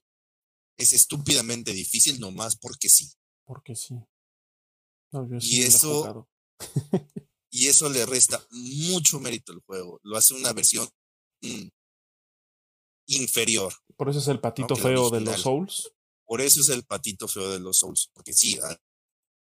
[0.77, 3.09] es estúpidamente difícil nomás porque sí.
[3.45, 3.95] Porque sí.
[5.41, 6.27] y eso
[7.51, 9.99] y eso le resta mucho mérito al juego.
[10.03, 10.87] Lo hace una versión
[11.41, 11.67] mm,
[13.09, 13.73] inferior.
[13.95, 15.91] Por eso es el patito feo de los Souls.
[16.25, 18.09] Por eso es el patito feo de los Souls.
[18.13, 18.79] Porque sí, a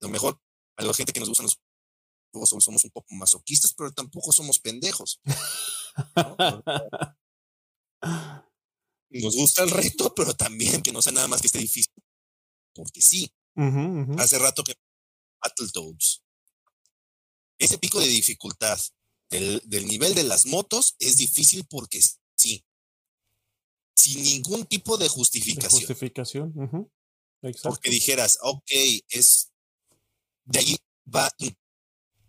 [0.01, 0.39] lo mejor
[0.77, 1.57] a la gente que nos gustan los
[2.31, 5.21] juegos Souls somos un poco masoquistas, pero tampoco somos pendejos.
[9.09, 11.93] Nos gusta el reto, pero también que no sea nada más que esté difícil.
[12.73, 13.33] Porque sí.
[14.17, 14.75] Hace rato que
[15.41, 16.21] Battletoads.
[17.57, 18.77] Ese pico de dificultad
[19.29, 22.01] del, nivel de las motos es difícil porque
[22.35, 22.65] sí.
[24.05, 25.71] Sin ningún tipo de justificación.
[25.71, 26.53] justificación.
[27.63, 28.71] Porque dijeras, ok,
[29.09, 29.51] es.
[30.43, 30.77] De ahí
[31.13, 31.27] va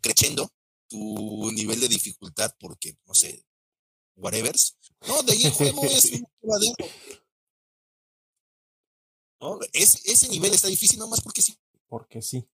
[0.00, 0.50] creciendo
[0.88, 3.44] tu nivel de dificultad porque, no sé,
[4.14, 4.54] whatever.
[5.06, 6.26] No, de ahí el juego es un
[9.38, 9.58] ¿No?
[9.74, 11.58] ese nivel está difícil nomás porque sí.
[11.88, 12.48] Porque sí.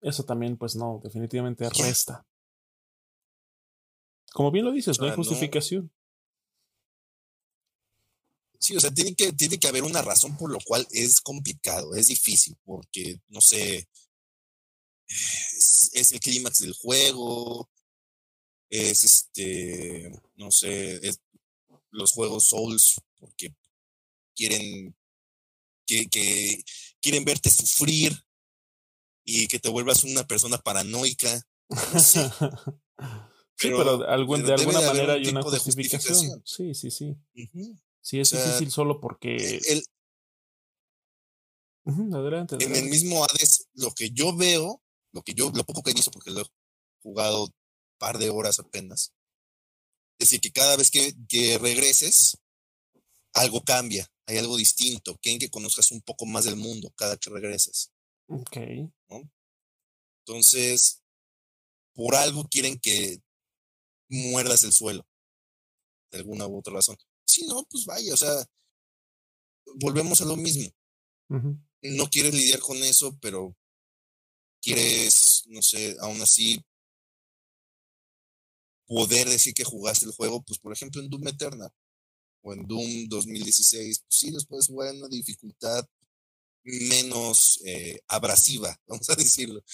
[0.00, 2.26] Eso también, pues no, definitivamente resta.
[4.32, 5.92] Como bien lo dices, no hay justificación.
[8.62, 11.96] Sí, o sea, tiene que, tiene que haber una razón por lo cual es complicado,
[11.96, 13.88] es difícil, porque, no sé,
[15.08, 17.68] es el clímax del juego,
[18.70, 21.20] es este, no sé, es
[21.90, 23.52] los juegos Souls, porque
[24.36, 24.96] quieren
[25.84, 26.62] que, que
[27.00, 28.16] quieren verte sufrir
[29.24, 31.44] y que te vuelvas una persona paranoica.
[31.98, 32.20] sí,
[33.56, 36.42] pero, de alguna manera hay una justificación.
[36.44, 37.16] Sí, sí, sí.
[38.02, 39.36] Sí, es difícil solo porque.
[39.64, 39.84] El,
[42.14, 45.92] adelante, En el mismo Hades, lo que yo veo, lo que yo, lo poco que
[45.92, 46.46] he visto, porque lo he
[47.02, 47.48] jugado
[47.98, 49.12] par de horas apenas.
[50.18, 52.36] Es decir, que cada vez que, regreses,
[53.34, 55.16] algo cambia, hay algo distinto.
[55.18, 57.92] Quieren que conozcas un poco más del mundo cada que regreses.
[58.26, 58.56] Ok.
[60.24, 61.02] Entonces,
[61.94, 63.20] por algo quieren que
[64.08, 65.06] muerdas el suelo.
[66.10, 66.96] De alguna u otra razón.
[67.32, 68.46] Si no, pues vaya, o sea,
[69.76, 70.68] volvemos a lo mismo.
[71.80, 73.56] No quieres lidiar con eso, pero
[74.60, 76.62] quieres, no sé, aún así
[78.86, 81.70] poder decir que jugaste el juego, pues por ejemplo en Doom Eternal
[82.42, 85.88] o en Doom 2016, pues sí los puedes jugar en una dificultad
[86.64, 89.64] menos eh, abrasiva, vamos a decirlo.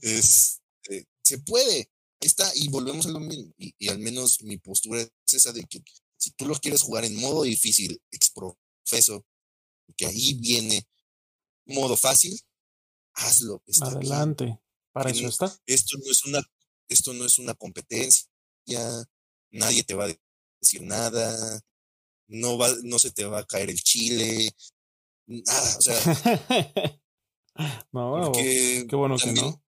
[0.00, 1.90] es, eh, se puede,
[2.20, 3.52] está, y volvemos a lo mismo.
[3.58, 5.82] Y, al menos mi postura es esa de que
[6.16, 9.24] si tú lo quieres jugar en modo difícil, exprofeso,
[9.96, 10.86] que ahí viene
[11.66, 12.38] modo fácil,
[13.14, 13.62] hazlo.
[13.80, 14.58] Adelante,
[14.92, 15.54] para eso está.
[15.66, 16.40] Esto no es una,
[16.88, 18.28] esto no es una competencia,
[19.50, 20.16] nadie te va a
[20.60, 21.60] decir nada,
[22.28, 24.54] no va, no se te va a caer el chile,
[25.26, 27.00] nada, o sea.
[27.92, 29.62] no, qué bueno que no.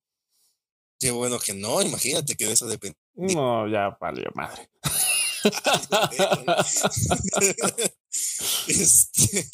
[1.00, 2.98] Qué bueno que no, imagínate que de eso depende.
[3.14, 4.70] No, ya valió madre.
[8.68, 9.50] este,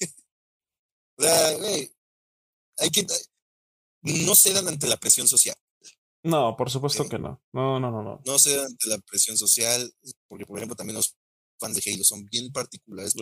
[1.17, 1.49] o sea,
[2.79, 3.07] hay que
[4.03, 5.57] no cedan ante la presión social.
[6.23, 7.43] No, por supuesto que no.
[7.53, 8.23] No, no, no, no.
[8.25, 9.93] No sé ante la presión social,
[10.27, 11.17] porque por ejemplo también los
[11.59, 13.15] fans de Halo son bien particulares.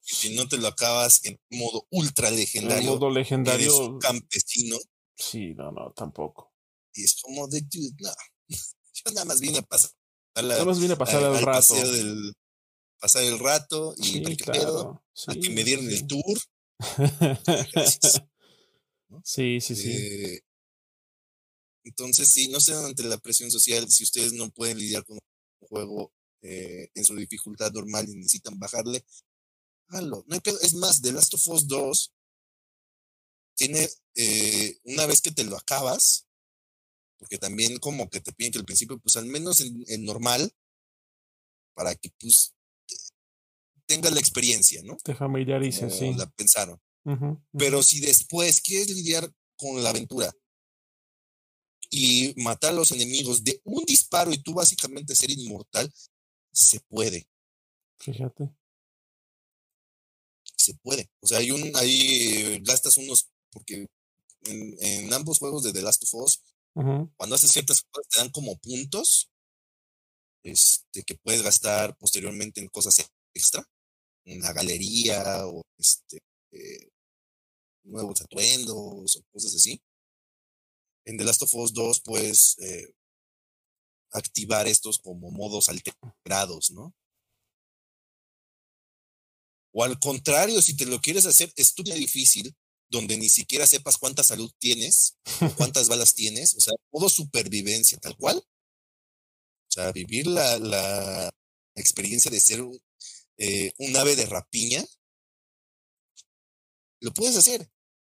[0.00, 2.82] Si no te lo acabas en modo ultra legendario.
[2.82, 3.98] En modo legendario.
[3.98, 4.76] campesino.
[5.14, 6.52] Sí, no, no, tampoco.
[6.92, 8.10] Y es como de, dude, no.
[8.48, 9.90] Yo nada más vine a pasar.
[10.42, 11.74] Nada más vine a pasar el rato.
[11.74, 12.34] Del,
[12.98, 15.02] pasar el rato y sí, claro.
[15.26, 16.38] a que me dieran el tour.
[19.22, 19.92] Sí, sí, sí.
[19.92, 20.40] Eh,
[21.84, 23.88] Entonces, sí, no sean ante la presión social.
[23.90, 26.12] Si ustedes no pueden lidiar con un juego
[26.42, 29.04] eh, en su dificultad normal y necesitan bajarle,
[29.88, 30.24] háganlo.
[30.26, 30.58] No hay pedo.
[30.60, 32.12] Es más, The Last of Us 2
[33.54, 36.26] tiene, eh, una vez que te lo acabas,
[37.18, 40.52] porque también como que te piden que al principio, pues al menos en, normal,
[41.74, 42.54] para que pues
[43.86, 44.96] tengas la experiencia, ¿no?
[45.02, 46.14] Te familiarices, sí.
[46.14, 46.80] La pensaron.
[47.52, 50.32] Pero si después quieres lidiar con la aventura
[51.90, 55.92] y matar a los enemigos de un disparo y tú básicamente ser inmortal,
[56.52, 57.28] se puede.
[57.98, 58.50] Fíjate.
[60.56, 61.10] Se puede.
[61.20, 63.86] O sea, hay un, ahí gastas unos, porque
[64.46, 66.42] en, ambos juegos de The Last of Us,
[66.74, 69.30] cuando haces ciertas cosas te dan como puntos
[70.42, 73.64] este, que puedes gastar posteriormente en cosas extra,
[74.24, 76.18] en la galería o este,
[76.52, 76.88] eh,
[77.84, 79.80] nuevos atuendos o cosas así.
[81.06, 82.94] En The Last of Us 2 puedes eh,
[84.12, 86.94] activar estos como modos alterados, ¿no?
[89.72, 92.54] O al contrario, si te lo quieres hacer estúpido difícil,
[92.94, 95.16] donde ni siquiera sepas cuánta salud tienes,
[95.56, 98.38] cuántas balas tienes, o sea, todo supervivencia, tal cual.
[98.38, 101.34] O sea, vivir la, la
[101.74, 102.62] experiencia de ser
[103.36, 104.84] eh, un ave de rapiña,
[107.00, 107.68] lo puedes hacer.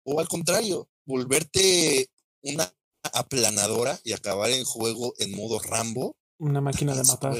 [0.05, 2.11] O al contrario, volverte
[2.43, 2.73] una
[3.13, 6.17] aplanadora y acabar el juego en modo Rambo.
[6.39, 7.37] Una máquina de matar.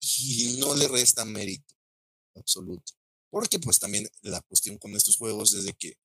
[0.00, 1.74] Y no le resta mérito
[2.34, 2.92] absoluto.
[3.32, 5.96] Porque pues también la cuestión con estos juegos es de que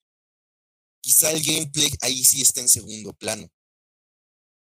[1.02, 3.52] quizá el gameplay ahí sí está en segundo plano.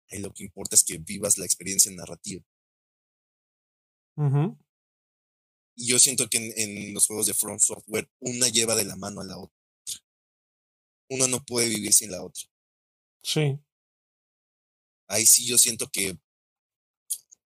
[0.09, 2.43] Ahí lo que importa es que vivas la experiencia narrativa.
[5.75, 9.21] Y yo siento que en, los juegos de From Software una lleva de la mano
[9.21, 9.59] a la otra.
[11.11, 12.45] Una no puede vivir sin la otra.
[13.23, 13.61] Sí.
[15.07, 16.19] Ahí sí yo siento que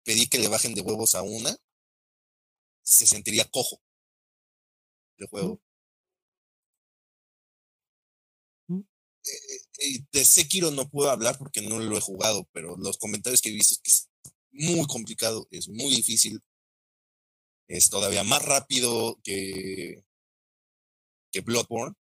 [0.05, 1.57] pedir que le bajen de huevos a una
[2.83, 3.83] se sentiría cojo
[5.23, 5.61] el juego.
[8.69, 8.81] Mm.
[8.81, 13.41] Eh, eh, de Sekiro no puedo hablar porque no lo he jugado, pero los comentarios
[13.41, 14.09] que he visto es que es
[14.51, 16.43] muy complicado, es muy difícil
[17.73, 20.05] es todavía más rápido que,
[21.33, 21.95] que Bloodborne.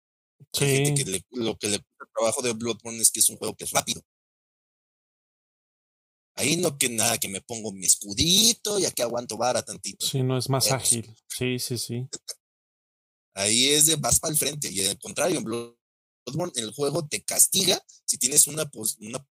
[0.53, 0.95] Sí.
[0.95, 3.73] Que lo que le el trabajo de Bloodborne es que es un juego que es
[3.73, 4.03] rápido.
[6.37, 10.07] Ahí no que nada, que me pongo mi escudito y aquí aguanto vara tantito.
[10.07, 11.13] Sí, no es más ágil.
[11.27, 12.09] Sí, sí, sí.
[13.39, 14.69] Ahí es de vas para el frente.
[14.71, 19.27] Y al contrario, en Bloodborne el juego te castiga si tienes una, una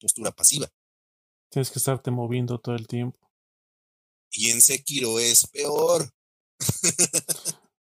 [0.00, 0.68] postura pasiva.
[1.50, 3.18] Tienes que estarte moviendo todo el tiempo.
[4.30, 6.10] Y en Sekiro es peor.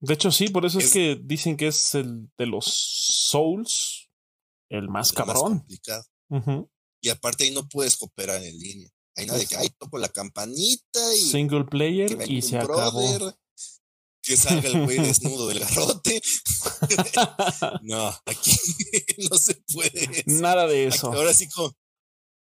[0.00, 4.08] de hecho, sí, por eso es, que dicen que es el de los Souls
[4.70, 5.58] el más cabrón.
[5.58, 6.04] complicado.
[7.00, 8.88] Y aparte ahí no puedes cooperar en línea.
[9.16, 11.20] Hay nada de que, ay, toco la campanita y.
[11.20, 13.34] Single player y se acabó.
[14.22, 16.22] Que salga el güey desnudo del garrote.
[17.82, 18.52] no, aquí
[19.30, 20.24] no se puede.
[20.26, 21.12] Nada de eso.
[21.12, 21.76] ahora sí, como,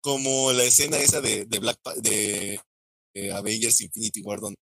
[0.00, 2.60] como la escena esa de, de Black de
[3.14, 4.58] eh, Avengers Infinity War, donde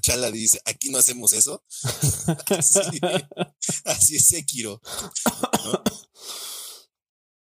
[0.00, 1.62] Chala dice, aquí no hacemos eso.
[3.84, 4.80] así, es Sekiro.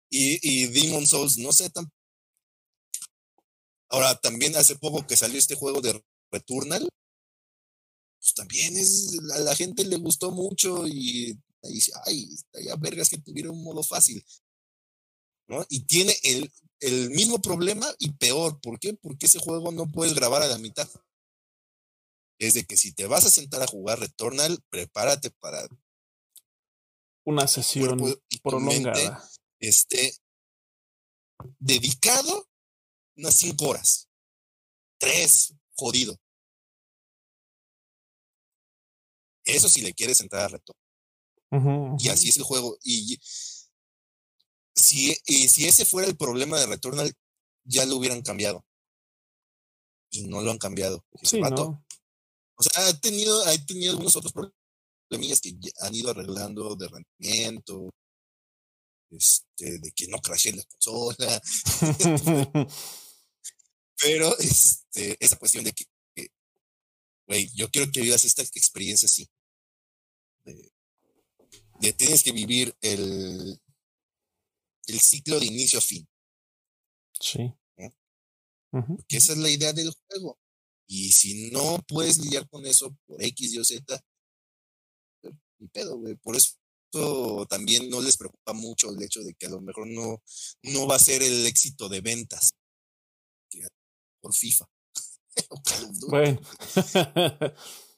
[0.09, 1.91] Y, y Demon Souls, no sé tan...
[3.89, 6.88] Ahora, también hace poco que salió este juego de Returnal,
[8.19, 12.29] pues también es, a la gente le gustó mucho y, dice, ay,
[12.65, 14.23] ya vergas que tuviera un modo fácil.
[15.47, 15.65] ¿no?
[15.69, 16.51] Y tiene el,
[16.81, 18.59] el mismo problema y peor.
[18.61, 18.93] ¿Por qué?
[18.93, 20.87] Porque ese juego no puedes grabar a la mitad.
[22.39, 25.67] Es de que si te vas a sentar a jugar Returnal, prepárate para
[27.25, 27.99] una sesión
[28.43, 29.29] prolongada.
[29.59, 30.13] Esté
[31.59, 32.47] dedicado
[33.17, 34.07] unas cinco horas.
[34.99, 36.19] Tres, jodido.
[39.49, 41.95] Eso si le quieres entrar a Returnal.
[41.99, 42.77] Y así es el juego.
[42.84, 43.19] Y
[44.76, 47.13] si, y si ese fuera el problema de Returnal,
[47.63, 48.65] ya lo hubieran cambiado.
[50.11, 51.05] Y no lo han cambiado.
[51.23, 51.85] Sí, no.
[52.55, 57.89] O sea, ha tenido, ha tenido algunos otros problemas que han ido arreglando de rendimiento,
[59.11, 61.41] este, de que no crashee la consola.
[64.01, 65.85] Pero este, esa cuestión de que,
[67.27, 69.30] güey, yo quiero que vivas esta experiencia así.
[70.53, 73.59] De tienes que vivir el,
[74.88, 76.07] el ciclo de inicio a fin.
[77.19, 77.53] Sí.
[78.71, 80.38] Porque esa es la idea del juego.
[80.88, 83.99] Y si no puedes lidiar con eso por X, Y o Z,
[85.59, 86.15] ni pedo, güey.
[86.15, 86.55] Por eso
[87.47, 90.21] también no les preocupa mucho el hecho de que a lo mejor no,
[90.63, 92.51] no va a ser el éxito de ventas
[94.21, 94.69] por FIFA.
[96.09, 96.41] bueno.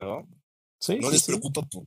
[0.00, 0.28] ¿No?
[1.00, 1.84] no les preocupa por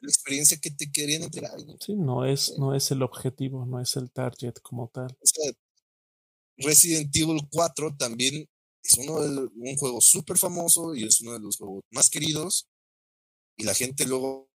[0.00, 1.52] la experiencia que te querían entregar.
[1.80, 5.16] Sí, no es, no es el objetivo, no es el target como tal.
[6.58, 8.48] Resident Evil 4 también
[8.82, 12.68] es uno de, un juego súper famoso y es uno de los juegos más queridos.
[13.56, 14.50] Y la gente luego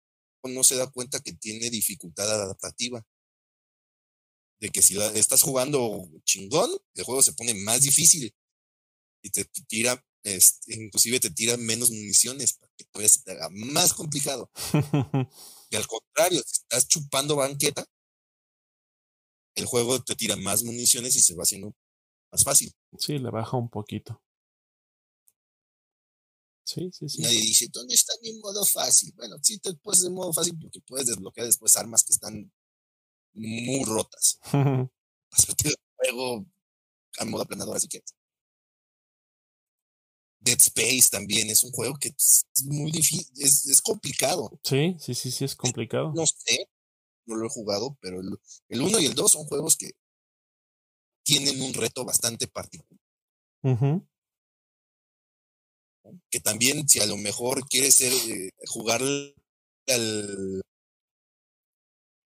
[0.42, 3.04] no se da cuenta que tiene dificultad adaptativa.
[4.58, 8.34] De que si la, estás jugando chingón, el juego se pone más difícil
[9.22, 13.93] y te tira, este, inclusive te tira menos municiones que todavía se te haga más
[13.94, 14.51] complicado.
[15.70, 17.85] y al contrario, si estás chupando banqueta,
[19.55, 21.74] el juego te tira más municiones y se va haciendo
[22.31, 22.73] más fácil.
[22.98, 24.23] Sí, le baja un poquito.
[26.65, 27.23] Sí, sí, sí.
[27.23, 29.12] Nadie dice, ¿dónde está mi modo fácil?
[29.16, 32.53] Bueno, sí te puedes de modo fácil porque puedes desbloquear después armas que están
[33.35, 34.39] muy rotas.
[35.31, 36.47] Vas el juego
[37.19, 38.15] a modo aplanadora si quieres.
[40.47, 44.59] Dead Space también es un juego que es muy difícil, es, es complicado.
[44.62, 46.12] Sí, sí, sí, sí, es complicado.
[46.14, 46.70] No sé,
[47.27, 49.90] no lo he jugado, pero el, el 1 y el 2 son juegos que
[51.24, 53.01] tienen un reto bastante particular.
[56.31, 60.62] Que también, si a lo mejor quieres ser, eh, jugar al,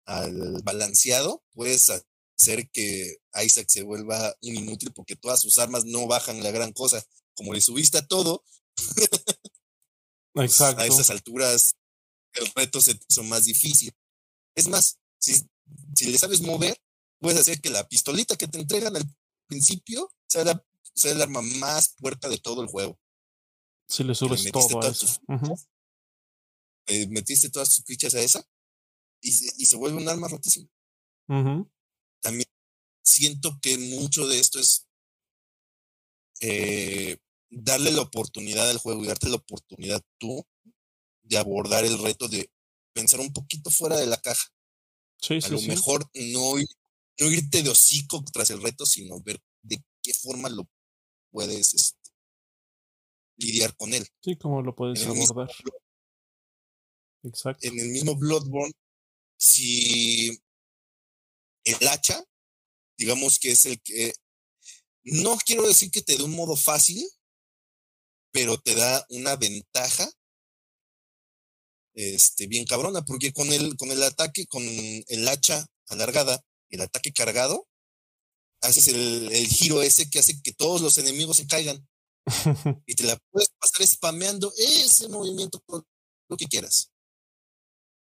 [0.06, 1.90] al balanceado, puedes
[2.38, 7.04] hacer que Isaac se vuelva inútil porque todas sus armas no bajan la gran cosa.
[7.36, 8.44] Como le subiste a todo,
[10.36, 10.82] Exacto.
[10.82, 11.76] a esas alturas
[12.34, 13.94] el reto se hizo más difícil.
[14.56, 15.34] Es más, si,
[15.96, 16.80] si le sabes mover,
[17.20, 19.06] puedes hacer que la pistolita que te entregan al
[19.48, 23.00] principio sea, el arma más puerta de todo el juego.
[23.88, 25.08] Si le subes todo a eso.
[26.88, 28.46] Eh, metiste todas tus fichas a esa
[29.22, 30.68] y se, vuelve un arma rotísima.
[31.28, 32.48] También
[33.04, 34.86] siento que mucho de esto es
[36.46, 37.18] eh,
[37.50, 40.46] darle la oportunidad al juego y darte la oportunidad tú
[41.22, 42.52] de abordar el reto de
[42.94, 44.50] pensar un poquito fuera de la caja.
[45.22, 46.56] Sí, a lo mejor no
[47.20, 50.68] no irte de hocico tras el reto, sino ver de qué forma lo
[51.32, 52.12] puedes este,
[53.38, 54.06] lidiar con él.
[54.22, 55.50] Sí, cómo lo puedes abordar.
[57.24, 57.68] Exacto.
[57.68, 58.74] En el mismo Bloodborne,
[59.38, 60.38] si
[61.64, 62.22] el hacha,
[62.98, 64.14] digamos que es el que,
[65.04, 67.06] no quiero decir que te dé un modo fácil,
[68.32, 70.10] pero te da una ventaja
[71.94, 77.14] este, bien cabrona, porque con el, con el ataque, con el hacha alargada, el ataque
[77.14, 77.68] cargado,
[78.62, 81.88] haces el, giro ese que hace que todos los enemigos se caigan.
[82.88, 85.86] y te la puedes pasar spameando ese movimiento por
[86.30, 86.90] lo que quieras.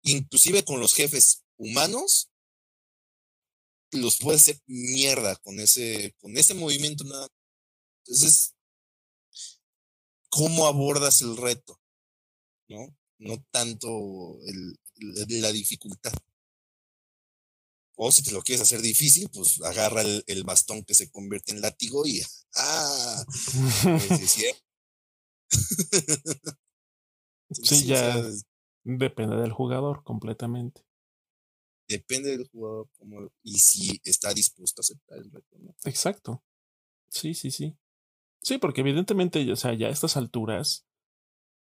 [0.04, 2.29] Inclusive con los jefes humanos,
[3.92, 7.28] los puedes hacer mierda con ese, con ese movimiento nada.
[8.06, 8.54] Entonces,
[10.30, 11.80] ¿cómo abordas el reto?
[12.68, 12.96] ¿No?
[13.18, 14.38] No tanto
[15.28, 16.14] la dificultad.
[18.02, 21.60] O si te lo quieres hacer difícil, pues agarra el, bastón que se convierte en
[21.60, 22.22] látigo y
[22.56, 23.26] ¡ah!
[27.52, 28.16] sí, ya
[28.84, 30.82] depende del jugador completamente.
[31.90, 35.58] Depende del jugador como, y si está dispuesto a aceptar el reto.
[35.86, 36.44] Exacto.
[37.10, 37.76] Sí, sí, sí.
[38.42, 40.86] Sí, porque evidentemente, o sea, ya a estas alturas,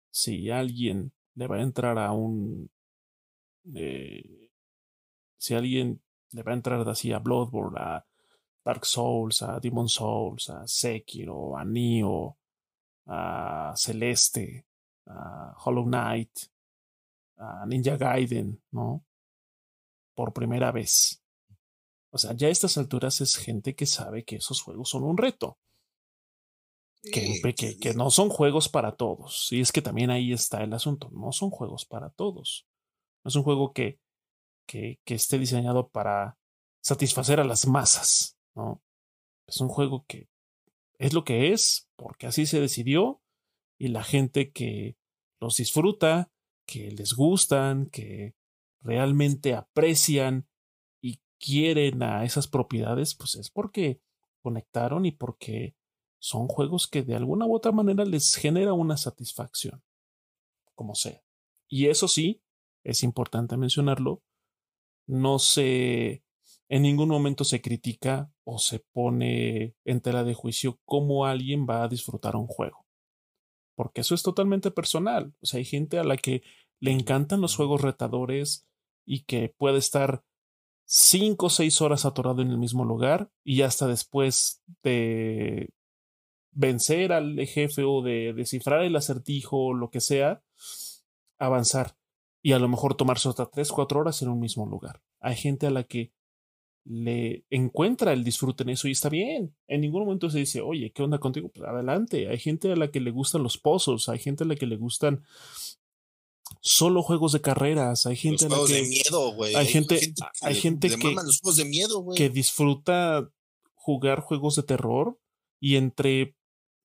[0.10, 2.72] si alguien le va a entrar a un...
[3.76, 4.50] Eh,
[5.38, 8.06] si alguien le va a entrar así a Bloodborne, a
[8.64, 12.36] Dark Souls, a Demon Souls, a Sekiro, a Nioh,
[13.06, 14.66] a Celeste,
[15.06, 16.32] a Hollow Knight,
[17.38, 19.06] a Ninja Gaiden, ¿no?
[20.16, 21.22] Por primera vez.
[22.10, 25.18] O sea, ya a estas alturas es gente que sabe que esos juegos son un
[25.18, 25.58] reto.
[27.12, 29.52] Que, que, que, no son juegos para todos.
[29.52, 31.12] Y es que también ahí está el asunto.
[31.12, 32.66] No son juegos para todos.
[33.24, 34.00] No es un juego que
[34.66, 36.38] que, esté diseñado para
[36.82, 38.82] satisfacer a las masas, ¿no?
[39.48, 40.28] Es un juego que
[40.98, 43.22] es lo que es, porque así se decidió,
[43.78, 44.98] y la gente que
[45.40, 46.32] los disfruta,
[46.66, 48.34] que les gustan, que
[48.86, 50.48] realmente aprecian
[51.02, 54.02] y quieren a esas propiedades, pues es porque
[54.42, 55.76] conectaron y porque
[56.20, 59.84] son juegos que de alguna u otra manera les genera una satisfacción,
[60.76, 61.22] como sea.
[61.68, 62.42] Y eso sí,
[62.84, 64.24] es importante mencionarlo,
[65.08, 66.24] no se
[66.68, 71.84] en ningún momento se critica o se pone en tela de juicio cómo alguien va
[71.84, 72.86] a disfrutar un juego.
[73.76, 75.36] Porque eso es totalmente personal.
[75.42, 76.42] O sea, hay gente a la que
[76.80, 78.68] le encantan los juegos retadores
[79.06, 80.24] y que puede estar
[80.86, 85.70] cinco o seis horas atorado en el mismo lugar y hasta después de
[86.52, 90.42] vencer al jefe o de descifrar el acertijo o lo que sea,
[91.38, 91.96] avanzar
[92.42, 95.02] y a lo mejor tomarse hasta tres, cuatro horas en un mismo lugar.
[95.20, 96.14] Hay gente a la que
[96.86, 99.56] le encuentra el disfrute en eso y está bien.
[99.68, 101.50] En ningún momento se dice, oye, ¿qué onda contigo?
[101.50, 102.30] Pues adelante.
[102.30, 104.78] Hay gente a la que le gustan los pozos, hay gente a la que le
[104.78, 105.24] gustan
[106.62, 109.56] solo juegos de carreras, hay gente los juegos de miedo, güey.
[109.56, 110.00] Hay, gente,
[110.42, 113.30] hay gente que, los juegos de miedo, que disfruta
[113.74, 115.20] jugar juegos de terror
[115.60, 116.36] y entre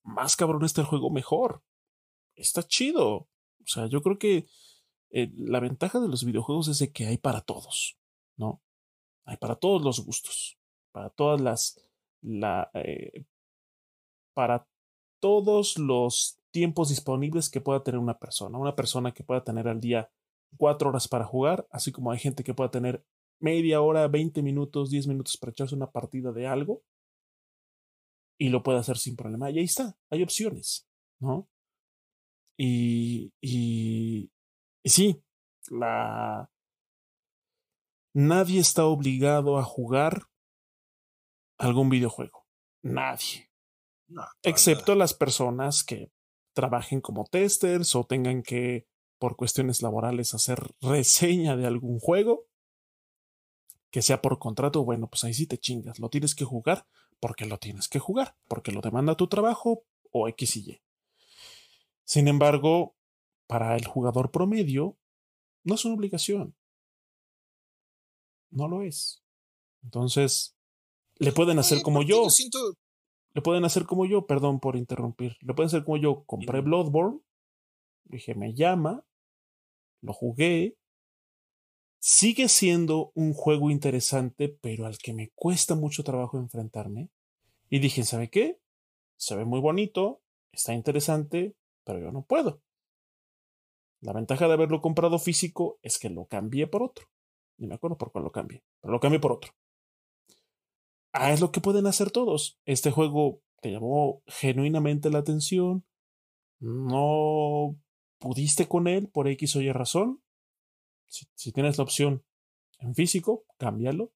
[0.03, 1.63] más cabrón está el juego, mejor.
[2.35, 3.07] Está chido.
[3.09, 4.47] O sea, yo creo que
[5.11, 7.99] eh, la ventaja de los videojuegos es de que hay para todos,
[8.37, 8.63] ¿no?
[9.25, 10.59] Hay para todos los gustos,
[10.93, 11.81] para todas las,
[12.23, 13.25] la, eh,
[14.35, 14.67] para
[15.21, 18.59] todos los tiempos disponibles que pueda tener una persona.
[18.59, 20.11] Una persona que pueda tener al día
[20.57, 23.05] cuatro horas para jugar, así como hay gente que pueda tener
[23.41, 26.83] media hora, 20 minutos, 10 minutos para echarse una partida de algo
[28.39, 29.51] y lo puede hacer sin problema.
[29.51, 30.89] Y ahí está, hay opciones,
[31.21, 31.49] ¿no?
[32.59, 34.31] Y, y,
[34.83, 35.23] y sí,
[35.71, 36.51] la...
[38.13, 40.25] Nadie está obligado a jugar
[41.59, 42.47] algún videojuego.
[42.83, 43.51] Nadie.
[44.43, 46.11] Excepto las personas que
[46.53, 48.87] trabajen como testers o tengan que,
[49.19, 52.47] por cuestiones laborales, hacer reseña de algún juego.
[53.91, 55.99] Que sea por contrato, bueno, pues ahí sí te chingas.
[55.99, 56.87] Lo tienes que jugar
[57.21, 60.83] porque lo tienes que jugar, porque lo demanda tu trabajo o X y Y.
[62.05, 62.97] Sin embargo,
[63.47, 64.97] para el jugador promedio,
[65.63, 66.57] no es una obligación.
[68.51, 69.23] No lo es.
[69.83, 70.57] Entonces,
[71.17, 72.27] le pueden hacer como yo.
[73.33, 75.37] Le pueden hacer como yo, perdón por interrumpir.
[75.41, 76.25] Le pueden hacer como yo.
[76.25, 77.21] Compré Bloodborne.
[78.05, 79.05] Dije, me llama.
[80.01, 80.77] Lo jugué.
[81.99, 87.11] Sigue siendo un juego interesante, pero al que me cuesta mucho trabajo enfrentarme.
[87.69, 88.59] Y dije, ¿sabe qué?
[89.17, 91.55] Se ve muy bonito, está interesante,
[91.85, 92.63] pero yo no puedo.
[94.01, 97.07] La ventaja de haberlo comprado físico es que lo cambié por otro.
[97.59, 99.53] Ni me acuerdo por cuál lo cambié, pero lo cambié por otro.
[101.13, 102.59] Ah, es lo que pueden hacer todos.
[102.65, 105.85] Este juego te llamó genuinamente la atención.
[106.61, 107.77] No
[108.19, 110.23] pudiste con él por X o Y razón.
[111.09, 112.25] Si, tienes la opción
[112.79, 114.13] en físico, cámbialo,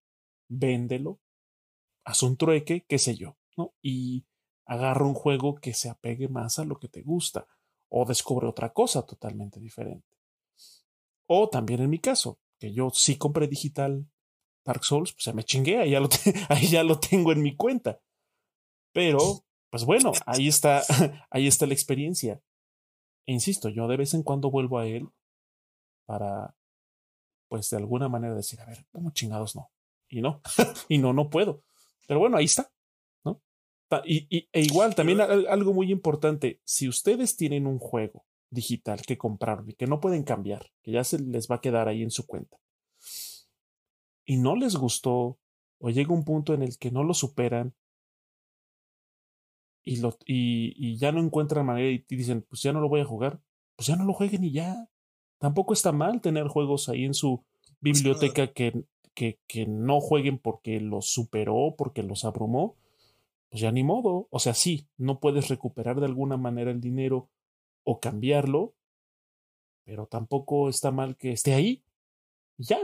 [0.49, 1.21] véndelo,
[2.05, 3.37] haz un trueque, qué sé yo.
[3.83, 4.27] Y
[4.65, 7.49] agarra un juego que se apegue más a lo que te gusta
[7.89, 10.17] o descubre otra cosa totalmente diferente.
[11.27, 14.07] O también en mi caso, que yo sí compré digital
[14.65, 16.09] Dark Souls, pues ya me chingué, ahí ya lo,
[16.49, 18.01] ahí ya lo tengo en mi cuenta.
[18.93, 20.83] Pero, pues bueno, ahí está,
[21.31, 22.41] ahí está la experiencia.
[23.27, 25.09] E insisto, yo de vez en cuando vuelvo a él
[26.07, 26.55] para
[27.49, 29.71] pues de alguna manera decir, a ver, ¿cómo chingados no?
[30.09, 30.43] Y no,
[30.89, 31.63] y no, no puedo.
[32.09, 32.71] Pero bueno, ahí está,
[33.25, 33.41] ¿no?
[34.05, 39.71] Y, e igual, también algo muy importante, si ustedes tienen un juego digital que compraron
[39.71, 42.27] y que no pueden cambiar, que ya se les va a quedar ahí en su
[42.27, 42.59] cuenta,
[44.25, 45.39] y no les gustó,
[45.79, 47.75] o llega un punto en el que no lo superan,
[49.85, 53.01] y, lo, y, y ya no encuentran manera y dicen, pues ya no lo voy
[53.01, 53.41] a jugar,
[53.77, 54.89] pues ya no lo jueguen y ya.
[55.39, 57.45] Tampoco está mal tener juegos ahí en su
[57.81, 62.77] biblioteca que, que, que no jueguen porque los superó, porque los abrumó.
[63.51, 64.27] Pues ya ni modo.
[64.31, 67.29] O sea, sí, no puedes recuperar de alguna manera el dinero
[67.85, 68.75] o cambiarlo,
[69.85, 71.85] pero tampoco está mal que esté ahí.
[72.57, 72.79] Ya.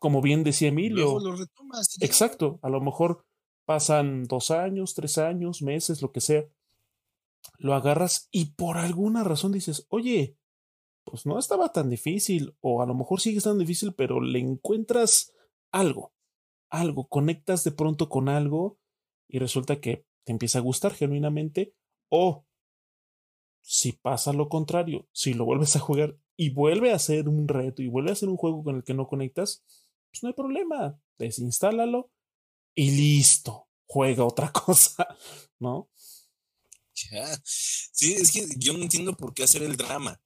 [0.00, 1.20] Como bien decía Emilio.
[1.20, 2.58] Lo retomas, exacto.
[2.62, 3.24] A lo mejor
[3.66, 6.44] pasan dos años, tres años, meses, lo que sea.
[7.58, 10.36] Lo agarras y por alguna razón dices, oye,
[11.04, 15.32] pues no estaba tan difícil, o a lo mejor sigue estando difícil, pero le encuentras
[15.70, 16.14] algo,
[16.70, 18.78] algo, conectas de pronto con algo
[19.28, 21.74] y resulta que te empieza a gustar genuinamente,
[22.08, 22.46] o
[23.62, 27.82] si pasa lo contrario, si lo vuelves a jugar y vuelve a ser un reto
[27.82, 29.64] y vuelve a ser un juego con el que no conectas,
[30.10, 32.10] pues no hay problema, desinstálalo
[32.74, 35.06] y listo, juega otra cosa,
[35.58, 35.90] ¿no?
[36.94, 37.40] Ya.
[37.44, 40.20] Sí, es que yo no entiendo por qué hacer el drama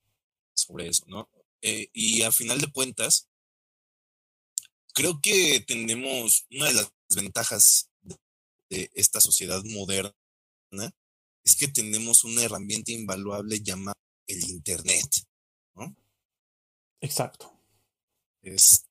[0.55, 1.29] sobre eso, ¿no?
[1.63, 3.29] Eh, y a final de cuentas,
[4.93, 7.91] creo que tenemos una de las ventajas
[8.71, 10.15] de esta sociedad moderna
[11.45, 13.95] es que tenemos una herramienta invaluable llamada
[14.27, 15.27] el Internet,
[15.75, 15.95] ¿no?
[17.01, 17.53] Exacto.
[18.43, 18.87] Es,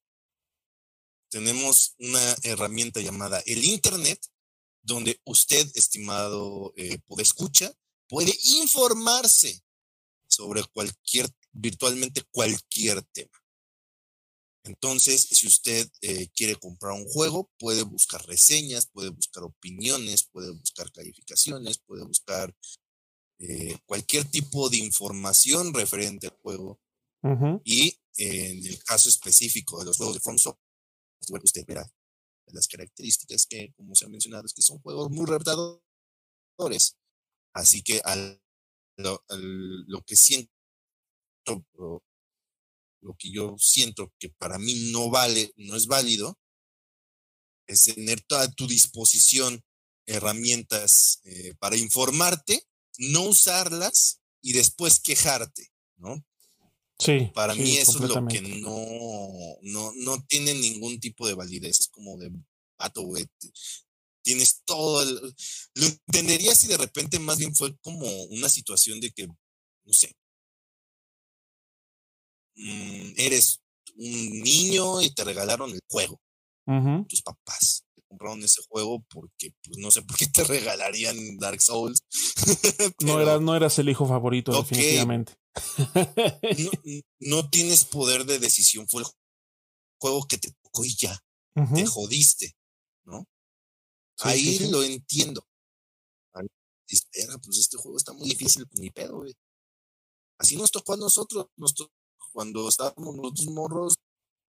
[1.33, 4.23] tenemos una herramienta llamada el Internet,
[4.83, 7.73] donde usted, estimado eh, escucha,
[8.07, 8.31] puede
[8.61, 9.63] informarse
[10.27, 13.35] sobre cualquier virtualmente cualquier tema.
[14.63, 20.51] Entonces, si usted eh, quiere comprar un juego, puede buscar reseñas, puede buscar opiniones, puede
[20.51, 22.55] buscar calificaciones, puede buscar
[23.39, 26.79] eh, cualquier tipo de información referente al juego.
[27.63, 30.21] Y en el caso específico de los juegos de
[31.23, 31.89] From Software, usted verá
[32.47, 36.97] las características que, como se ha mencionado, es que son juegos muy retadores.
[37.53, 38.41] Así que al,
[38.97, 39.23] lo,
[40.05, 40.51] que siento,
[41.75, 46.37] lo que yo siento que para mí no vale, no es válido,
[47.67, 49.63] es tener toda tu disposición
[50.05, 52.67] herramientas eh, para informarte,
[52.97, 56.23] no usarlas y después quejarte, ¿no?
[56.99, 57.31] Sí.
[57.33, 61.79] Para mí eso es lo que no, no, no tiene ningún tipo de validez.
[61.81, 62.31] Es como de
[62.77, 63.25] pato, güey.
[64.21, 65.35] Tienes todo el,
[65.75, 70.15] Lo entendería si de repente más bien fue como una situación de que, no sé,
[72.55, 73.61] Mm, eres
[73.95, 76.19] un niño y te regalaron el juego.
[77.09, 81.61] Tus papás te compraron ese juego porque, pues no sé por qué te regalarían Dark
[81.61, 82.03] Souls.
[83.01, 85.33] no, eras, no eras el hijo favorito, definitivamente.
[87.19, 89.07] no, tienes poder de decisión, fue el
[89.99, 91.19] juego que te tocó y ya.
[91.75, 92.55] Te jodiste,
[93.05, 93.27] ¿no?
[94.21, 95.45] Ahí lo entiendo.
[96.87, 99.33] espera, pues este juego está muy difícil, pues ni pedo, güey.
[100.39, 101.93] Así nos tocó a nosotros, nos tocó
[102.33, 103.95] cuando estábamos nosotros morros,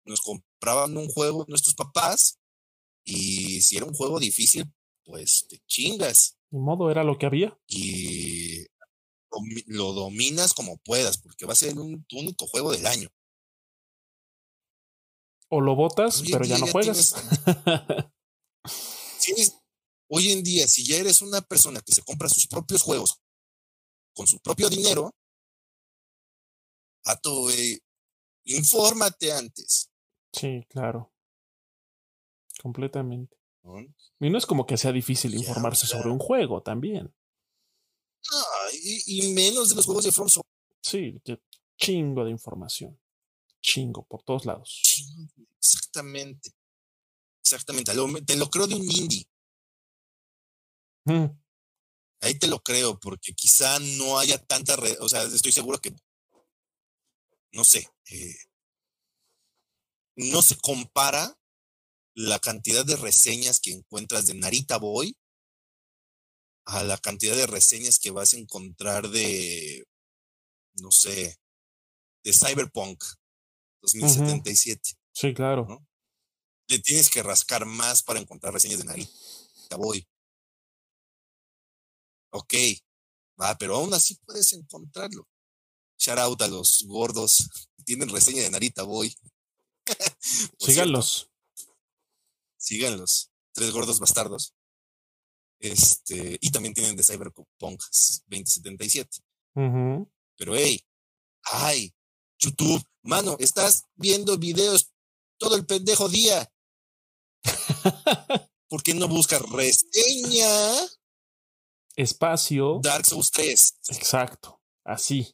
[0.05, 2.37] nos compraban un juego nuestros papás
[3.03, 4.71] y si era un juego difícil,
[5.03, 6.37] pues te chingas.
[6.51, 7.57] Ni modo, era lo que había.
[7.67, 8.65] Y
[9.67, 13.09] lo dominas como puedas, porque va a ser un, tu único juego del año.
[15.49, 17.15] O lo botas, pero ya no juegas.
[20.09, 23.19] hoy en día, si ya eres una persona que se compra sus propios juegos
[24.13, 25.13] con su propio dinero,
[27.03, 27.79] Pato, güey,
[28.45, 29.91] infórmate antes.
[30.31, 31.11] Sí, claro.
[32.61, 33.37] Completamente.
[34.19, 37.13] Y no es como que sea difícil informarse sobre un juego también.
[38.71, 40.29] Y, menos de los juegos de From
[40.81, 41.21] Sí,
[41.77, 42.99] chingo de información.
[43.61, 44.81] Chingo, por todos lados.
[45.59, 46.51] Exactamente.
[47.41, 47.93] Exactamente.
[48.25, 49.25] Te lo creo de un indie.
[52.21, 54.95] Ahí te lo creo, porque quizá no haya tanta red.
[55.01, 55.93] O sea, estoy seguro que
[57.53, 58.35] no sé, eh,
[60.15, 61.37] no se compara
[62.15, 65.15] la cantidad de reseñas que encuentras de Narita Boy
[66.65, 69.85] a la cantidad de reseñas que vas a encontrar de,
[70.75, 71.39] no sé,
[72.23, 73.03] de Cyberpunk
[73.81, 74.97] 2077.
[75.13, 75.65] Sí, claro.
[75.67, 75.87] ¿no?
[76.67, 80.07] Le tienes que rascar más para encontrar reseñas de Narita Boy.
[82.31, 82.53] Ok,
[83.39, 85.27] va, pero aún así puedes encontrarlo.
[85.99, 87.49] Shout out a los gordos.
[87.85, 89.15] Tienen reseña de Narita Boy.
[90.59, 91.29] Síganlos.
[92.57, 93.29] Síganlos.
[93.51, 94.55] Tres gordos bastardos.
[95.63, 99.23] Este, y también tienen de Cyberpunk 2077.
[100.35, 100.85] Pero hey,
[101.43, 101.95] ay,
[102.37, 104.91] YouTube, mano, estás viendo videos
[105.37, 106.51] todo el pendejo día.
[108.67, 110.49] ¿Por qué no buscas reseña?
[111.95, 112.81] Espacio.
[112.83, 113.79] Dark Souls 3.
[113.87, 114.61] Exacto.
[114.83, 115.33] Así.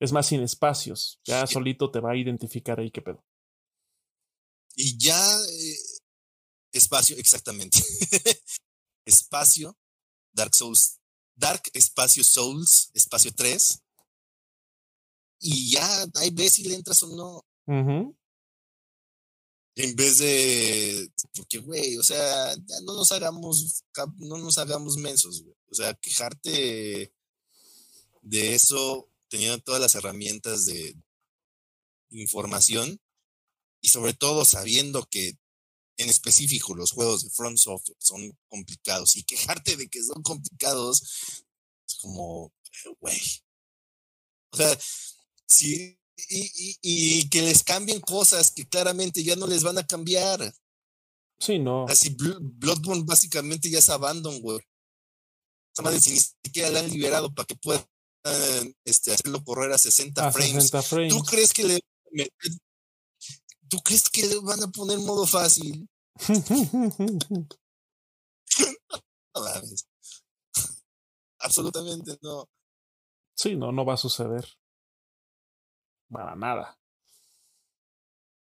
[0.00, 1.18] Es más, sin espacios.
[1.24, 3.24] Ya solito te va a identificar ahí qué pedo.
[4.76, 5.78] Y ya, eh,
[6.72, 7.78] espacio, exactamente.
[9.04, 9.76] espacio,
[10.32, 11.00] Dark Souls,
[11.34, 13.82] Dark Espacio Souls, espacio 3.
[15.40, 17.46] Y ya ahí ves si le entras o no.
[19.76, 23.84] En vez de, porque güey, o sea, ya no nos hagamos,
[24.16, 25.56] no nos hagamos mensos, güey.
[25.70, 27.14] O sea, quejarte
[28.22, 30.96] de eso teniendo todas las herramientas de
[32.10, 33.00] información
[33.80, 35.38] y sobre todo sabiendo que
[36.00, 41.02] en específico los juegos de Front Software son complicados y quejarte de que son complicados
[41.86, 42.52] es como,
[43.00, 43.20] güey.
[44.52, 44.78] O sea,
[45.46, 45.98] sí,
[46.28, 50.54] y, y, que les cambien cosas que claramente ya no les van a cambiar.
[51.38, 51.86] Sí, no.
[51.86, 54.60] Así, Bloodborne básicamente ya es abandon, güey.
[55.72, 57.86] Esa madre ni siquiera la han liberado para que pueda
[58.84, 60.70] este, hacerlo correr a 60 frames.
[61.08, 61.80] ¿Tú crees que le
[63.70, 65.88] ¿Tú crees que le van a poner modo fácil?
[71.38, 72.50] Absolutamente no.
[73.34, 74.44] Sí, no, no va a suceder.
[76.10, 76.76] Para nada.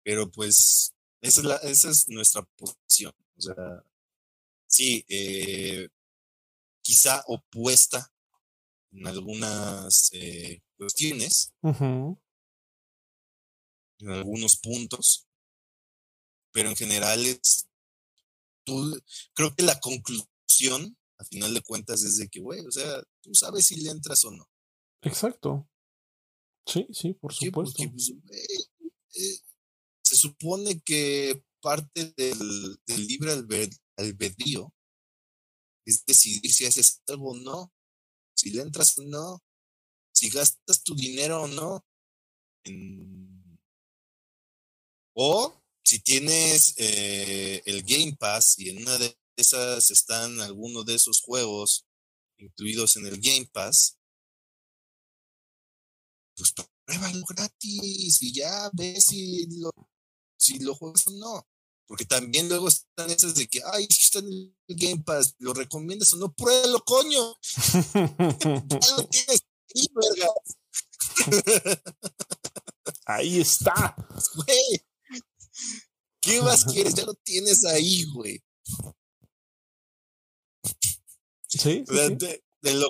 [0.03, 3.13] Pero pues, esa es, la, esa es nuestra posición.
[3.37, 3.83] O sea,
[4.67, 5.87] sí, eh,
[6.81, 8.11] quizá opuesta
[8.91, 12.19] en algunas eh, cuestiones, Ujú.
[14.03, 15.27] En algunos puntos,
[16.51, 17.67] pero en general es,
[18.65, 18.99] tú,
[19.33, 23.33] creo que la conclusión, a final de cuentas, es de que, güey, o sea, tú
[23.33, 24.49] sabes si le entras o no.
[25.01, 25.69] Exacto.
[26.65, 27.75] Sí, sí, por supuesto.
[27.77, 29.39] Porque pues, eh,
[30.01, 34.73] se supone que parte del, del libre albe- albedrío
[35.85, 37.73] es decidir si haces algo o no,
[38.35, 39.43] si le entras o no,
[40.13, 41.85] si gastas tu dinero o no.
[42.65, 43.42] en-
[45.13, 50.95] O si tienes eh, el Game Pass y en una de esas están algunos de
[50.95, 51.85] esos juegos
[52.37, 53.97] incluidos en el Game Pass,
[56.35, 56.53] pues
[56.85, 59.71] pruébalo gratis y ya ves si lo,
[60.37, 61.47] si lo juegas o no.
[61.85, 65.53] Porque también luego están esas de que, ay, si está en el Game Pass, ¿lo
[65.53, 66.33] recomiendas o no?
[66.33, 67.37] Pruébalo, coño.
[67.93, 69.43] Ya lo tienes
[69.75, 70.29] ahí, verga.
[73.05, 73.95] Ahí está.
[74.35, 74.92] Güey.
[76.21, 76.93] ¿Qué más quieres?
[76.95, 78.41] Ya lo tienes ahí, güey.
[81.47, 82.17] Sí, O sí, sea, sí.
[82.17, 82.89] te, te lo,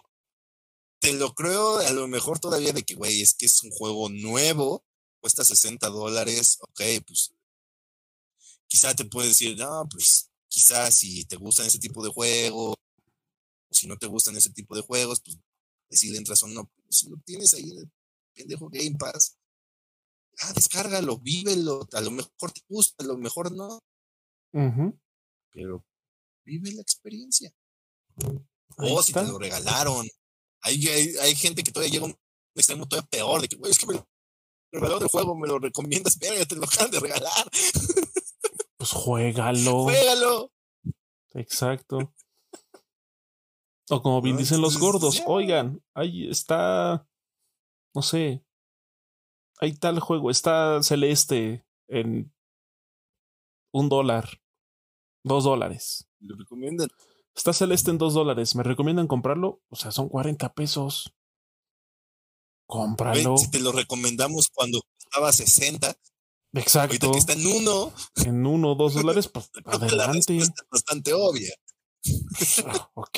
[1.00, 4.10] te lo creo a lo mejor todavía de que, güey, es que es un juego
[4.10, 4.86] nuevo,
[5.20, 7.34] cuesta 60 dólares, ok, pues
[8.68, 12.76] quizá te puedes decir, no, pues quizás si te gustan ese tipo de juegos,
[13.70, 15.38] o si no te gustan ese tipo de juegos, pues
[15.90, 16.70] decir entras o no.
[16.76, 17.92] Pero si lo tienes ahí en el
[18.34, 19.36] pendejo Game Pass,
[20.42, 23.80] ah, descárgalo, vívelo, a lo mejor te gusta, a lo mejor no,
[24.54, 25.00] Ujú.
[25.52, 25.86] pero
[26.46, 27.52] vive la experiencia.
[28.78, 30.08] O si te lo regalaron.
[30.62, 32.16] Hay, hay, hay gente que todavía llega a un
[32.56, 34.08] extremo todavía peor, de que, güey, es que me lo
[34.72, 37.50] regalaron del juego, me lo recomiendas, verga, te lo acaban de regalar,
[38.78, 39.84] Pues juégalo.
[39.84, 40.52] juégalo.
[41.34, 42.14] Exacto.
[43.90, 44.40] O como bien ¿No?
[44.40, 47.06] dicen los gordos, oigan, ahí está,
[47.94, 48.44] no sé,
[49.64, 52.34] hay tal juego, está celeste en
[53.74, 54.42] un dólar,
[55.24, 56.10] dos dólares.
[56.20, 56.90] Lo recomiendan.
[57.34, 59.62] Está celeste en dos dólares, ¿me recomiendan comprarlo?
[59.70, 61.16] O sea, son 40 pesos.
[62.68, 63.38] Cómpralo.
[63.38, 66.00] si te lo recomendamos cuando costaba 60, ahorita
[66.54, 67.12] Exacto.
[67.12, 67.94] que está en uno,
[68.26, 70.40] En uno o dos dólares, pues la adelante.
[70.70, 71.54] bastante obvia.
[72.66, 73.18] Ah, ok.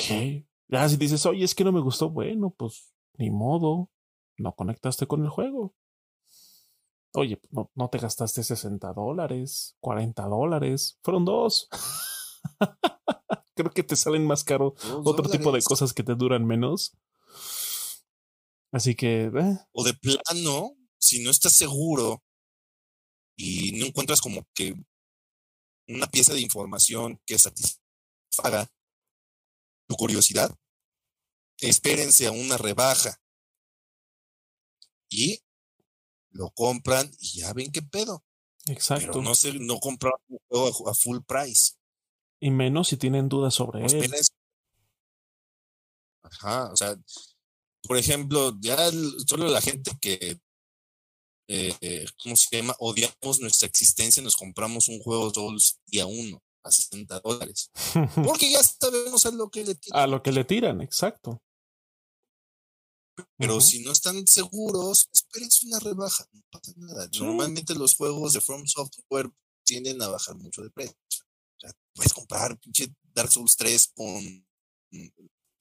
[0.68, 3.90] Ya si dices, oye, es que no me gustó, bueno, pues ni modo.
[4.38, 5.74] No conectaste con el juego.
[7.16, 11.68] Oye, no, no te gastaste 60 dólares, 40 dólares, fueron dos.
[13.54, 16.94] Creo que te salen más caro otro tipo de cosas que te duran menos.
[18.70, 22.22] Así que, eh, O de plano, si no estás seguro
[23.34, 24.74] y no encuentras como que
[25.88, 28.68] una pieza de información que satisfaga
[29.88, 30.54] tu curiosidad,
[31.60, 33.18] espérense a una rebaja
[35.08, 35.40] y
[36.36, 38.24] lo compran y ya ven qué pedo.
[38.66, 39.08] exacto.
[39.12, 41.72] Pero no se, no comprar un juego a, a full price.
[42.40, 44.12] Y menos si tienen dudas sobre No él.
[46.22, 46.96] Ajá, o sea,
[47.86, 48.76] por ejemplo, ya
[49.26, 50.38] solo la gente que,
[51.48, 52.74] eh, ¿cómo se llama?
[52.78, 57.70] Odiamos nuestra existencia, nos compramos un juego Souls día uno a 60 dólares.
[58.24, 59.98] Porque ya sabemos a lo que le tiene.
[59.98, 61.40] a lo que le tiran, exacto.
[63.38, 67.08] Pero si no están seguros, espérense una rebaja, no pasa nada.
[67.10, 67.20] Sí.
[67.20, 69.30] Normalmente los juegos de From Software
[69.64, 70.96] tienden a bajar mucho de precio.
[71.08, 74.46] O sea, puedes comprar pinche Dark Souls 3 con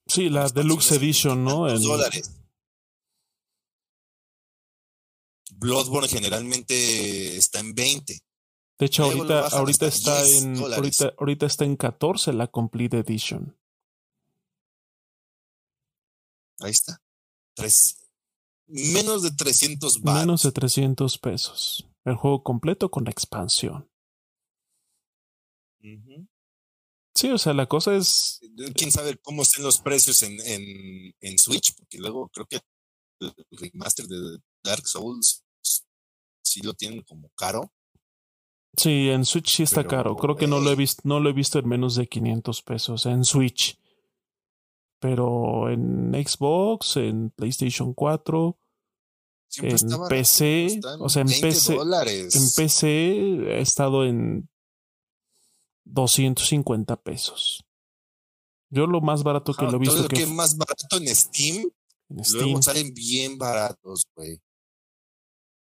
[0.07, 1.68] Sí, la Deluxe Edition, ¿no?
[1.69, 2.32] 200 En- dólares.
[5.57, 8.19] Bloodborne generalmente está en 20.
[8.77, 10.77] De hecho, Luego ahorita, ahorita está 10 en dólares.
[11.02, 13.57] ahorita, ahorita está en 14 la Complete Edition.
[16.60, 17.02] Ahí está.
[17.56, 18.03] Tres,
[18.68, 20.22] menos de 300 baros.
[20.22, 21.88] Menos de 300 pesos.
[22.03, 23.90] El juego completo con la expansión.
[27.14, 28.41] Sí, o sea, la cosa es.
[28.76, 32.60] Quién sabe cómo estén los precios en, en, en Switch, porque luego creo que
[33.22, 35.44] el remaster de Dark Souls
[36.44, 37.72] sí lo tienen como caro.
[38.76, 40.15] Sí, en Switch sí está Pero, caro.
[40.18, 40.77] Creo que no lo he güey.
[40.77, 43.80] visto, no lo he visto en menos de 500 pesos en Switch.
[44.99, 48.57] Pero en Xbox, en PlayStation 4,
[49.47, 52.35] Siempre en PC, o sea, en 20 PC, dólares.
[52.35, 52.88] en PC
[53.57, 54.49] he estado en
[55.85, 57.63] 250 pesos.
[58.69, 60.57] Yo lo más barato que lo he todo visto lo que que f- es más
[60.57, 61.69] barato en Steam,
[62.09, 62.43] en Steam.
[62.43, 64.41] luego salen bien baratos, güey.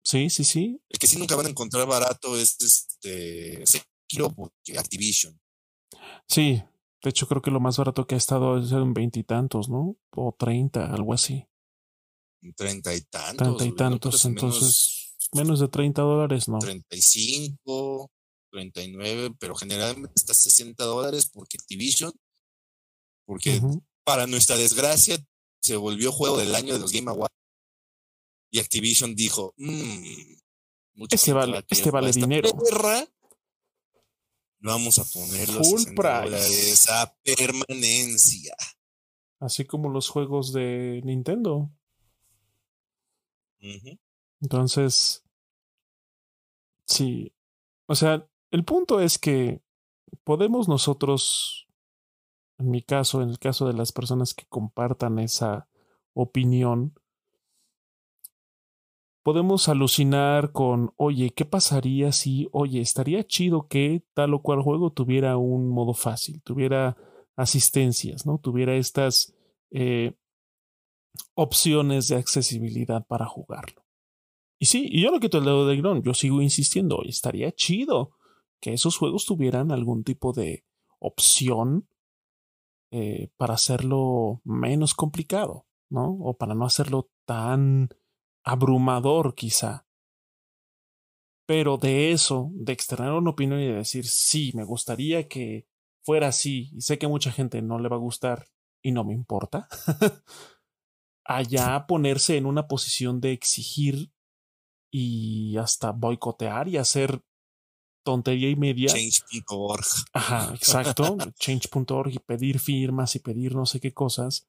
[0.06, 0.82] Sí, sí, sí.
[0.90, 5.40] El que sí nunca van a encontrar barato es este Sekiro porque Activision.
[6.28, 6.62] Sí.
[7.04, 9.98] De hecho, creo que lo más barato que ha estado es en veintitantos, ¿no?
[10.12, 11.46] O treinta, algo así.
[12.56, 13.58] Treinta y tantos.
[13.58, 15.04] Treinta y tantos, entonces
[15.34, 16.60] menos, de 30 dólares, ¿no?
[16.60, 18.12] 35,
[18.52, 22.12] 39, pero generalmente hasta 60 dólares porque Activision,
[23.26, 23.62] porque
[24.04, 25.18] para nuestra desgracia
[25.62, 27.34] se volvió juego del año de los Game Awards
[28.52, 30.36] y Activision dijo, mmm,
[31.10, 32.50] este vale, este vale dinero.
[34.64, 36.90] Vamos a poner los Full price.
[36.92, 38.56] a permanencia.
[39.40, 41.70] Así como los juegos de Nintendo.
[44.42, 45.24] Entonces,
[46.86, 47.34] sí.
[47.88, 49.62] O sea, el punto es que
[50.24, 51.68] podemos nosotros,
[52.58, 55.68] en mi caso, en el caso de las personas que compartan esa
[56.14, 56.98] opinión,
[59.24, 64.92] podemos alucinar con, oye, ¿qué pasaría si, oye, estaría chido que tal o cual juego
[64.92, 66.98] tuviera un modo fácil, tuviera
[67.36, 68.38] asistencias, ¿no?
[68.38, 69.34] Tuviera estas
[69.72, 70.14] eh,
[71.36, 73.86] opciones de accesibilidad para jugarlo.
[74.60, 78.12] Y sí, y yo no quito el dedo de Grón, yo sigo insistiendo, estaría chido
[78.60, 80.66] que esos juegos tuvieran algún tipo de
[81.00, 81.88] opción
[82.92, 86.18] eh, para hacerlo menos complicado, ¿no?
[86.22, 87.90] O para no hacerlo tan
[88.44, 89.88] abrumador quizá.
[91.46, 95.68] Pero de eso, de externar una opinión y de decir, sí, me gustaría que
[96.04, 98.48] fuera así, y sé que mucha gente no le va a gustar
[98.82, 99.68] y no me importa,
[101.26, 104.12] allá ponerse en una posición de exigir
[104.92, 107.24] y hasta boicotear y hacer
[108.06, 108.90] tontería y media.
[108.90, 109.86] Change.org.
[110.14, 111.18] Ajá, exacto.
[111.40, 114.48] Change.org y pedir firmas y pedir no sé qué cosas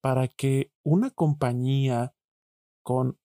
[0.00, 2.14] para que una compañía
[2.82, 3.18] con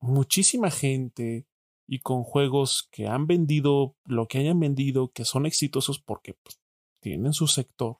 [0.00, 1.46] muchísima gente
[1.86, 6.60] y con juegos que han vendido lo que hayan vendido, que son exitosos porque pues,
[7.00, 7.98] tienen su sector,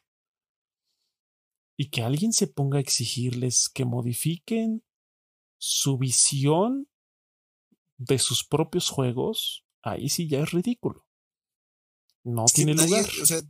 [1.77, 4.85] y que alguien se ponga a exigirles que modifiquen
[5.59, 6.90] su visión
[7.97, 11.06] de sus propios juegos, ahí sí ya es ridículo.
[12.22, 13.06] No tiene lugar.
[13.22, 13.40] O sea,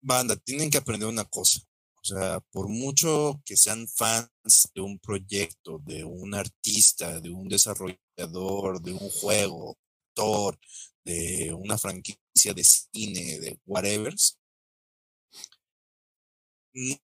[0.00, 1.67] banda, tienen que aprender una cosa.
[2.10, 4.30] O sea, por mucho que sean fans
[4.74, 9.76] de un proyecto, de un artista, de un desarrollador, de un juego,
[10.08, 10.58] actor,
[11.04, 14.14] de una franquicia de cine, de whatever,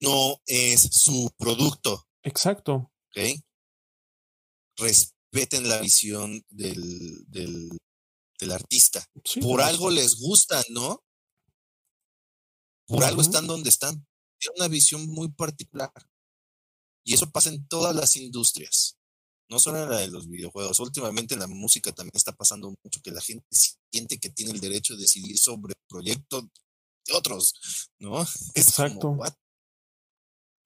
[0.00, 2.06] no es su producto.
[2.22, 2.92] Exacto.
[3.08, 3.40] ¿Ok?
[4.76, 7.68] Respeten la visión del, del,
[8.38, 9.04] del artista.
[9.40, 11.02] Por algo les gusta, ¿no?
[12.86, 14.06] Por algo están donde están.
[14.44, 15.92] Tienen una visión muy particular.
[17.04, 18.98] Y eso pasa en todas las industrias.
[19.48, 20.80] No solo en la de los videojuegos.
[20.80, 24.60] Últimamente en la música también está pasando mucho que la gente siente que tiene el
[24.60, 26.44] derecho de decidir sobre proyectos
[27.06, 28.20] de otros, ¿no?
[28.54, 29.16] Exacto.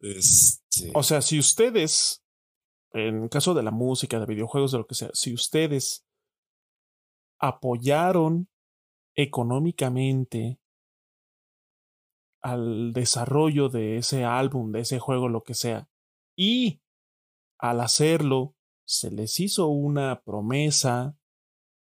[0.01, 2.23] Este o sea, si ustedes,
[2.93, 6.05] en caso de la música, de videojuegos, de lo que sea, si ustedes
[7.41, 8.49] apoyaron
[9.17, 10.61] económicamente
[12.41, 15.89] al desarrollo de ese álbum, de ese juego, lo que sea,
[16.37, 16.81] y
[17.59, 18.55] al hacerlo
[18.85, 21.19] se les hizo una promesa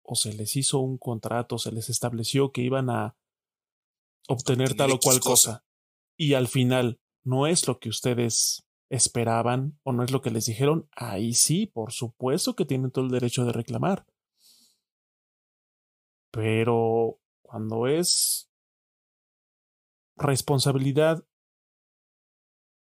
[0.04, 3.18] o se les hizo un contrato, se les estableció que iban a
[4.28, 5.66] obtener tal o cual cosa,
[6.18, 10.46] y al final no es lo que ustedes esperaban o no es lo que les
[10.46, 14.06] dijeron, ahí sí, por supuesto que tienen todo el derecho de reclamar.
[16.32, 18.50] Pero cuando es
[20.18, 21.26] responsabilidad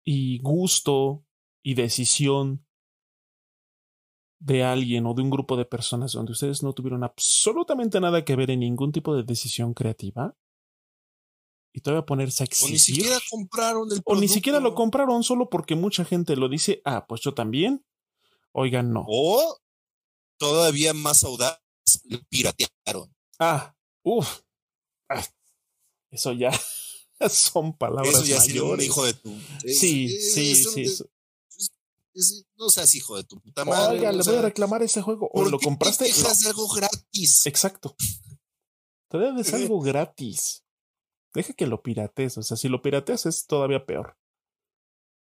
[0.04, 1.26] y gusto
[1.64, 2.66] y decisión
[4.40, 8.36] de alguien o de un grupo de personas donde ustedes no tuvieron absolutamente nada que
[8.36, 10.36] ver en ningún tipo de decisión creativa,
[11.74, 12.70] y todavía ponerse a exigir.
[12.70, 14.12] O ni siquiera compraron el producto.
[14.12, 17.86] O ni siquiera lo compraron solo porque mucha gente lo dice, ah, pues yo también.
[18.52, 19.06] Oigan, no.
[19.08, 19.58] O
[20.38, 21.62] todavía más audaz,
[22.06, 23.16] lo piratearon.
[23.40, 24.42] Ah, uff.
[25.10, 25.24] Ah,
[26.10, 26.52] eso ya
[27.30, 28.86] son palabras eso ya mayores.
[28.86, 29.30] hijo de tu.
[29.66, 31.04] sí, sí, sí.
[32.56, 34.00] no seas hijo de tu puta madre.
[34.00, 35.30] Oiga, le voy a reclamar ese juego.
[35.34, 36.06] O lo compraste.
[36.06, 37.46] Te dejas algo gratis.
[37.46, 37.96] Exacto.
[39.10, 40.64] Te debes algo gratis.
[41.34, 42.38] Deja que lo piratees.
[42.38, 44.18] O sea, si lo pirateas es todavía peor.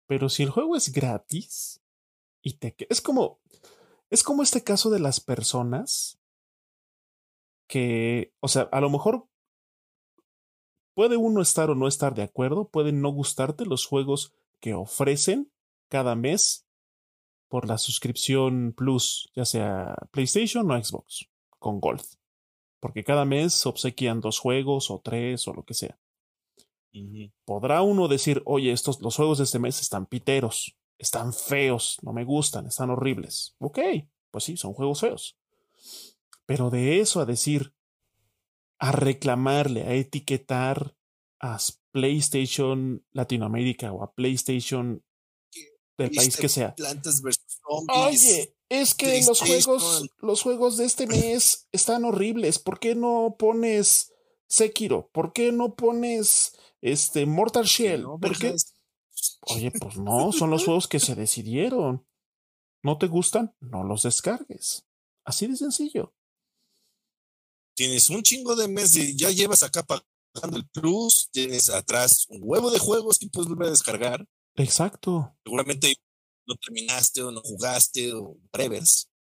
[0.08, 1.82] Pero si el juego es gratis
[2.42, 3.42] y te es como
[4.10, 6.20] es como este caso de las personas
[7.68, 9.28] que, o sea, a lo mejor
[10.98, 15.52] puede uno estar o no estar de acuerdo, pueden no gustarte los juegos que ofrecen
[15.90, 16.66] cada mes
[17.48, 21.28] por la suscripción Plus, ya sea PlayStation o Xbox,
[21.60, 22.02] con Gold
[22.80, 26.00] porque cada mes obsequian dos juegos o tres o lo que sea.
[27.46, 32.12] Podrá uno decir, oye, estos, los juegos de este mes están piteros, están feos, no
[32.12, 33.56] me gustan, están horribles.
[33.60, 33.80] Ok,
[34.32, 35.38] pues sí, son juegos feos.
[36.46, 37.74] Pero de eso a decir,
[38.80, 40.96] a reclamarle, a etiquetar
[41.40, 41.58] a
[41.92, 45.04] PlayStation Latinoamérica o a PlayStation
[45.98, 46.76] del país que sea.
[47.90, 52.60] Oye, es que los juegos, los juegos de este mes están horribles.
[52.60, 54.14] ¿Por qué no pones
[54.48, 55.10] Sekiro?
[55.12, 58.04] ¿Por qué no pones este Mortal Shell?
[58.04, 58.56] ¿Por qué?
[59.42, 62.06] Oye, pues no, son los juegos que se decidieron.
[62.84, 63.56] ¿No te gustan?
[63.60, 64.86] No los descargues.
[65.26, 66.14] Así de sencillo.
[67.78, 72.72] Tienes un chingo de meses, ya llevas acá pagando el plus, tienes atrás un huevo
[72.72, 74.26] de juegos que puedes volver a descargar.
[74.56, 75.38] Exacto.
[75.46, 75.94] Seguramente
[76.48, 79.12] no terminaste o no jugaste o brevers,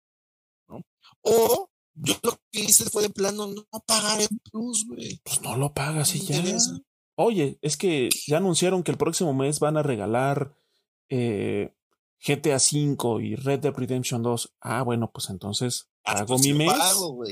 [0.67, 0.81] ¿no?
[1.21, 5.21] O yo lo que hice fue de plano no pagar el plus, güey.
[5.23, 6.43] Pues no lo pagas y ya.
[7.15, 10.57] Oye, es que ya anunciaron que el próximo mes van a regalar
[11.09, 11.75] eh,
[12.25, 14.55] GTA V y Red Dead Redemption 2.
[14.61, 16.73] Ah, bueno, pues entonces ah, pago pues mi mes.
[16.73, 17.23] Pago,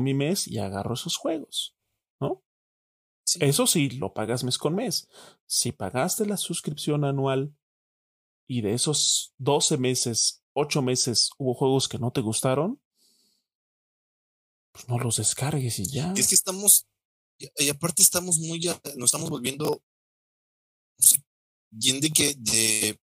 [0.00, 1.76] mi mes y agarro esos juegos,
[2.20, 2.42] ¿no?
[3.40, 5.08] Eso sí, lo pagas mes con mes.
[5.46, 7.54] Si pagaste la suscripción anual
[8.46, 12.80] y de esos 12 meses, 8 meses hubo juegos que no te gustaron,
[14.72, 16.12] pues no los descargues y ya.
[16.16, 16.86] Es que estamos
[17.38, 19.82] y, aparte estamos muy, ya, nos estamos volviendo,
[21.70, 23.00] bien de que de,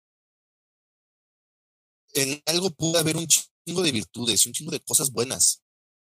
[2.15, 5.63] en algo puede haber un chingo de virtudes y un chingo de cosas buenas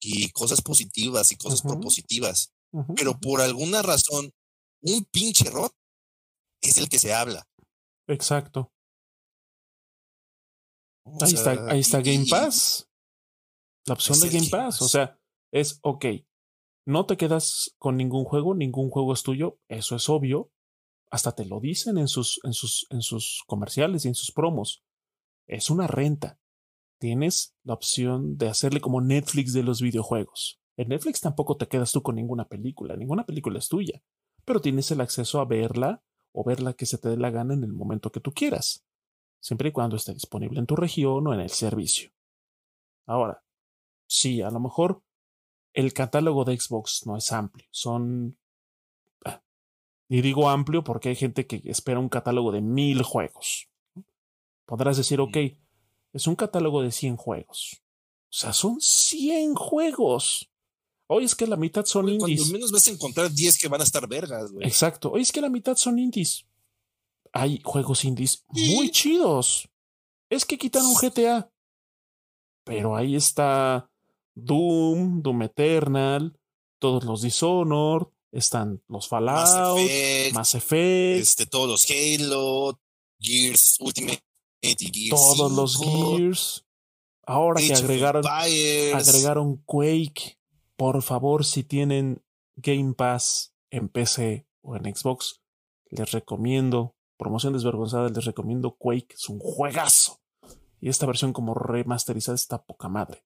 [0.01, 2.53] y cosas positivas y cosas propositivas,
[2.97, 4.33] pero por alguna razón,
[4.83, 5.71] un pinche error
[6.61, 7.47] es el que se habla.
[8.07, 8.73] Exacto.
[11.21, 12.89] ahí está, ahí está Game Pass.
[13.87, 14.83] La opción de Game Pass.
[14.83, 15.19] O sea,
[15.51, 16.05] es ok.
[16.87, 20.51] No te quedas con ningún juego, ningún juego es tuyo, eso es obvio.
[21.11, 24.85] Hasta te lo dicen en sus, en sus, en sus comerciales y en sus promos.
[25.47, 26.39] Es una renta.
[26.99, 30.61] Tienes la opción de hacerle como Netflix de los videojuegos.
[30.77, 34.03] En Netflix tampoco te quedas tú con ninguna película, ninguna película es tuya,
[34.45, 36.03] pero tienes el acceso a verla
[36.33, 38.85] o verla que se te dé la gana en el momento que tú quieras,
[39.41, 42.11] siempre y cuando esté disponible en tu región o en el servicio.
[43.07, 43.43] Ahora,
[44.07, 45.03] sí, a lo mejor
[45.73, 47.67] el catálogo de Xbox no es amplio.
[47.71, 48.37] Son.
[49.25, 49.43] Ah,
[50.09, 53.69] y digo amplio porque hay gente que espera un catálogo de mil juegos.
[54.67, 55.37] Podrás decir, ok,
[56.13, 57.83] es un catálogo de 100 juegos.
[58.31, 60.51] O sea, son 100 juegos.
[61.09, 62.41] Hoy es que la mitad son indies.
[62.41, 64.67] Cuando menos vas a encontrar 10 que van a estar vergas, güey.
[64.67, 65.11] Exacto.
[65.13, 66.45] Hoy es que la mitad son indies.
[67.33, 69.69] Hay juegos indies muy chidos.
[70.29, 71.51] Es que quitan un GTA.
[72.65, 73.91] Pero ahí está
[74.35, 76.39] Doom, Doom Eternal,
[76.79, 79.79] todos los Dishonored, están los Fallout,
[80.35, 82.79] Mass Effect, este, todos los Halo,
[83.19, 84.23] Gears Ultimate
[85.11, 86.65] Todos los Gears.
[87.27, 90.39] Ahora que agregaron, agregaron Quake,
[90.77, 92.25] por favor, si tienen
[92.57, 95.43] Game Pass en PC o en Xbox,
[95.91, 100.23] les recomiendo, promoción desvergonzada, les recomiendo Quake, es un juegazo.
[100.81, 103.25] Y esta versión como remasterizada está poca madre.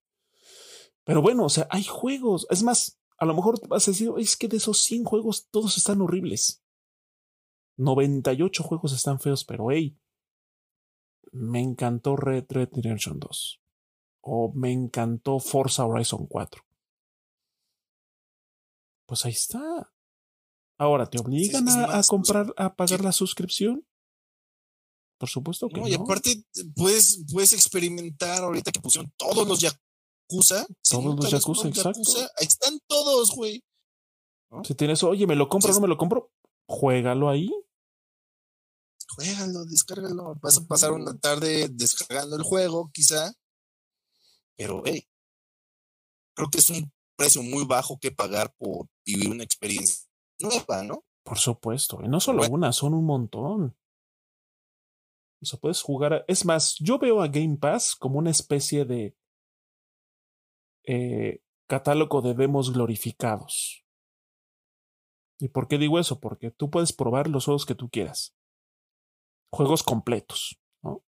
[1.04, 2.46] Pero bueno, o sea, hay juegos.
[2.50, 5.76] Es más, a lo mejor vas a decir, es que de esos 100 juegos todos
[5.76, 6.62] están horribles.
[7.76, 9.96] 98 juegos están feos, pero hey,
[11.32, 13.60] me encantó Red Red Redemption 2.
[14.24, 16.62] O me encantó Forza Horizon 4.
[19.06, 19.92] Pues ahí está.
[20.78, 23.86] Ahora, ¿te obligan a, comprar, a pagar la suscripción?
[25.18, 25.88] Por supuesto que no.
[25.88, 26.44] Y aparte,
[26.74, 29.70] puedes, puedes experimentar ahorita que pusieron todos los ya
[30.28, 30.66] Yakuza.
[30.88, 32.00] Todos los Yakuza, exacto.
[32.38, 33.62] ahí están todos, güey.
[34.64, 36.30] Si tienes, oye, ¿me lo compro o no me lo compro?
[36.66, 37.50] Juégalo ahí.
[39.14, 40.34] Juégalo, descárgalo.
[40.40, 43.32] Vas a pasar una tarde descargando el juego, quizá.
[44.56, 45.08] Pero, hey,
[46.34, 50.08] creo que es un precio muy bajo que pagar por vivir una experiencia
[50.40, 51.04] nueva, ¿no?
[51.24, 52.00] Por supuesto.
[52.02, 53.76] Y no solo una, son un montón.
[55.40, 56.24] O sea, puedes jugar.
[56.28, 59.16] Es más, yo veo a Game Pass como una especie de
[60.84, 63.84] eh, catálogo de demos glorificados.
[65.38, 66.20] ¿Y por qué digo eso?
[66.20, 68.36] Porque tú puedes probar los juegos que tú quieras.
[69.52, 71.04] Juegos completos, ¿no?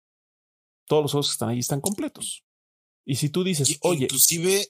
[0.87, 2.45] Todos los juegos que están ahí están completos.
[3.05, 4.05] Y si tú dices, oye.
[4.05, 4.67] Inclusive.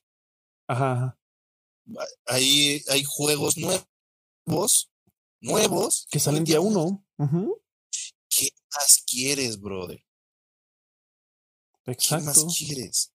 [0.68, 1.20] Ajá.
[2.26, 4.90] Hay, hay juegos nuevos.
[5.42, 6.08] Nuevos.
[6.10, 7.06] Que salen día uno.
[8.30, 10.04] ¿Qué más quieres, brother?
[11.86, 12.32] Exacto.
[12.34, 13.14] ¿Qué más quieres?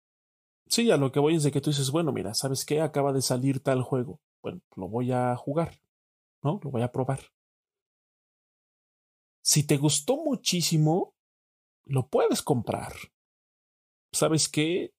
[0.67, 2.81] Sí, a lo que voy es de que tú dices, bueno, mira, ¿sabes qué?
[2.81, 4.21] Acaba de salir tal juego.
[4.41, 5.79] Bueno, lo voy a jugar,
[6.41, 6.59] ¿no?
[6.63, 7.32] Lo voy a probar.
[9.43, 11.15] Si te gustó muchísimo,
[11.83, 12.93] lo puedes comprar.
[14.13, 14.93] ¿Sabes qué?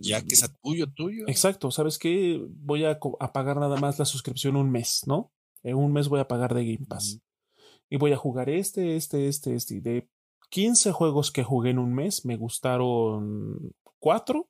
[0.00, 1.24] ya que sea tuyo, tuyo.
[1.28, 2.44] Exacto, ¿sabes qué?
[2.48, 5.32] Voy a, pagar nada más la suscripción un mes, ¿no?
[5.62, 7.20] En un mes voy a pagar de Game Pass.
[7.88, 9.74] Y voy a jugar este, este, este, este.
[9.76, 10.08] Y de
[10.50, 14.48] 15 juegos que jugué en un mes, me gustaron cuatro.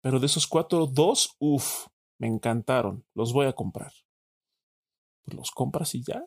[0.00, 1.88] Pero de esos cuatro, dos, uff,
[2.18, 3.04] me encantaron.
[3.12, 3.92] Los voy a comprar.
[5.24, 6.24] Pues los compras y ya.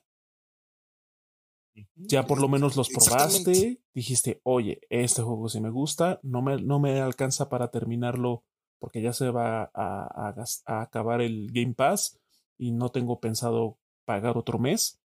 [1.96, 6.62] Ya por lo menos los probaste, dijiste, oye, este juego sí me gusta, no me,
[6.62, 8.44] no me alcanza para terminarlo
[8.80, 10.34] porque ya se va a,
[10.66, 12.20] a, acabar el Game Pass
[12.58, 15.00] y no tengo pensado pagar otro mes,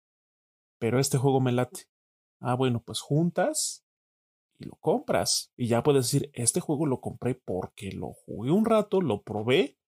[0.78, 1.88] pero este juego me late.
[2.40, 3.84] Ah, bueno, pues juntas
[4.58, 5.52] y lo compras.
[5.56, 9.78] Y ya puedes decir, este juego lo compré porque lo jugué un rato, lo probé,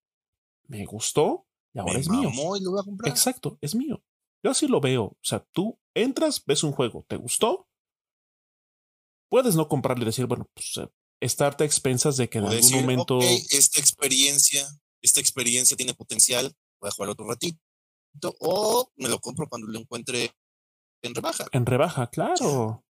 [0.67, 2.29] me gustó y ahora es mío.
[2.29, 3.09] Y lo voy a comprar.
[3.11, 4.03] Exacto, es mío.
[4.43, 5.03] Yo así lo veo.
[5.03, 7.67] O sea, tú entras, ves un juego, ¿te gustó?
[9.29, 12.71] Puedes no comprarle y decir, bueno, pues eh, estarte a expensas de que en algún
[12.71, 13.19] momento.
[13.21, 14.65] esta experiencia,
[15.01, 17.59] esta experiencia tiene potencial, voy a jugar otro ratito.
[18.39, 20.31] O me lo compro cuando lo encuentre
[21.03, 21.45] en rebaja.
[21.51, 22.83] En rebaja, claro.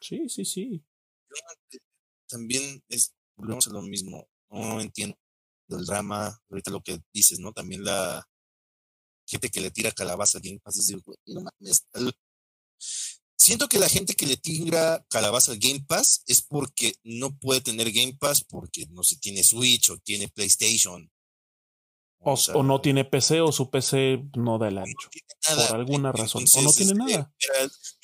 [0.00, 0.84] Sí, sí, sí.
[2.28, 4.28] También es, volvemos a lo mismo.
[4.50, 5.16] No entiendo
[5.68, 7.52] el drama, ahorita lo que dices, ¿no?
[7.52, 8.28] También la,
[9.26, 10.78] gente que le tira calabaza a Game Pass.
[10.78, 11.86] Es güey, no mames.
[13.36, 17.60] Siento que la gente que le tira calabaza al Game Pass es porque no puede
[17.60, 21.10] tener Game Pass porque no se tiene Switch o tiene PlayStation.
[22.18, 25.08] O, no tiene PC o su PC no da el ancho.
[25.68, 26.44] por alguna razón.
[26.52, 27.32] o no tiene este, nada.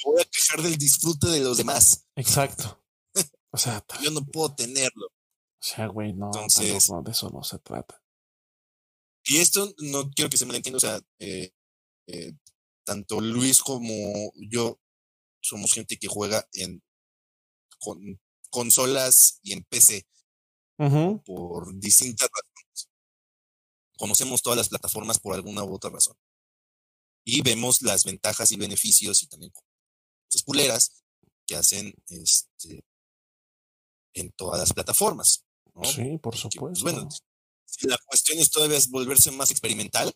[0.05, 2.07] voy a quejar del disfrute de los demás.
[2.15, 2.85] Exacto.
[3.51, 5.07] O sea, yo no puedo tenerlo.
[5.07, 8.02] O sea, güey, no, no, de eso no se trata.
[9.25, 11.53] Y esto no quiero que se me entienda, o sea, eh,
[12.09, 12.33] eh,
[12.85, 14.81] tanto Luis como yo
[15.41, 16.83] somos gente que juega en
[17.79, 18.21] con,
[18.51, 20.07] consolas y en PC
[21.25, 22.89] por distintas razones.
[23.97, 26.17] Conocemos todas las plataformas por alguna u otra razón.
[27.25, 31.05] Y vemos las ventajas y beneficios y también cosas culeras
[31.47, 32.85] que hacen este,
[34.15, 35.45] en todas las plataformas.
[35.85, 36.83] Sí, por pues, supuesto.
[36.83, 37.09] bueno,
[37.83, 40.13] la cuestión es todavía es volverse más experimental,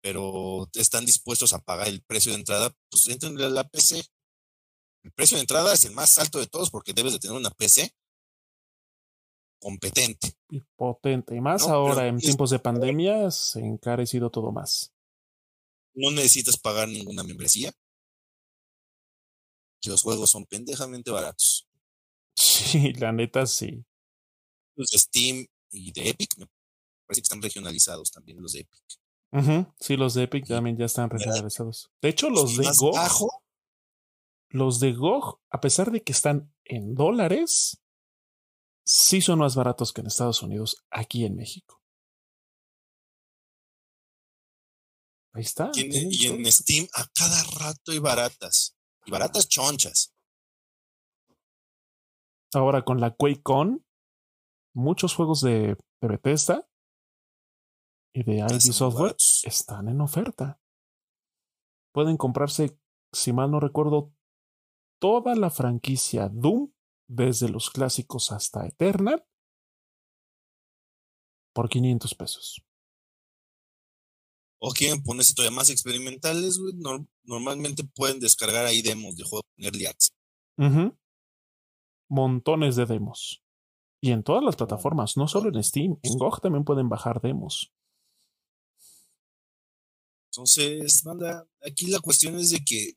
[0.00, 4.02] pero están dispuestos a pagar el precio de entrada, pues entren a la PC.
[5.04, 7.50] El precio de entrada es el más alto de todos porque debes de tener una
[7.50, 7.92] PC
[9.60, 10.32] competente.
[10.48, 11.36] Y potente.
[11.36, 14.92] Y más ahora en tiempos de pandemia se ha encarecido todo más.
[15.94, 17.72] No necesitas pagar ninguna membresía.
[19.84, 21.64] Los juegos son pendejamente baratos.
[22.40, 23.84] Sí, la neta sí.
[24.76, 26.46] Los Steam y de Epic, me
[27.06, 28.82] parece que están regionalizados también los de Epic.
[29.78, 31.90] Sí, los de Epic también ya están regionalizados.
[32.00, 33.30] De hecho, los de GOG,
[34.50, 37.82] los de GOG, a pesar de que están en dólares,
[38.84, 41.82] sí son más baratos que en Estados Unidos, aquí en México.
[45.34, 45.70] Ahí está.
[45.74, 48.76] Y en, Steam a cada rato hay baratas.
[49.04, 50.14] Y baratas chonchas.
[52.54, 53.86] Ahora con la QuakeCon,
[54.78, 56.66] muchos juegos de, Bethesda
[58.14, 60.60] y de ID Software están en oferta.
[61.92, 62.78] Pueden comprarse,
[63.12, 64.14] si mal no recuerdo,
[65.00, 66.72] toda la franquicia Doom,
[67.08, 69.26] desde los clásicos hasta Eternal,
[71.52, 72.62] por 500 pesos.
[74.60, 76.60] O quieren ponerse todavía más experimentales,
[77.24, 80.12] normalmente pueden descargar ahí demos de juegos en Early Access.
[82.08, 83.42] Montones de demos.
[84.00, 87.72] Y en todas las plataformas, no solo en Steam, en GOG también pueden bajar demos.
[90.30, 92.92] Entonces, manda, aquí la cuestión es de que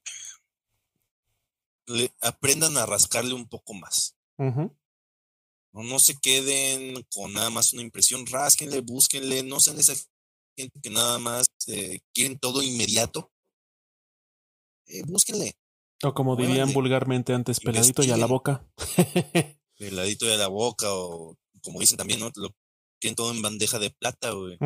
[1.88, 4.16] le aprendan a rascarle un poco más.
[4.38, 4.70] no,
[5.74, 9.94] no se queden con nada más una impresión, rásquenle, búsquenle, no sean esa
[10.56, 13.32] gente que nada más eh, quieren todo inmediato.
[14.86, 15.56] Eh, búsquenle.
[16.04, 18.68] O como dirían vulgarmente antes, peladito y a la boca.
[19.82, 22.32] el ladito de la boca o como dicen también, ¿no?
[22.36, 22.56] Lo
[23.00, 24.58] quieren todo en bandeja de plata, güey.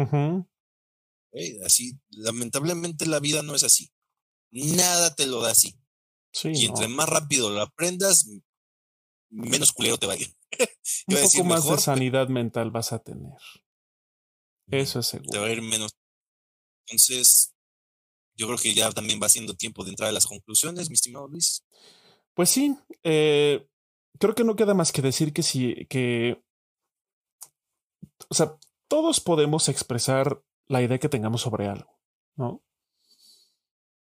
[1.66, 3.92] Así, lamentablemente la vida no es así.
[4.52, 5.76] Nada te lo da así.
[6.44, 8.30] y entre más rápido lo aprendas,
[9.30, 10.34] menos culero te va a ir.
[11.08, 13.38] Un poco más de sanidad mental vas a tener.
[14.68, 15.30] Eso es seguro.
[15.30, 15.92] Te va a ir menos.
[16.88, 17.54] Entonces,
[18.36, 21.28] yo creo que ya también va siendo tiempo de entrar a las conclusiones, mi estimado
[21.28, 21.66] Luis.
[22.34, 23.68] Pues sí, eh,
[24.20, 26.44] creo que no queda más que decir que sí, que,
[28.30, 32.00] o sea, todos podemos expresar la idea que tengamos sobre algo,
[32.36, 32.62] ¿no?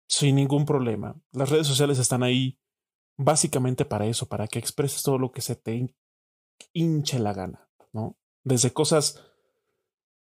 [0.09, 1.21] Sin ningún problema.
[1.33, 2.59] Las redes sociales están ahí
[3.17, 5.95] básicamente para eso, para que expreses todo lo que se te
[6.73, 8.17] hinche la gana, ¿no?
[8.43, 9.23] Desde cosas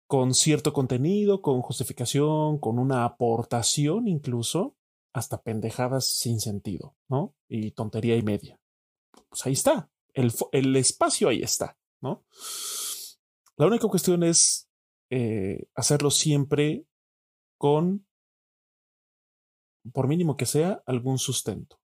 [0.08, 4.76] con cierto contenido, con justificación, con una aportación incluso,
[5.14, 7.34] hasta pendejadas sin sentido, ¿no?
[7.48, 8.61] Y tontería y media.
[9.30, 12.26] Pues ahí está, el, el espacio ahí está, ¿no?
[13.58, 14.70] La única cuestión es
[15.10, 16.86] eh, hacerlo siempre
[17.58, 18.08] con,
[19.94, 21.80] por mínimo que sea, algún sustento.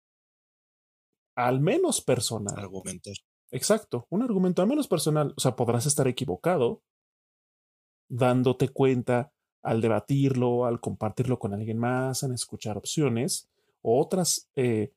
[1.36, 2.58] Al menos personal.
[2.58, 3.14] Argumentar.
[3.52, 5.34] Exacto, un argumento al menos personal.
[5.38, 6.82] O sea, podrás estar equivocado
[8.10, 9.32] dándote cuenta
[9.62, 13.50] al debatirlo, al compartirlo con alguien más, en escuchar opciones
[13.82, 14.94] o otras eh,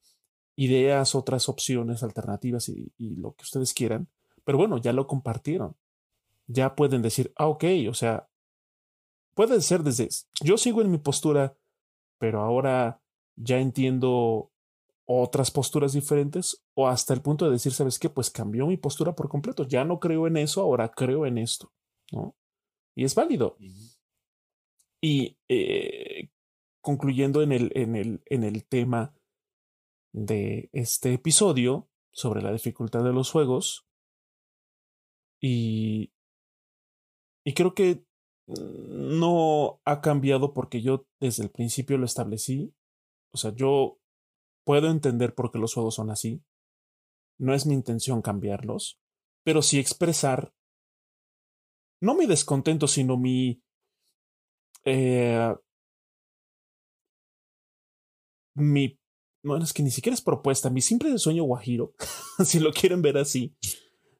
[0.61, 4.09] ideas, otras opciones alternativas y, lo que ustedes quieran.
[4.45, 5.75] Pero bueno, ya lo compartieron.
[6.49, 8.29] Ya pueden decir, ah, ok, o sea,
[9.35, 10.09] puede ser desde,
[10.43, 11.57] yo sigo en mi postura,
[12.19, 13.01] pero ahora
[13.37, 14.53] ya entiendo
[15.07, 18.11] otras posturas diferentes o hasta el punto de decir, ¿sabes qué?
[18.11, 19.67] Pues cambió mi postura por completo.
[19.67, 21.73] Ya no creo en eso, ahora creo en esto,
[22.13, 22.37] ¿no?
[22.95, 23.57] Y es válido.
[25.01, 26.29] Y eh,
[26.83, 29.15] concluyendo en el, en, el, en el tema
[30.13, 33.87] de este episodio sobre la dificultad de los juegos,
[35.41, 36.13] y,
[37.45, 38.05] y creo que
[38.47, 42.75] no ha cambiado porque yo desde el principio lo establecí.
[43.33, 43.99] O sea, yo
[44.65, 46.43] puedo entender por qué los juegos son así.
[47.39, 49.01] No es mi intención cambiarlos,
[49.45, 50.53] pero sí expresar
[52.03, 53.63] no mi descontento, sino mi
[54.85, 55.55] eh,
[58.55, 59.00] mi
[59.43, 61.95] no es que ni siquiera es propuesta, mi simple sueño guajiro,
[62.45, 63.57] si lo quieren ver así,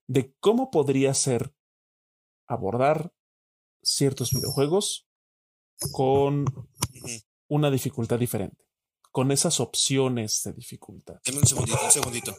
[0.07, 1.55] de cómo podría ser
[2.47, 3.13] abordar
[3.83, 5.09] ciertos videojuegos
[5.93, 6.45] con
[7.49, 8.65] una dificultad diferente,
[9.11, 11.21] con esas opciones de dificultad.
[11.25, 12.37] Deme un segundito, un segundito.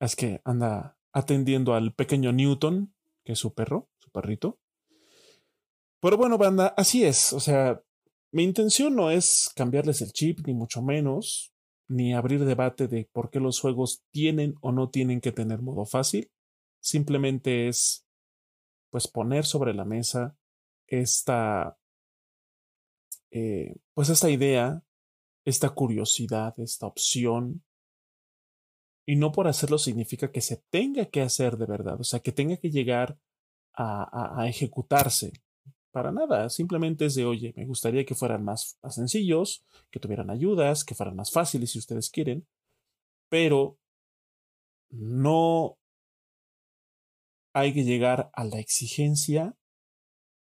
[0.00, 2.94] Es que anda atendiendo al pequeño Newton,
[3.24, 4.60] que es su perro, su perrito.
[6.00, 7.32] Pero bueno, banda, así es.
[7.32, 7.82] O sea,
[8.32, 11.52] mi intención no es cambiarles el chip, ni mucho menos,
[11.88, 15.84] ni abrir debate de por qué los juegos tienen o no tienen que tener modo
[15.84, 16.30] fácil.
[16.80, 18.06] Simplemente es
[18.90, 20.36] pues poner sobre la mesa
[20.86, 21.76] esta,
[23.30, 24.82] eh, pues esta idea,
[25.44, 27.64] esta curiosidad, esta opción.
[29.06, 32.32] Y no por hacerlo significa que se tenga que hacer de verdad, o sea, que
[32.32, 33.18] tenga que llegar
[33.74, 35.32] a, a, ejecutarse.
[35.92, 40.30] Para nada, simplemente es de, oye, me gustaría que fueran más, más sencillos, que tuvieran
[40.30, 42.46] ayudas, que fueran más fáciles si ustedes quieren,
[43.28, 43.76] pero
[44.90, 45.78] no
[47.52, 49.56] hay que llegar a la exigencia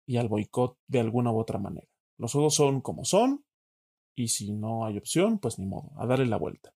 [0.06, 1.89] y al boicot de alguna u otra manera.
[2.16, 3.44] Los juegos son como son
[4.15, 6.73] y si no hay opción, pues ni modo, a darle la vuelta.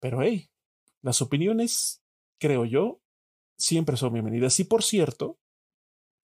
[0.00, 0.50] Pero hey,
[1.02, 2.02] las opiniones,
[2.38, 3.00] creo yo,
[3.56, 4.58] siempre son bienvenidas.
[4.60, 5.38] Y por cierto,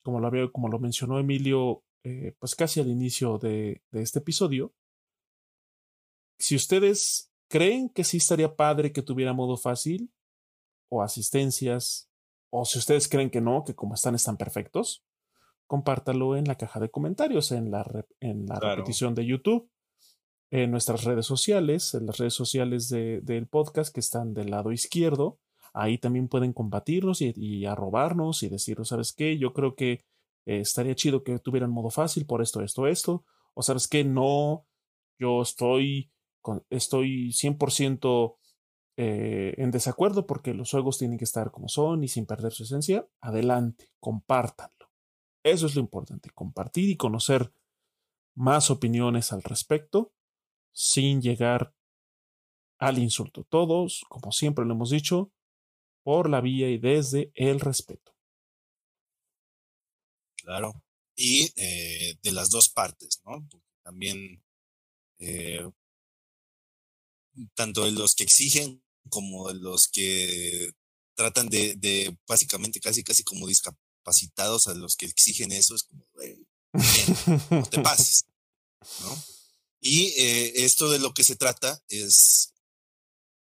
[0.03, 4.19] como lo, había, como lo mencionó Emilio, eh, pues casi al inicio de, de este
[4.19, 4.74] episodio,
[6.39, 10.11] si ustedes creen que sí estaría padre que tuviera modo fácil,
[10.89, 12.11] o asistencias,
[12.51, 15.05] o si ustedes creen que no, que como están están perfectos,
[15.66, 19.70] compártalo en la caja de comentarios, en la, en la repetición de YouTube,
[20.51, 25.39] en nuestras redes sociales, en las redes sociales del podcast que están del lado izquierdo.
[25.73, 29.39] Ahí también pueden combatirnos y, arrobarnos y decirnos, ¿sabes qué?
[29.39, 30.05] Yo creo que
[30.44, 33.24] eh, estaría chido que tuvieran modo fácil por esto, esto, esto.
[33.55, 34.05] O sabes qué?
[34.05, 34.66] No,
[35.19, 38.36] yo estoy, con, estoy 100%
[38.99, 42.65] eh, en desacuerdo porque los juegos tienen que estar como son y sin perder su
[42.65, 44.90] esencia, adelante, compártanlo.
[45.43, 47.53] Eso es lo importante, compartir y conocer
[48.35, 50.12] más opiniones al respecto
[50.73, 51.74] sin llegar
[52.78, 53.44] al insulto.
[53.44, 55.31] Todos, como siempre lo hemos dicho,
[56.03, 58.15] por la vía y desde el respeto.
[60.37, 60.83] Claro.
[61.15, 63.47] Y eh, de las dos partes, ¿no?
[63.83, 64.43] también
[65.19, 65.70] eh,
[67.55, 70.73] tanto de los que exigen como de los que
[71.15, 76.07] tratan de, de básicamente casi casi como discapacitados a los que exigen eso, es como,
[77.51, 78.27] no te pases,
[79.01, 79.24] ¿no?
[79.81, 82.55] Y eh, esto de lo que se trata es,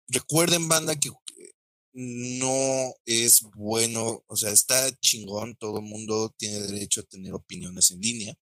[0.09, 1.11] recuerden banda que
[1.93, 7.91] no es bueno, o sea, está chingón, todo el mundo tiene derecho a tener opiniones
[7.91, 8.35] en línea,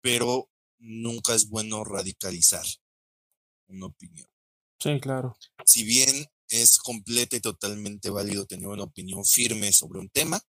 [0.00, 2.64] pero nunca es bueno radicalizar
[3.68, 4.28] una opinión.
[4.78, 5.36] Sí, claro.
[5.64, 10.40] Si bien es completa y totalmente válido tener una opinión firme sobre un tema,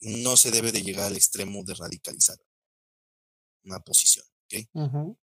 [0.00, 2.36] no se debe de llegar al extremo de radicalizar
[3.64, 4.26] una posición.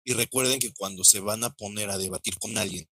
[0.04, 2.90] Y recuerden que cuando se van a poner a debatir con alguien,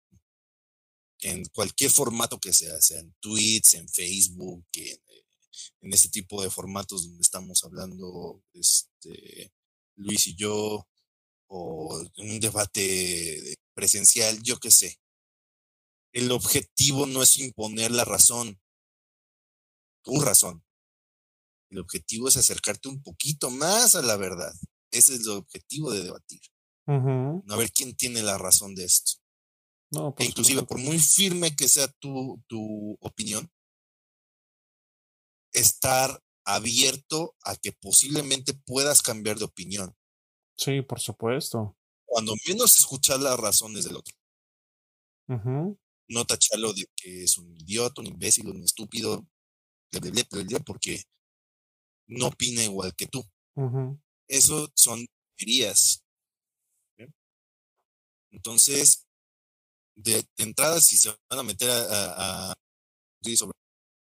[1.20, 4.98] en cualquier formato que sea, sea en tweets, en Facebook, en,
[5.80, 9.52] en este tipo de formatos donde estamos hablando este,
[9.96, 10.86] Luis y yo,
[11.48, 14.98] o un debate presencial, yo qué sé.
[16.12, 18.60] El objetivo no es imponer la razón,
[20.02, 20.64] tu razón.
[21.70, 24.54] El objetivo es acercarte un poquito más a la verdad.
[24.90, 26.40] Ese es el objetivo de debatir.
[26.86, 29.14] A ver quién tiene la razón de esto.
[29.90, 33.50] No, e inclusive, por muy firme que sea tu, tu opinión,
[35.52, 39.96] estar abierto a que posiblemente puedas cambiar de opinión.
[40.56, 41.76] Sí, por supuesto.
[42.04, 44.14] Cuando menos escuchar las razones del otro.
[46.08, 49.26] No tacharlo de que es un idiota, un imbécil, un estúpido,
[50.64, 51.02] porque
[52.08, 53.24] no opina igual que tú.
[54.28, 55.06] Eso son
[55.36, 56.04] teorías.
[58.30, 59.05] Entonces,
[59.96, 62.54] de, entrada, si se van a meter a, a,
[63.34, 63.52] sobre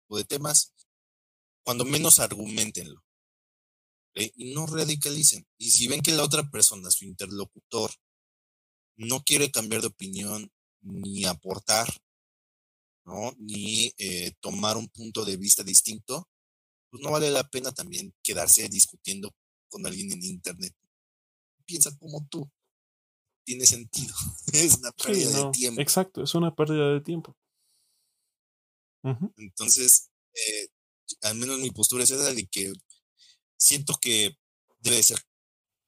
[0.09, 0.73] de temas,
[1.63, 3.03] cuando menos argumentenlo.
[4.13, 5.45] Y no radicalicen.
[5.57, 7.91] Y si ven que la otra persona, su interlocutor,
[8.97, 10.51] no quiere cambiar de opinión
[10.81, 11.87] ni aportar,
[13.05, 13.35] ¿no?
[13.37, 16.29] Ni eh, tomar un punto de vista distinto,
[16.89, 19.35] pues no vale la pena también quedarse discutiendo
[19.67, 20.73] con alguien en internet.
[21.65, 22.49] Piensa como tú.
[23.45, 24.13] Tiene sentido.
[24.53, 25.81] es una pérdida de tiempo.
[25.81, 27.35] Exacto, es una pérdida de tiempo.
[29.37, 30.67] Entonces, eh,
[31.21, 32.73] al menos mi postura es esa de que
[33.55, 34.35] siento que
[34.79, 35.19] debe ser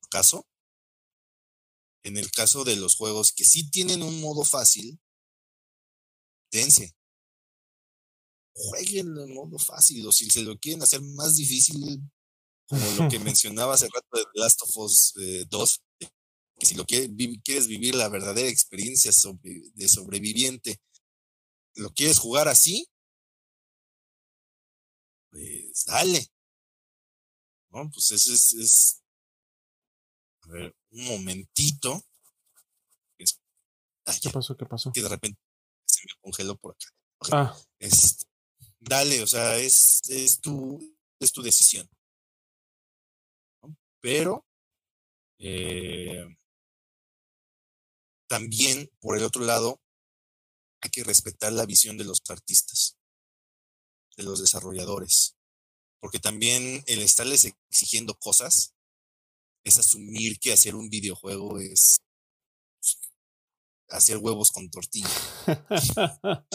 [0.09, 0.47] caso.
[2.03, 4.99] En el caso de los juegos que sí tienen un modo fácil,
[6.51, 6.95] dense.
[8.53, 11.99] Jueguen en modo fácil, o si se lo quieren hacer más difícil,
[12.67, 15.13] como lo que mencionaba hace rato de Last of Us
[15.49, 15.86] 2, eh,
[16.59, 17.09] que si lo quieres,
[17.43, 19.11] quieres vivir la verdadera experiencia
[19.41, 20.81] de sobreviviente,
[21.75, 22.87] lo quieres jugar así,
[25.29, 26.27] pues dale.
[27.69, 27.89] ¿no?
[27.91, 29.03] Pues ese es,
[30.43, 32.03] a ver, un momentito.
[34.21, 34.55] ¿Qué pasó?
[34.55, 34.91] ¿Qué pasó?
[34.93, 35.39] Que de repente
[35.85, 36.87] se me congeló por acá.
[37.31, 37.57] Ah.
[37.77, 38.25] Es,
[38.79, 40.79] dale, o sea, es, es, tu,
[41.19, 41.89] es tu decisión.
[43.99, 44.45] Pero
[45.39, 46.25] eh,
[48.27, 49.81] también, por el otro lado,
[50.81, 52.97] hay que respetar la visión de los artistas,
[54.15, 55.37] de los desarrolladores
[55.99, 58.73] porque también el estarles exigiendo cosas
[59.63, 62.01] es asumir que hacer un videojuego es
[63.89, 65.09] hacer huevos con tortilla.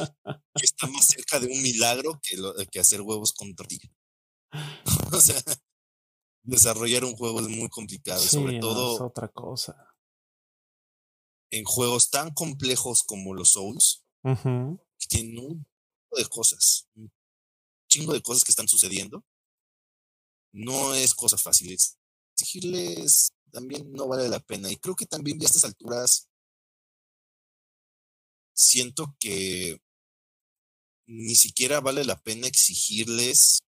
[0.55, 2.36] está más cerca de un milagro que,
[2.70, 3.90] que hacer huevos con tortilla.
[5.12, 5.43] o sea,
[6.43, 9.91] desarrollar un juego es muy complicado, sobre todo es otra cosa.
[11.53, 17.12] En juegos tan complejos como los Souls, que tienen un chingo de cosas, un
[17.89, 19.24] chingo de cosas que están sucediendo
[20.53, 21.77] no es cosa fácil.
[22.35, 24.70] Exigirles también no vale la pena.
[24.70, 26.29] Y creo que también a estas alturas
[28.55, 29.81] siento que
[31.07, 33.61] ni siquiera vale la pena exigirles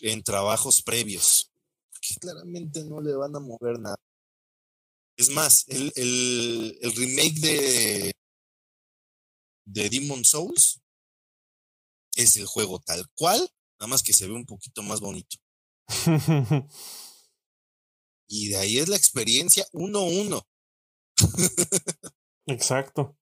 [0.00, 1.50] en trabajos previos,
[1.90, 3.96] porque claramente no le van a mover nada.
[5.18, 8.12] Es más, el, el, el remake de,
[9.66, 10.80] de Demon Souls
[12.14, 13.40] es el juego tal cual,
[13.80, 15.36] nada más que se ve un poquito más bonito.
[18.28, 20.46] y de ahí es la experiencia uno a uno.
[22.46, 23.18] Exacto.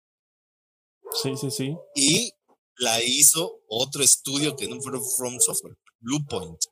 [1.23, 1.75] Sí, sí, sí.
[1.95, 2.31] Y
[2.77, 6.63] la hizo otro estudio que no fue From Software, Bluepoint.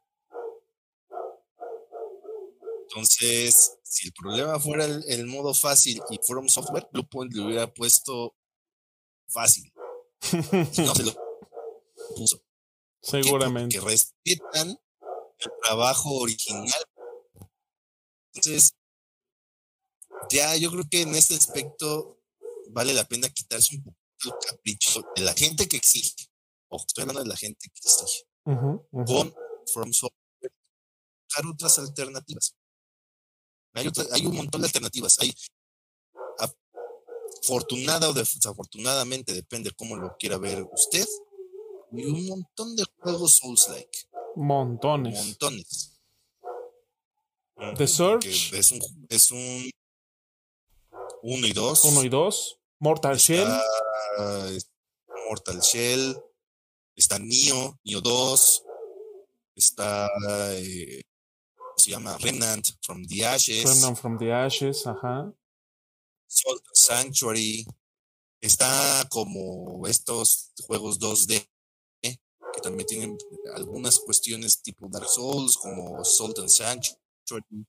[2.95, 8.37] Entonces, si el problema fuera el, modo fácil y From Software, Bluepoint le hubiera puesto
[9.27, 9.73] fácil.
[10.33, 11.12] Y no se lo
[12.15, 12.41] puso.
[13.03, 13.81] Seguramente.
[13.81, 16.71] Porque respetan el trabajo original.
[18.33, 18.77] Entonces,
[20.31, 22.23] ya yo creo que en este aspecto
[22.71, 26.29] vale la pena quitarse un poco el capricho de la gente que exige.
[26.69, 28.23] Ojo, estoy hablando de la gente que exige.
[28.45, 29.35] Con
[29.73, 30.53] From Software,
[31.25, 32.55] buscar otras alternativas.
[33.75, 35.19] Hay, hay un montón de alternativas.
[35.21, 35.35] Hay
[37.43, 41.07] afortunada o desafortunadamente, depende cómo lo quiera ver usted,
[41.93, 44.09] y un montón de juegos Souls-like.
[44.37, 45.15] Montones.
[45.15, 45.91] Montones.
[47.77, 48.53] The Search.
[48.53, 49.71] Es un, es un
[51.23, 51.85] 1 y 2.
[51.85, 52.59] 1 y 2.
[52.81, 53.49] Mortal Shell.
[55.29, 56.21] Mortal Shell.
[56.97, 58.65] Está Nio, Nio 2.
[59.55, 60.11] Está.
[60.53, 61.03] Eh,
[61.77, 63.65] se llama Remnant from the Ashes.
[63.65, 65.33] Remnant from the Ashes, ajá.
[66.73, 67.67] Sanctuary.
[68.41, 71.47] Está como estos juegos 2D
[72.55, 73.19] que también tienen
[73.55, 77.67] algunas cuestiones tipo Dark Souls, como Salt and Sanctuary,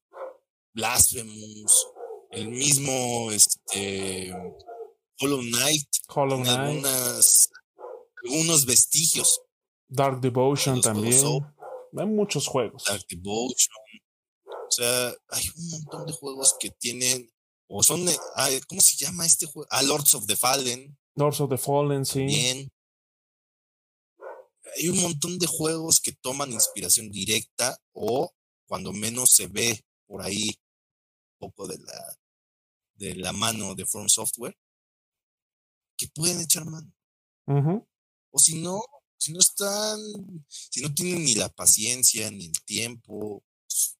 [0.73, 1.87] Blasphemous,
[2.31, 4.31] el mismo este,
[5.19, 6.85] Hollow Knight, Hollow Knight.
[8.23, 9.41] algunos vestigios.
[9.87, 11.23] Dark Devotion también.
[11.97, 12.83] Hay muchos juegos.
[12.85, 13.75] Dark Devotion.
[14.67, 17.31] O sea, hay un montón de juegos que tienen,
[17.67, 18.05] o son,
[18.67, 19.67] ¿cómo se llama este juego?
[19.71, 20.97] Ah, Lords of the Fallen.
[21.15, 22.23] Lords of the Fallen, sí.
[22.23, 22.71] Bien
[24.77, 28.33] hay un montón de juegos que toman inspiración directa o
[28.67, 30.49] cuando menos se ve por ahí
[31.39, 32.17] un poco de la,
[32.95, 34.57] de la mano de From Software
[35.97, 36.91] que pueden echar mano.
[38.31, 38.81] O si no,
[39.17, 39.99] si no están,
[40.49, 43.97] si no tienen ni la paciencia ni el tiempo, pues,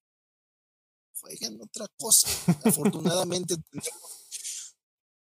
[1.20, 2.28] jueguen otra cosa.
[2.64, 4.76] Afortunadamente tenemos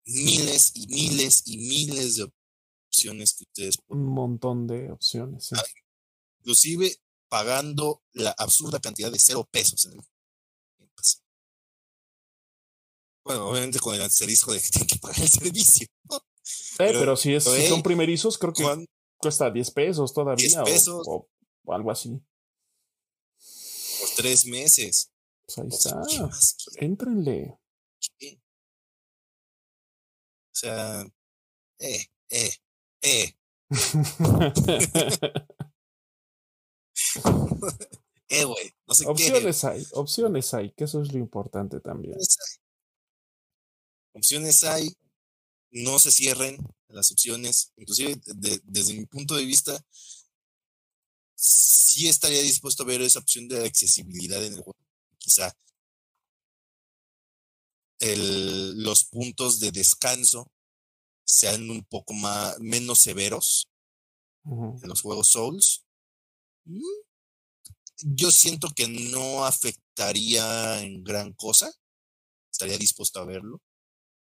[0.07, 2.31] miles y miles y miles de
[2.89, 5.51] opciones que ustedes Un montón de opciones.
[6.41, 6.97] inclusive
[7.29, 10.05] pagando la absurda cantidad de cero pesos en el
[13.25, 15.87] bueno, obviamente con el asterisco de que tienen que pagar el servicio.
[16.79, 18.87] Eh, pero, si, es, son primerizos, creo que
[19.25, 20.47] cuesta 10 pesos todavía.
[20.47, 21.07] 10 pesos.
[21.09, 21.27] O,
[21.69, 22.21] algo así.
[24.01, 25.11] Por tres meses.
[25.47, 26.03] Pues ahí está.
[26.77, 27.59] Éntrenle.
[30.53, 31.07] O sea,
[31.79, 32.53] eh, eh.
[33.03, 33.35] Eh.
[38.29, 38.75] eh, güey.
[38.87, 42.19] No sé opciones hay, opciones hay, que eso es lo importante también.
[44.13, 44.95] Opciones hay,
[45.71, 46.59] no se cierren
[46.95, 47.73] las opciones.
[47.77, 48.21] Inclusive,
[48.65, 49.85] desde mi punto de vista,
[51.35, 54.79] sí estaría dispuesto a ver esa opción de accesibilidad en el juego.
[55.19, 55.55] Quizá
[57.99, 60.51] el, los puntos de descanso
[61.25, 63.71] sean un poco más, menos severos
[64.45, 65.85] en los juegos Souls.
[66.65, 66.83] Mm,
[68.03, 71.73] yo siento que no afectaría en gran cosa.
[72.51, 73.63] Estaría dispuesto a verlo.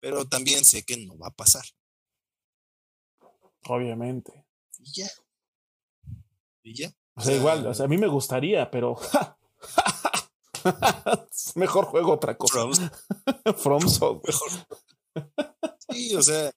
[0.01, 1.63] Pero también sé que no va a pasar.
[3.67, 4.45] Obviamente.
[4.79, 5.09] Y ya.
[6.63, 6.93] Y ya.
[7.15, 8.97] O sea, igual, o sea, a mí me gustaría, pero.
[11.55, 12.69] Mejor juego otra cosa.
[13.57, 14.49] From, From Mejor.
[15.89, 16.51] Sí, o sea,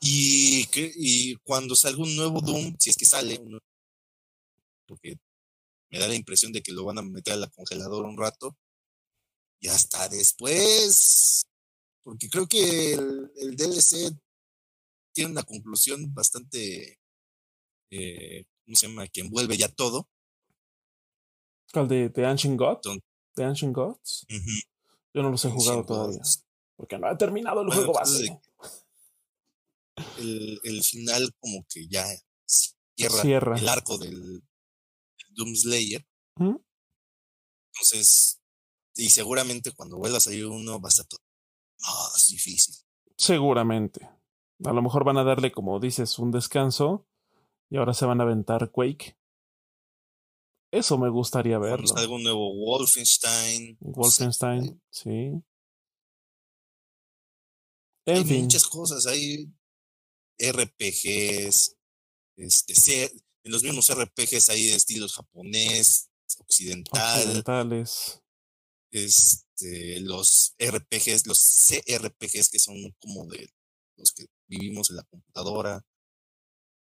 [0.00, 3.40] y, y cuando salga un nuevo Doom, si es que sale,
[4.86, 5.18] porque
[5.90, 8.56] me da la impresión de que lo van a meter a la congeladora un rato,
[9.60, 11.46] y hasta después,
[12.02, 14.10] porque creo que el, DLC
[15.20, 16.98] tiene una conclusión bastante,
[17.90, 19.06] eh, ¿cómo se llama?
[19.06, 20.08] Que envuelve ya todo.
[21.74, 22.88] ¿El de, de Ancient Gods?
[23.36, 24.24] ¿De Ancient Gods?
[25.12, 26.22] Yo no los he jugado todavía.
[26.74, 28.40] Porque no ha terminado el juego base
[30.16, 32.06] el, final como que ya
[32.96, 34.42] cierra, el arco del,
[35.32, 36.02] Doom Slayer.
[37.74, 38.40] Entonces,
[38.94, 41.20] y seguramente cuando vuelva a salir uno va a estar todo
[41.78, 42.74] más difícil.
[43.18, 44.08] Seguramente.
[44.64, 47.06] A lo mejor van a darle, como dices, un descanso
[47.70, 49.16] y ahora se van a aventar Quake.
[50.72, 51.96] Eso me gustaría verlo.
[51.96, 53.76] Algún nuevo Wolfenstein.
[53.80, 55.42] Wolfenstein, sí.
[58.06, 59.06] En hay muchas cosas.
[59.06, 59.52] Hay
[60.38, 61.76] RPGs,
[62.36, 63.04] este,
[63.44, 67.20] en los mismos RPGs hay de estilos japonés, occidental.
[67.20, 68.22] Occidentales.
[68.92, 73.50] Este, los RPGs, los CRPGs que son como de
[73.96, 75.82] los que vivimos en la computadora.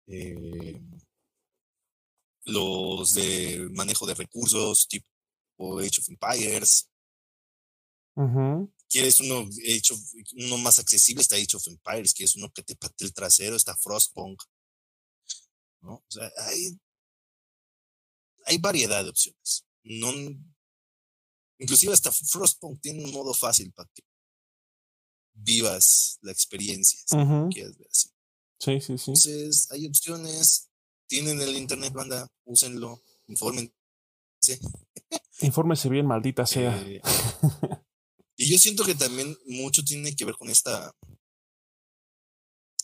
[0.07, 0.81] Eh,
[2.45, 5.05] los de manejo de recursos tipo
[5.79, 6.89] Age of Empires
[8.91, 9.95] quieres uno hecho
[10.33, 13.75] uno más accesible, está Age of Empires, quieres uno que te pate el trasero, está
[13.77, 14.43] Frostpunk.
[15.81, 15.93] ¿no?
[15.93, 16.77] O sea, hay,
[18.45, 19.65] hay variedad de opciones.
[19.83, 20.11] No,
[21.57, 24.03] inclusive hasta Frostpunk tiene un modo fácil para que
[25.33, 27.15] vivas la experiencia, si
[27.53, 28.09] quieres ver así.
[28.59, 29.11] Sí, sí, sí.
[29.11, 30.69] Entonces, hay opciones,
[31.07, 33.73] tienen el internet, banda, úsenlo, infórmense.
[35.41, 36.79] Infórmese bien, maldita sea.
[36.81, 37.01] Eh,
[38.37, 40.95] y yo siento que también mucho tiene que ver con esta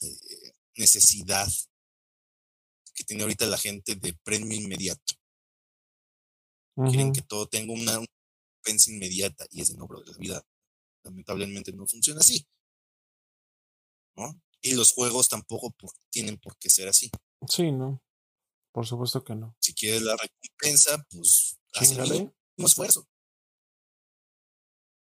[0.01, 1.48] eh, necesidad
[2.93, 5.14] que tiene ahorita la gente de premio inmediato.
[6.76, 10.43] Quieren que todo tenga una recompensa inmediata y ese no, de la vida
[11.08, 12.45] lamentablemente no funciona así.
[14.16, 14.42] ¿no?
[14.61, 15.74] Y los juegos tampoco
[16.10, 17.10] tienen por qué ser así.
[17.48, 18.02] Sí, no.
[18.72, 19.56] Por supuesto que no.
[19.60, 23.08] Si quieres la recompensa, pues haz un esfuerzo.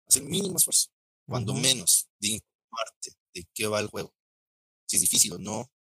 [0.08, 0.90] Hacer mínimo esfuerzo,
[1.26, 4.14] cuando menos, de informarte de qué va el juego.
[4.88, 5.72] Si es difícil o no,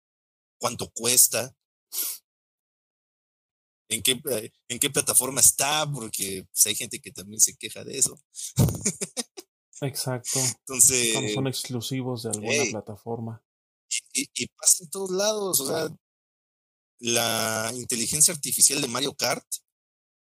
[0.58, 1.56] cuánto cuesta,
[3.88, 7.84] en qué, eh, en qué plataforma está, porque pues, hay gente que también se queja
[7.84, 8.20] de eso.
[9.80, 10.40] Exacto.
[10.40, 11.12] Entonces.
[11.12, 13.42] Cuando son exclusivos de alguna plataforma.
[14.12, 15.60] Y, y, pasa en todos lados.
[15.60, 15.88] O sea,
[17.00, 19.46] la inteligencia artificial de Mario Kart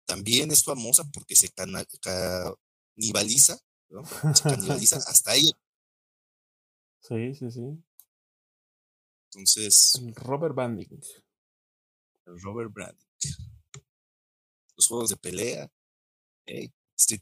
[0.06, 4.04] también es famosa porque se canibaliza, ¿no?
[4.06, 5.52] Se canibaliza hasta ahí.
[7.02, 7.84] Sí, sí, sí.
[9.28, 9.96] Entonces.
[9.96, 11.02] El Robert Banding.
[12.26, 13.08] El Robert Banding.
[14.76, 15.72] Los juegos de pelea.
[16.98, 17.22] Street,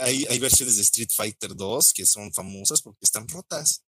[0.00, 3.84] hay, hay versiones de Street Fighter 2 que son famosas porque están rotas.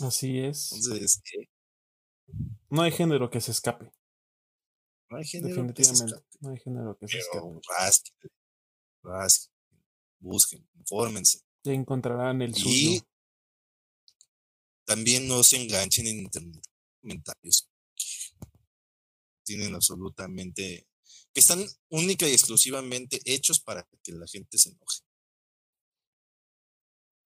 [0.00, 0.72] Así es.
[0.72, 1.48] Entonces, eh,
[2.70, 3.90] no hay género que se escape.
[5.10, 5.74] No hay género Definitivamente.
[5.74, 6.36] que se escape.
[6.40, 7.60] No hay género que se escape.
[7.68, 8.14] rasquen,
[9.02, 9.52] rasquen,
[10.20, 11.40] busquen, infórmense.
[11.64, 13.02] Ya encontrarán el Y suyo.
[14.84, 16.62] también no se enganchen en internet
[17.00, 17.68] comentarios.
[19.44, 20.86] Tienen absolutamente
[21.34, 25.00] que están única y exclusivamente hechos para que la gente se enoje.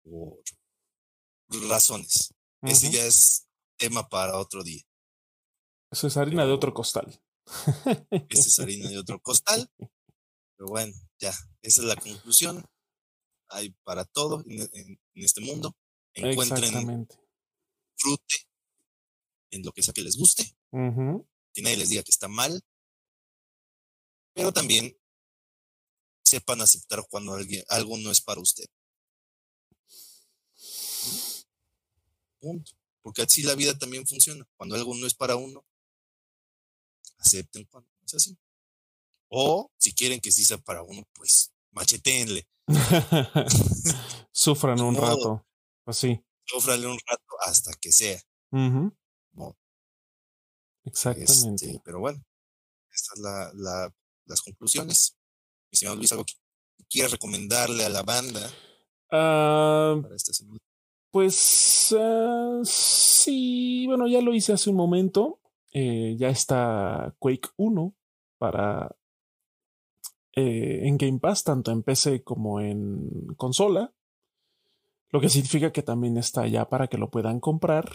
[0.05, 0.43] Por
[1.69, 2.35] razones.
[2.63, 2.97] Ese Ujú.
[2.97, 4.83] ya es tema para otro día.
[5.91, 7.23] Eso es harina de otro costal.
[8.29, 9.71] esa es harina de otro costal.
[9.77, 11.31] Pero bueno, ya,
[11.63, 12.65] esa es la conclusión.
[13.49, 15.77] Hay para todo en, en- en este mundo.
[16.15, 17.07] Encuentren
[17.97, 18.35] frute
[19.51, 20.45] en lo que sea que les guste.
[21.55, 22.63] Que nadie les diga que está mal.
[24.35, 24.97] Pero también
[26.25, 28.65] sepan aceptar cuando alguien, algo no es para usted.
[32.41, 32.73] Punto.
[33.03, 34.47] Porque así la vida también funciona.
[34.57, 35.65] Cuando algo no es para uno,
[37.19, 38.39] acepten cuando es así.
[39.29, 42.47] O si quieren que sí sea para uno, pues machetéenle.
[44.33, 45.47] Sufran un rato.
[45.85, 46.25] Pues sí.
[46.45, 48.21] Sófrale un rato hasta que sea.
[50.85, 51.67] Exactamente.
[51.67, 52.23] Este, pero bueno,
[52.91, 53.95] estas son la, la-
[54.27, 55.17] las conclusiones.
[55.71, 56.35] Mi señor Luis, ¿algo que
[56.89, 58.41] quieras recomendarle a la banda
[59.11, 60.59] Ah, para esta semana?
[61.11, 65.41] pues ah, sí, bueno, ya lo hice hace un momento.
[65.75, 67.95] Eh, ya está Quake 1
[68.39, 68.95] para
[70.35, 73.95] eh, en Game Pass, tanto en PC como en consola.
[75.11, 77.91] Lo que significa que también está ya para que lo puedan comprar,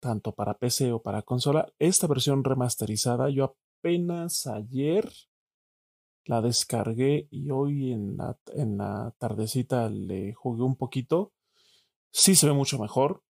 [0.00, 1.72] tanto para PC o para consola.
[1.78, 5.10] Esta versión remasterizada, yo apenas ayer
[6.30, 11.32] la descargué y hoy en la, en la tardecita le jugué un poquito.
[12.12, 13.24] Sí se ve mucho mejor.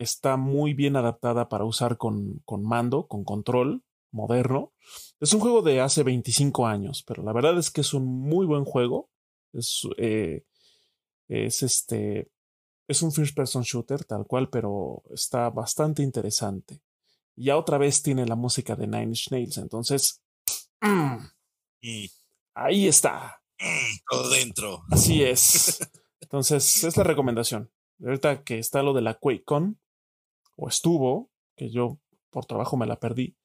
[0.00, 4.72] Está muy bien adaptada para usar con, con mando, con control moderno.
[5.20, 8.44] Es un juego de hace 25 años, pero la verdad es que es un muy
[8.44, 9.08] buen juego.
[9.52, 10.42] Es, eh,
[11.28, 12.28] es este.
[12.88, 16.80] Es un first person shooter, tal cual, pero está bastante interesante.
[17.36, 20.20] Y ya otra vez tiene la música de Nine Inch Nails, entonces.
[20.82, 21.18] mm,
[21.84, 22.06] Mm,
[22.54, 23.42] ahí está.
[24.10, 24.82] todo dentro.
[24.90, 25.80] Así es.
[26.20, 27.70] Entonces, es la recomendación.
[28.02, 29.80] Ahorita que está lo de la QuakeCon,
[30.56, 31.98] o estuvo, que yo
[32.30, 33.36] por trabajo me la perdí,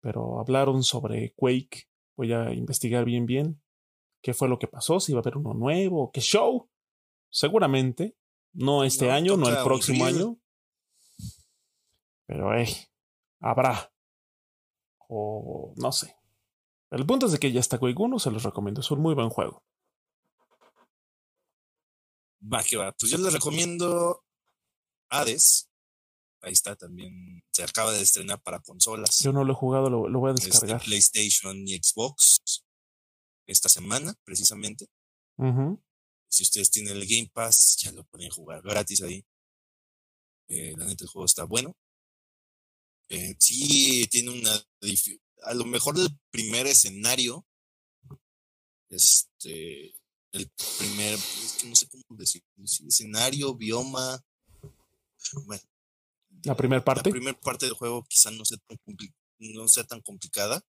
[0.00, 1.88] pero hablaron sobre Quake.
[2.16, 3.62] Voy a investigar bien, bien
[4.22, 6.70] qué fue lo que pasó, si va a haber uno nuevo, qué show.
[7.28, 8.16] Seguramente,
[8.52, 10.38] no este No, año, no el próximo año,
[12.26, 12.68] pero eh,
[13.40, 13.92] habrá.
[15.08, 16.16] O no sé.
[16.92, 19.14] El punto es de que ya está Quake 1, se los recomiendo, es un muy
[19.14, 19.64] buen juego.
[22.52, 22.92] Va que va.
[22.92, 24.22] Pues yo les recomiendo
[25.08, 25.70] Hades.
[26.42, 27.42] Ahí está también.
[27.50, 29.22] Se acaba de estrenar para consolas.
[29.22, 30.82] Yo no lo he jugado, lo, lo voy a este, descargar.
[30.82, 32.62] PlayStation y Xbox.
[33.46, 34.86] Esta semana, precisamente.
[36.28, 39.24] Si ustedes tienen el Game Pass, ya lo pueden jugar gratis ahí.
[40.48, 41.74] Eh, la neta, el juego está bueno.
[43.08, 44.50] Eh, sí, tiene una.
[45.44, 47.44] A lo mejor el primer escenario.
[48.88, 49.94] Este.
[50.32, 51.14] El primer.
[51.14, 52.46] Es que no sé cómo decirlo.
[52.64, 54.22] sí, escenario, bioma.
[55.44, 55.62] Bueno,
[56.44, 57.10] La primera parte.
[57.10, 60.62] La primera parte del juego quizá no sea tan, compli- no sea tan complicada.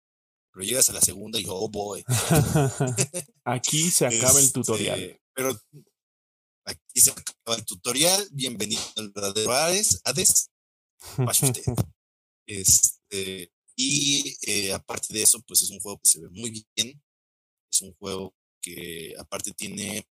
[0.52, 2.04] Pero llegas a la segunda y oh boy.
[3.46, 5.20] Aquí se acaba el Este, tutorial.
[5.34, 5.60] Pero
[6.66, 8.28] aquí se acaba el tutorial.
[8.32, 10.00] Bienvenido al verdadero Hades.
[10.06, 10.52] Hades.
[11.18, 11.64] Usted.
[12.46, 17.02] Este, y eh, aparte de eso, pues es un juego que se ve muy bien.
[17.72, 20.08] Es un juego que aparte tiene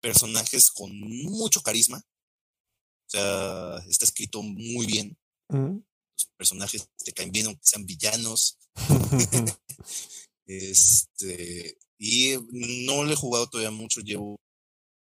[0.00, 1.98] personajes con mucho carisma.
[1.98, 5.18] O sea, está escrito muy bien.
[5.48, 5.78] Mm.
[6.16, 8.58] Los personajes te caen bien aunque sean villanos.
[10.46, 14.38] Este, Y no le he jugado todavía mucho, llevo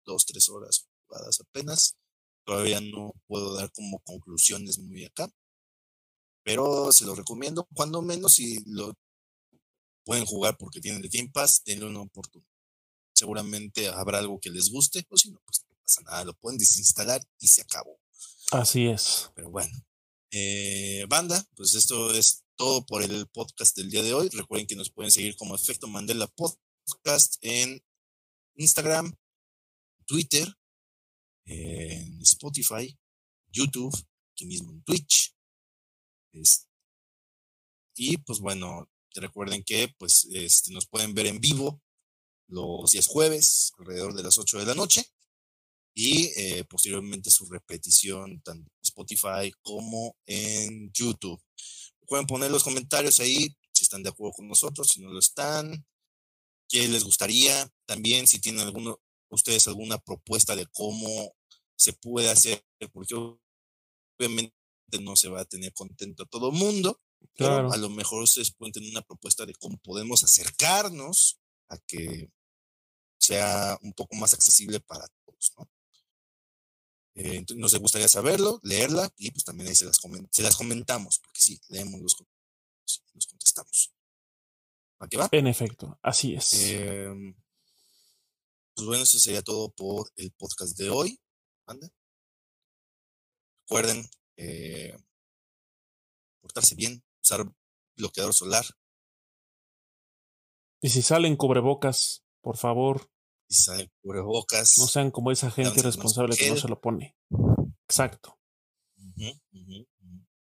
[0.05, 1.95] dos, tres horas jugadas apenas.
[2.45, 5.31] Todavía no puedo dar como conclusiones muy acá.
[6.43, 8.93] Pero se lo recomiendo, cuando menos si lo
[10.03, 12.49] pueden jugar porque tienen de Game Pass, denle una oportunidad.
[13.13, 16.57] Seguramente habrá algo que les guste, o si no, pues no pasa nada, lo pueden
[16.57, 17.99] desinstalar y se acabó.
[18.51, 19.29] Así es.
[19.35, 19.71] Pero bueno,
[20.31, 24.29] eh, banda, pues esto es todo por el podcast del día de hoy.
[24.29, 27.83] Recuerden que nos pueden seguir como Efecto Mandela Podcast en
[28.55, 29.15] Instagram,
[30.05, 30.47] Twitter,
[31.45, 32.97] en Spotify,
[33.51, 33.95] YouTube,
[34.31, 35.35] aquí mismo en Twitch.
[37.95, 41.81] Y pues bueno, recuerden que pues este, nos pueden ver en vivo
[42.47, 45.05] los días jueves, alrededor de las 8 de la noche
[45.93, 51.41] y eh, posteriormente su repetición tanto en Spotify como en YouTube.
[52.07, 55.85] Pueden poner los comentarios ahí si están de acuerdo con nosotros, si no lo están,
[56.67, 61.33] qué les gustaría, también si tienen alguno, ustedes alguna propuesta de cómo
[61.75, 63.15] se puede hacer, porque
[64.19, 64.60] obviamente
[64.99, 66.99] no se va a tener contento a todo el mundo,
[67.35, 71.39] pero a lo mejor ustedes pueden tener una propuesta de cómo podemos acercarnos
[71.69, 72.29] a que
[73.19, 75.69] sea un poco más accesible para todos, ¿no?
[77.13, 79.99] Eh, nos gustaría saberlo, leerla y pues también ahí se las,
[80.31, 83.93] se las comentamos, porque sí, leemos los comentarios y nos contestamos.
[84.99, 85.29] ¿A qué va?
[85.31, 86.53] En efecto, así es.
[86.53, 87.35] Em,
[88.73, 91.19] pues bueno, eso sería todo por el podcast de hoy.
[91.65, 91.91] ¿Anda?
[93.67, 94.97] Recuerden eh,
[96.41, 97.45] portarse bien, usar
[97.95, 98.65] bloqueador solar.
[100.81, 103.11] Y si salen cubrebocas, por favor,
[104.01, 104.77] cubrebocas.
[104.77, 107.15] No sean como esa gente irresponsable que no se lo pone.
[107.87, 108.39] Exacto.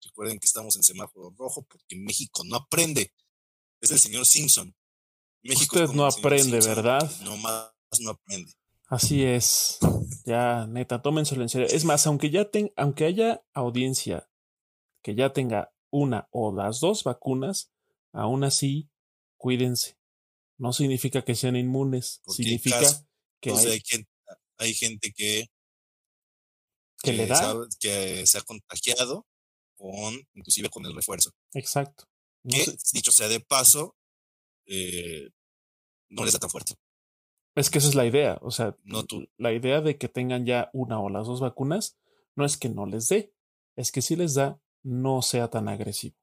[0.02, 3.14] Recuerden que estamos en semáforo rojo porque México no aprende.
[3.80, 4.74] Es el señor Simpson.
[5.42, 7.08] México Usted no aprende, ¿verdad?
[7.22, 8.52] No más no aprende.
[8.88, 9.78] Así es.
[10.24, 11.68] Ya, neta, tómenselo en serio.
[11.70, 14.28] Es más, aunque ya ten, aunque haya audiencia
[15.02, 17.70] que ya tenga una o las dos vacunas,
[18.12, 18.90] aún así,
[19.36, 19.98] cuídense
[20.58, 22.80] no significa que sean inmunes, significa
[23.40, 23.82] que hay,
[24.58, 25.46] hay, gente, que,
[27.00, 29.26] que, le da que se ha contagiado
[29.76, 31.30] con, inclusive con el refuerzo.
[31.54, 32.08] Exacto.
[32.48, 33.96] que, dicho sea de paso,
[34.66, 35.30] eh,
[36.08, 36.74] no les da tan fuerte.
[37.58, 38.76] Es que esa es la idea, o sea,
[39.36, 41.98] la idea de que tengan ya una o las dos vacunas
[42.36, 43.32] no es que no les dé,
[43.76, 46.16] es que si les da, no sea tan agresivo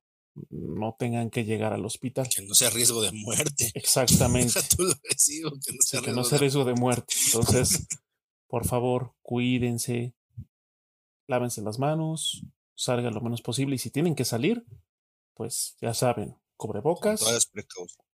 [0.50, 2.28] no tengan que llegar al hospital.
[2.30, 3.72] Que no sea riesgo de muerte.
[3.74, 4.54] Exactamente.
[4.54, 4.84] que
[5.74, 7.14] no sea, que no sea riesgo de muerte.
[7.26, 7.88] Entonces,
[8.48, 10.14] por favor, cuídense,
[11.28, 12.44] lávense las manos,
[12.76, 14.66] salgan lo menos posible y si tienen que salir,
[15.34, 17.50] pues ya saben, cubrebocas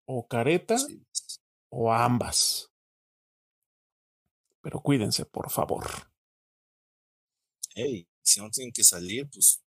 [0.05, 0.77] o careta
[1.69, 2.70] o ambas.
[4.61, 5.85] Pero cuídense, por favor.
[7.73, 9.61] Hey, si no tienen que salir, pues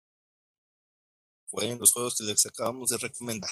[1.50, 3.52] jueguen los juegos que les acabamos de recomendar.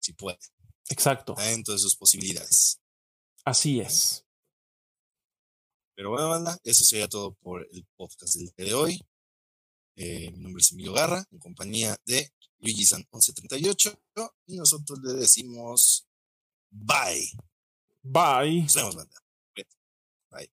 [0.00, 0.40] Si pueden.
[0.88, 1.34] Exacto.
[1.38, 2.80] En todas sus posibilidades.
[3.44, 4.24] Así es.
[5.94, 9.00] Pero bueno, banda, eso sería todo por el podcast del día de hoy.
[9.96, 14.02] Eh, mi nombre es Emilio Garra, en compañía de Luigi San 1138.
[14.46, 16.08] Y nosotros le decimos
[16.70, 17.30] bye.
[18.02, 18.62] Bye.
[18.62, 19.21] Nos vemos, banda.
[20.32, 20.50] はい。